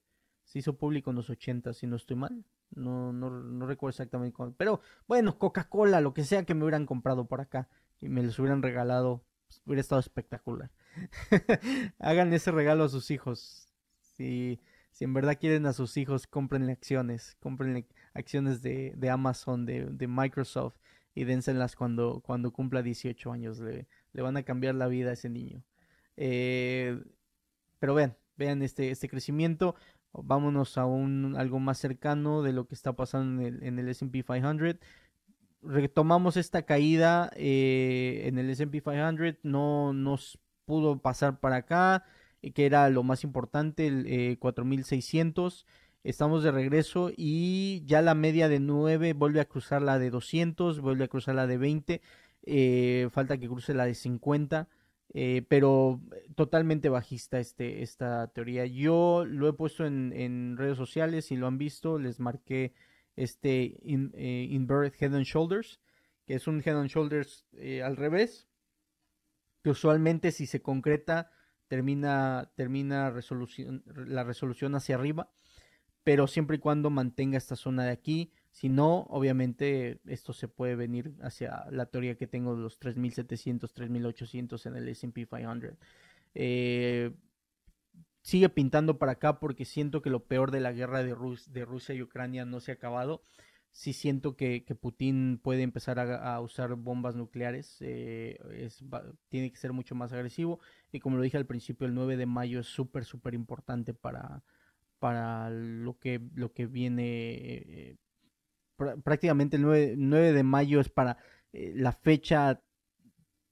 hizo 0.53 0.77
público 0.77 1.11
en 1.11 1.15
los 1.17 1.29
80, 1.29 1.73
si 1.73 1.87
no 1.87 1.95
estoy 1.95 2.17
mal. 2.17 2.43
No, 2.71 3.13
no, 3.13 3.29
no 3.29 3.67
recuerdo 3.67 3.91
exactamente 3.91 4.35
cuándo. 4.35 4.55
Pero 4.57 4.81
bueno, 5.07 5.37
Coca-Cola, 5.37 6.01
lo 6.01 6.13
que 6.13 6.23
sea 6.23 6.43
que 6.43 6.55
me 6.55 6.63
hubieran 6.63 6.87
comprado 6.87 7.27
por 7.27 7.39
acá 7.39 7.69
y 8.01 8.09
me 8.09 8.23
los 8.23 8.39
hubieran 8.39 8.63
regalado, 8.63 9.23
pues, 9.45 9.61
hubiera 9.65 9.81
estado 9.81 9.99
espectacular. 9.99 10.71
Hagan 11.99 12.33
ese 12.33 12.51
regalo 12.51 12.83
a 12.83 12.89
sus 12.89 13.11
hijos. 13.11 13.67
Si, 14.01 14.59
si 14.93 15.03
en 15.03 15.13
verdad 15.13 15.37
quieren 15.39 15.65
a 15.65 15.73
sus 15.73 15.97
hijos, 15.97 16.27
cómprenle 16.27 16.71
acciones, 16.71 17.35
cómprenle 17.39 17.87
acciones 18.13 18.61
de, 18.61 18.93
de 18.95 19.09
Amazon, 19.09 19.65
de, 19.65 19.87
de, 19.87 20.07
Microsoft 20.07 20.75
y 21.15 21.23
dénselas 21.25 21.75
cuando, 21.75 22.21
cuando 22.21 22.53
cumpla 22.53 22.83
18 22.83 23.31
años. 23.31 23.59
Le, 23.59 23.87
le, 24.13 24.21
van 24.21 24.37
a 24.37 24.43
cambiar 24.43 24.75
la 24.75 24.87
vida 24.87 25.09
a 25.09 25.13
ese 25.13 25.29
niño. 25.29 25.63
Eh, 26.15 27.03
pero 27.79 27.95
vean, 27.95 28.15
vean 28.37 28.61
este, 28.61 28.91
este 28.91 29.09
crecimiento. 29.09 29.75
vámonos 30.13 30.77
a 30.77 30.85
un 30.85 31.35
algo 31.37 31.59
más 31.59 31.79
cercano 31.79 32.43
de 32.43 32.53
lo 32.53 32.67
que 32.67 32.75
está 32.75 32.93
pasando 32.93 33.41
en 33.41 33.47
el, 33.47 33.63
en 33.63 33.79
el 33.79 33.89
S&P 33.89 34.23
500 34.23 34.77
retomamos 35.63 36.37
esta 36.37 36.63
caída 36.63 37.31
eh, 37.35 38.23
en 38.25 38.37
el 38.37 38.49
S&P 38.49 38.81
500, 38.81 39.37
no 39.43 39.93
nos 39.93 40.39
pudo 40.65 40.99
pasar 40.99 41.39
para 41.39 41.57
acá, 41.57 42.05
que 42.51 42.65
era 42.65 42.89
lo 42.89 43.03
más 43.03 43.23
importante, 43.23 43.87
el 43.87 44.37
4600. 44.39 45.65
Eh, 45.67 45.71
Estamos 46.03 46.43
de 46.43 46.51
regreso 46.51 47.11
y 47.15 47.83
ya 47.85 48.01
la 48.01 48.13
media 48.13 48.49
de 48.49 48.59
9 48.59 49.13
vuelve 49.13 49.39
a 49.39 49.45
cruzar 49.45 49.81
la 49.81 49.99
de 49.99 50.09
200, 50.09 50.81
vuelve 50.81 51.05
a 51.05 51.07
cruzar 51.07 51.35
la 51.35 51.47
de 51.47 51.57
20, 51.57 52.01
falta 53.09 53.37
que 53.37 53.47
cruce 53.47 53.73
la 53.73 53.85
de 53.85 53.95
50. 53.95 54.67
pero 55.47 56.01
totalmente 56.35 56.89
bajista 56.89 57.39
este, 57.39 57.83
esta 57.83 58.27
teoría. 58.33 58.65
Yo 58.65 59.23
lo 59.25 59.47
he 59.47 59.53
puesto 59.53 59.85
en, 59.85 60.11
en 60.11 60.57
redes 60.57 60.77
sociales, 60.77 61.23
si 61.27 61.37
lo 61.37 61.47
han 61.47 61.57
visto, 61.57 61.97
les 61.97 62.19
marqué 62.19 62.73
este 63.15 63.77
eh, 63.85 64.47
inverted 64.49 64.93
head 64.99 65.15
and 65.15 65.25
shoulders, 65.25 65.79
que 66.25 66.35
es 66.35 66.47
un 66.47 66.61
head 66.65 66.77
and 66.77 66.89
shoulders 66.89 67.45
eh, 67.53 67.83
al 67.83 67.95
revés, 67.95 68.47
que 69.63 69.69
usualmente 69.69 70.31
si 70.31 70.47
se 70.47 70.61
concreta 70.61 71.31
termina, 71.73 72.51
termina 72.53 73.11
la 74.05 74.23
resolución 74.23 74.75
hacia 74.75 74.93
arriba, 74.93 75.31
pero 76.03 76.27
siempre 76.27 76.57
y 76.57 76.59
cuando 76.59 76.91
mantenga 76.91 77.35
esta 77.35 77.55
zona 77.55 77.83
de 77.83 77.89
aquí, 77.89 78.31
si 78.51 78.69
no, 78.69 79.07
obviamente 79.09 79.99
esto 80.05 80.33
se 80.33 80.47
puede 80.47 80.75
venir 80.75 81.15
hacia 81.23 81.65
la 81.71 81.87
teoría 81.87 82.15
que 82.15 82.27
tengo 82.27 82.55
de 82.55 82.61
los 82.61 82.77
3700, 82.77 83.73
3800 83.73 84.67
en 84.67 84.75
el 84.75 84.87
S&P 84.87 85.25
500. 85.25 85.71
Eh, 86.35 87.11
sigue 88.21 88.49
pintando 88.49 88.99
para 88.99 89.13
acá 89.13 89.39
porque 89.39 89.65
siento 89.65 90.03
que 90.03 90.11
lo 90.11 90.25
peor 90.25 90.51
de 90.51 90.59
la 90.59 90.73
guerra 90.73 91.01
de 91.01 91.65
Rusia 91.65 91.95
y 91.95 92.03
Ucrania 92.03 92.45
no 92.45 92.59
se 92.59 92.69
ha 92.69 92.75
acabado. 92.75 93.23
Sí 93.73 93.91
siento 93.91 94.35
que, 94.35 94.63
Putin 94.79 95.39
puede 95.41 95.63
empezar 95.63 95.99
a, 95.99 96.39
usar 96.41 96.75
bombas 96.75 97.15
nucleares. 97.15 97.77
Eh, 97.81 98.37
tiene 99.29 99.51
que 99.51 99.57
ser 99.57 99.73
mucho 99.73 99.95
más 99.95 100.13
agresivo. 100.13 100.59
Y 100.91 100.99
como 100.99 101.17
lo 101.17 101.23
dije 101.23 101.37
al 101.37 101.47
principio, 101.47 101.87
el 101.87 101.95
9 101.95 102.15
de 102.15 102.27
mayo 102.27 102.59
es 102.59 102.67
súper, 102.67 103.03
súper 103.03 103.33
importante 103.33 103.95
para, 103.95 104.43
para 104.99 105.49
lo, 105.49 105.97
que, 105.97 106.21
lo 106.35 106.53
que 106.53 106.67
viene. 106.67 107.33
Eh, 107.33 107.97
prácticamente 109.03 109.57
el 109.57 109.63
9, 109.63 110.33
de 110.33 110.43
mayo 110.43 110.79
es 110.79 110.89
para 110.89 111.17
eh, 111.51 111.73
la 111.75 111.93
fecha 111.93 112.61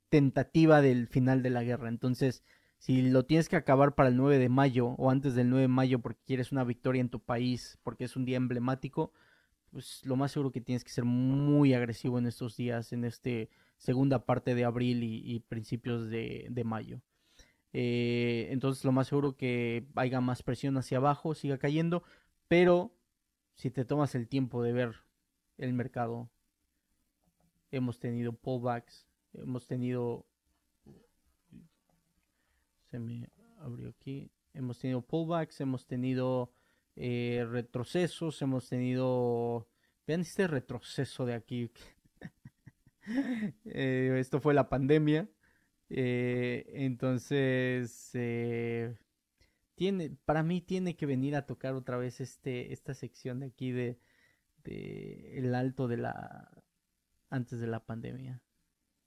tentativa 0.09 0.81
del 0.81 1.07
final 1.07 1.41
de 1.41 1.49
la 1.49 1.63
guerra. 1.63 1.89
Entonces, 1.89 2.43
si 2.77 3.01
lo 3.01 3.25
tienes 3.25 3.49
que 3.49 3.55
acabar 3.55 3.95
para 3.95 4.09
el 4.09 4.17
9 4.17 4.37
de 4.37 4.49
mayo 4.49 4.89
o 4.99 5.09
antes 5.09 5.33
del 5.33 5.49
9 5.49 5.63
de 5.63 5.67
mayo 5.67 5.99
porque 5.99 6.21
quieres 6.27 6.51
una 6.51 6.63
victoria 6.63 7.01
en 7.01 7.09
tu 7.09 7.19
país, 7.19 7.79
porque 7.81 8.03
es 8.03 8.15
un 8.15 8.25
día 8.25 8.37
emblemático, 8.37 9.13
pues 9.71 10.05
lo 10.05 10.15
más 10.15 10.31
seguro 10.31 10.51
que 10.51 10.61
tienes 10.61 10.83
que 10.83 10.91
ser 10.91 11.05
muy 11.05 11.73
agresivo 11.73 12.19
en 12.19 12.27
estos 12.27 12.57
días, 12.57 12.93
en 12.93 13.05
esta 13.05 13.29
segunda 13.77 14.25
parte 14.25 14.53
de 14.55 14.65
abril 14.65 15.03
y, 15.03 15.39
principios 15.39 16.09
de, 16.09 16.61
mayo. 16.65 17.01
Eh, 17.73 18.47
entonces 18.51 18.83
lo 18.83 18.91
más 18.91 19.07
seguro 19.07 19.37
que 19.37 19.87
haya 19.95 20.19
más 20.21 20.43
presión 20.43 20.77
hacia 20.77 20.97
abajo, 20.97 21.33
siga 21.33 21.57
cayendo, 21.57 22.03
pero 22.47 22.93
si 23.55 23.71
te 23.71 23.85
tomas 23.85 24.13
el 24.15 24.27
tiempo 24.27 24.61
de 24.61 24.73
ver 24.73 24.95
el 25.57 25.73
mercado, 25.73 26.29
hemos 27.71 27.99
tenido 27.99 28.33
pullbacks, 28.33 29.07
hemos 29.33 29.67
tenido 29.67 30.25
se 32.91 32.99
me 32.99 33.29
abrió 33.59 33.89
aquí. 33.89 34.29
Hemos 34.53 34.77
tenido 34.79 35.01
pullbacks, 35.01 35.61
hemos 35.61 35.87
tenido 35.87 36.51
eh, 37.03 37.47
retrocesos, 37.49 38.39
hemos 38.43 38.69
tenido... 38.69 39.67
Vean 40.05 40.21
este 40.21 40.45
retroceso 40.47 41.25
de 41.25 41.33
aquí. 41.33 41.71
Eh, 43.65 44.15
esto 44.19 44.39
fue 44.39 44.53
la 44.53 44.69
pandemia. 44.69 45.27
Eh, 45.89 46.63
entonces, 46.75 48.11
tiene, 49.73 50.11
para 50.23 50.43
mí 50.43 50.61
tiene 50.61 50.95
que 50.95 51.07
venir 51.07 51.35
a 51.35 51.47
tocar 51.47 51.73
otra 51.73 51.97
vez 51.97 52.21
este, 52.21 52.71
esta 52.71 52.93
sección 52.93 53.39
de 53.39 53.47
aquí 53.47 53.71
de, 53.71 53.97
de 54.63 55.39
el 55.39 55.55
alto 55.55 55.87
de 55.87 55.97
la 55.97 56.51
antes 57.31 57.59
de 57.59 57.65
la 57.65 57.83
pandemia. 57.83 58.39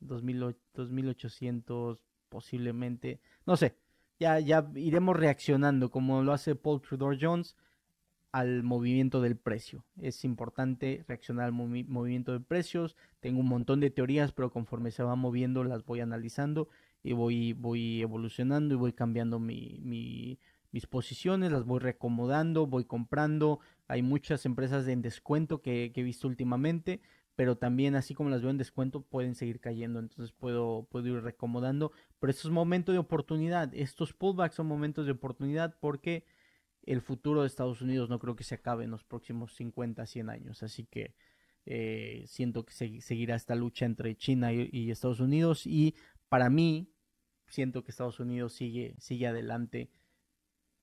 2800 0.01 2.05
posiblemente, 2.29 3.21
no 3.47 3.57
sé, 3.57 3.77
ya, 4.19 4.41
ya 4.41 4.69
iremos 4.75 5.17
reaccionando 5.17 5.93
como 5.93 6.25
lo 6.25 6.33
hace 6.33 6.57
Paul 6.57 6.83
Tudor 6.83 7.17
Jones 7.21 7.55
al 8.35 8.65
movimiento 8.65 9.23
del 9.23 9.37
precio. 9.37 9.85
Es 9.97 10.25
importante 10.25 11.05
reaccionar 11.07 11.45
al 11.45 11.53
movimiento 11.53 12.33
de 12.33 12.41
precios. 12.41 12.97
Tengo 13.21 13.39
un 13.39 13.47
montón 13.47 13.79
de 13.79 13.91
teorías, 13.91 14.33
pero 14.33 14.51
conforme 14.51 14.91
se 14.91 15.05
va 15.05 15.15
moviendo 15.15 15.63
las 15.63 15.85
voy 15.85 16.01
analizando 16.01 16.69
y 17.05 17.13
voy, 17.13 17.53
voy 17.53 18.03
evolucionando 18.03 18.75
y 18.75 18.77
voy 18.77 18.93
cambiando 18.93 19.39
mi, 19.39 19.79
mis 20.73 20.87
posiciones, 20.87 21.53
las 21.53 21.65
voy 21.65 21.79
reacomodando, 21.79 22.67
voy 22.67 22.87
comprando. 22.87 23.61
Hay 23.87 24.03
muchas 24.03 24.45
empresas 24.47 24.89
en 24.89 25.01
descuento 25.01 25.63
que, 25.63 25.93
que 25.95 26.01
he 26.01 26.05
visto 26.05 26.27
últimamente 26.27 27.01
pero 27.37 27.57
también 27.57 27.97
así 27.97 28.15
como 28.15 28.31
las 28.31 28.43
veo 28.43 28.51
en 28.51 28.59
descuento 28.59 29.03
pueden 29.03 29.35
seguir 29.35 29.59
cayendo, 29.59 29.99
entonces 29.99 30.31
puedo, 30.31 30.87
puedo 30.89 31.09
ir 31.09 31.21
recomodando, 31.21 31.91
pero 32.21 32.31
esto 32.31 32.47
es 32.47 32.55
momento 32.55 32.93
de 32.93 32.99
oportunidad, 32.99 33.75
estos 33.75 34.13
pullbacks 34.13 34.55
son 34.55 34.69
momentos 34.69 35.05
de 35.07 35.13
oportunidad 35.13 35.77
porque 35.81 36.25
el 36.87 37.01
futuro 37.01 37.43
de 37.43 37.47
Estados 37.47 37.81
Unidos 37.83 38.09
no 38.09 38.19
creo 38.19 38.37
que 38.37 38.45
se 38.45 38.55
acabe 38.55 38.85
en 38.85 38.91
los 38.91 39.05
próximos 39.05 39.55
50, 39.55 40.07
100 40.07 40.31
años, 40.31 40.63
así 40.63 40.87
que 40.87 41.15
eh, 41.67 42.25
siento 42.27 42.65
que 42.65 43.01
seguirá 43.01 43.37
esta 43.37 43.55
lucha 43.55 43.87
entre 43.87 44.17
China 44.17 44.53
y, 44.53 44.91
Estados 44.91 45.21
Unidos 45.21 45.67
y 45.67 45.95
para 46.29 46.51
mí 46.51 46.93
siento 47.47 47.85
que 47.85 47.91
Estados 47.91 48.21
Unidos 48.21 48.53
sigue, 48.53 48.95
sigue 48.99 49.27
adelante 49.27 49.91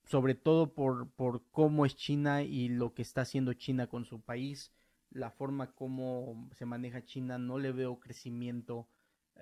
sobre 0.06 0.34
todo 0.34 0.74
por, 0.74 1.12
por 1.12 1.44
cómo 1.52 1.86
es 1.86 1.96
China 1.96 2.44
y 2.44 2.70
lo 2.70 2.94
que 2.94 3.04
está 3.04 3.22
haciendo 3.22 3.54
China 3.54 3.88
con 3.88 4.06
su 4.06 4.22
país 4.22 4.72
la 5.12 5.30
forma 5.30 5.74
como 5.74 6.50
se 6.54 6.66
maneja 6.66 7.04
China, 7.04 7.38
no 7.38 7.60
le 7.60 7.72
veo 7.72 8.00
crecimiento 8.00 8.88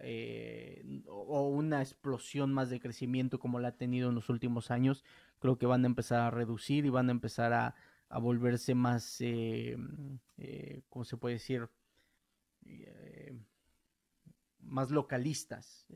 eh, 0.01 1.03
o 1.07 1.47
una 1.47 1.81
explosión 1.81 2.53
más 2.53 2.69
de 2.69 2.79
crecimiento 2.79 3.39
como 3.39 3.59
la 3.59 3.69
ha 3.69 3.77
tenido 3.77 4.09
en 4.09 4.15
los 4.15 4.29
últimos 4.29 4.71
años. 4.71 5.03
Creo 5.39 5.57
que 5.57 5.65
van 5.65 5.83
a 5.83 5.87
empezar 5.87 6.21
a 6.21 6.31
reducir 6.31 6.85
y 6.85 6.89
van 6.89 7.09
a 7.09 7.11
empezar 7.11 7.53
a, 7.53 7.75
volverse 8.19 8.73
más, 8.73 9.21
eh, 9.21 9.77
eh, 10.37 10.81
¿cómo 10.89 11.05
se 11.05 11.17
puede 11.17 11.35
decir? 11.35 11.67
más 14.61 14.91
localistas 14.91 15.87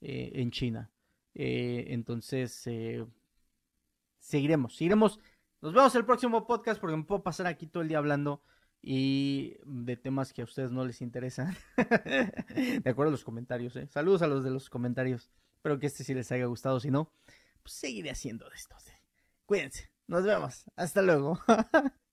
en 0.00 0.50
China. 0.50 0.90
entonces, 1.34 2.66
seguiremos, 4.18 4.76
seguiremos. 4.76 5.20
Nos 5.60 5.72
vemos 5.72 5.94
el 5.94 6.04
próximo 6.04 6.46
podcast 6.46 6.80
porque 6.80 6.96
me 6.96 7.04
puedo 7.04 7.22
pasar 7.22 7.46
aquí 7.46 7.66
todo 7.66 7.82
el 7.82 7.88
día 7.88 7.98
hablando 7.98 8.42
y 8.82 9.56
de 9.64 9.96
temas 9.96 10.32
que 10.32 10.42
a 10.42 10.44
ustedes 10.44 10.70
no 10.70 10.84
les 10.84 11.02
interesan. 11.02 11.56
de 12.54 12.88
acuerdo 12.88 13.08
a 13.08 13.10
los 13.10 13.24
comentarios, 13.24 13.74
¿eh? 13.76 13.88
Saludos 13.88 14.22
a 14.22 14.28
los 14.28 14.44
de 14.44 14.50
los 14.50 14.70
comentarios. 14.70 15.30
Espero 15.56 15.78
que 15.78 15.86
este 15.86 16.04
sí 16.04 16.14
les 16.14 16.30
haya 16.30 16.46
gustado. 16.46 16.78
Si 16.78 16.90
no, 16.90 17.10
seguiré 17.66 18.10
haciendo 18.10 18.48
de 18.48 18.56
estos. 18.56 18.84
Cuídense. 19.44 19.90
Nos 20.06 20.24
vemos. 20.24 20.64
Hasta 20.76 21.02
luego. 21.02 21.38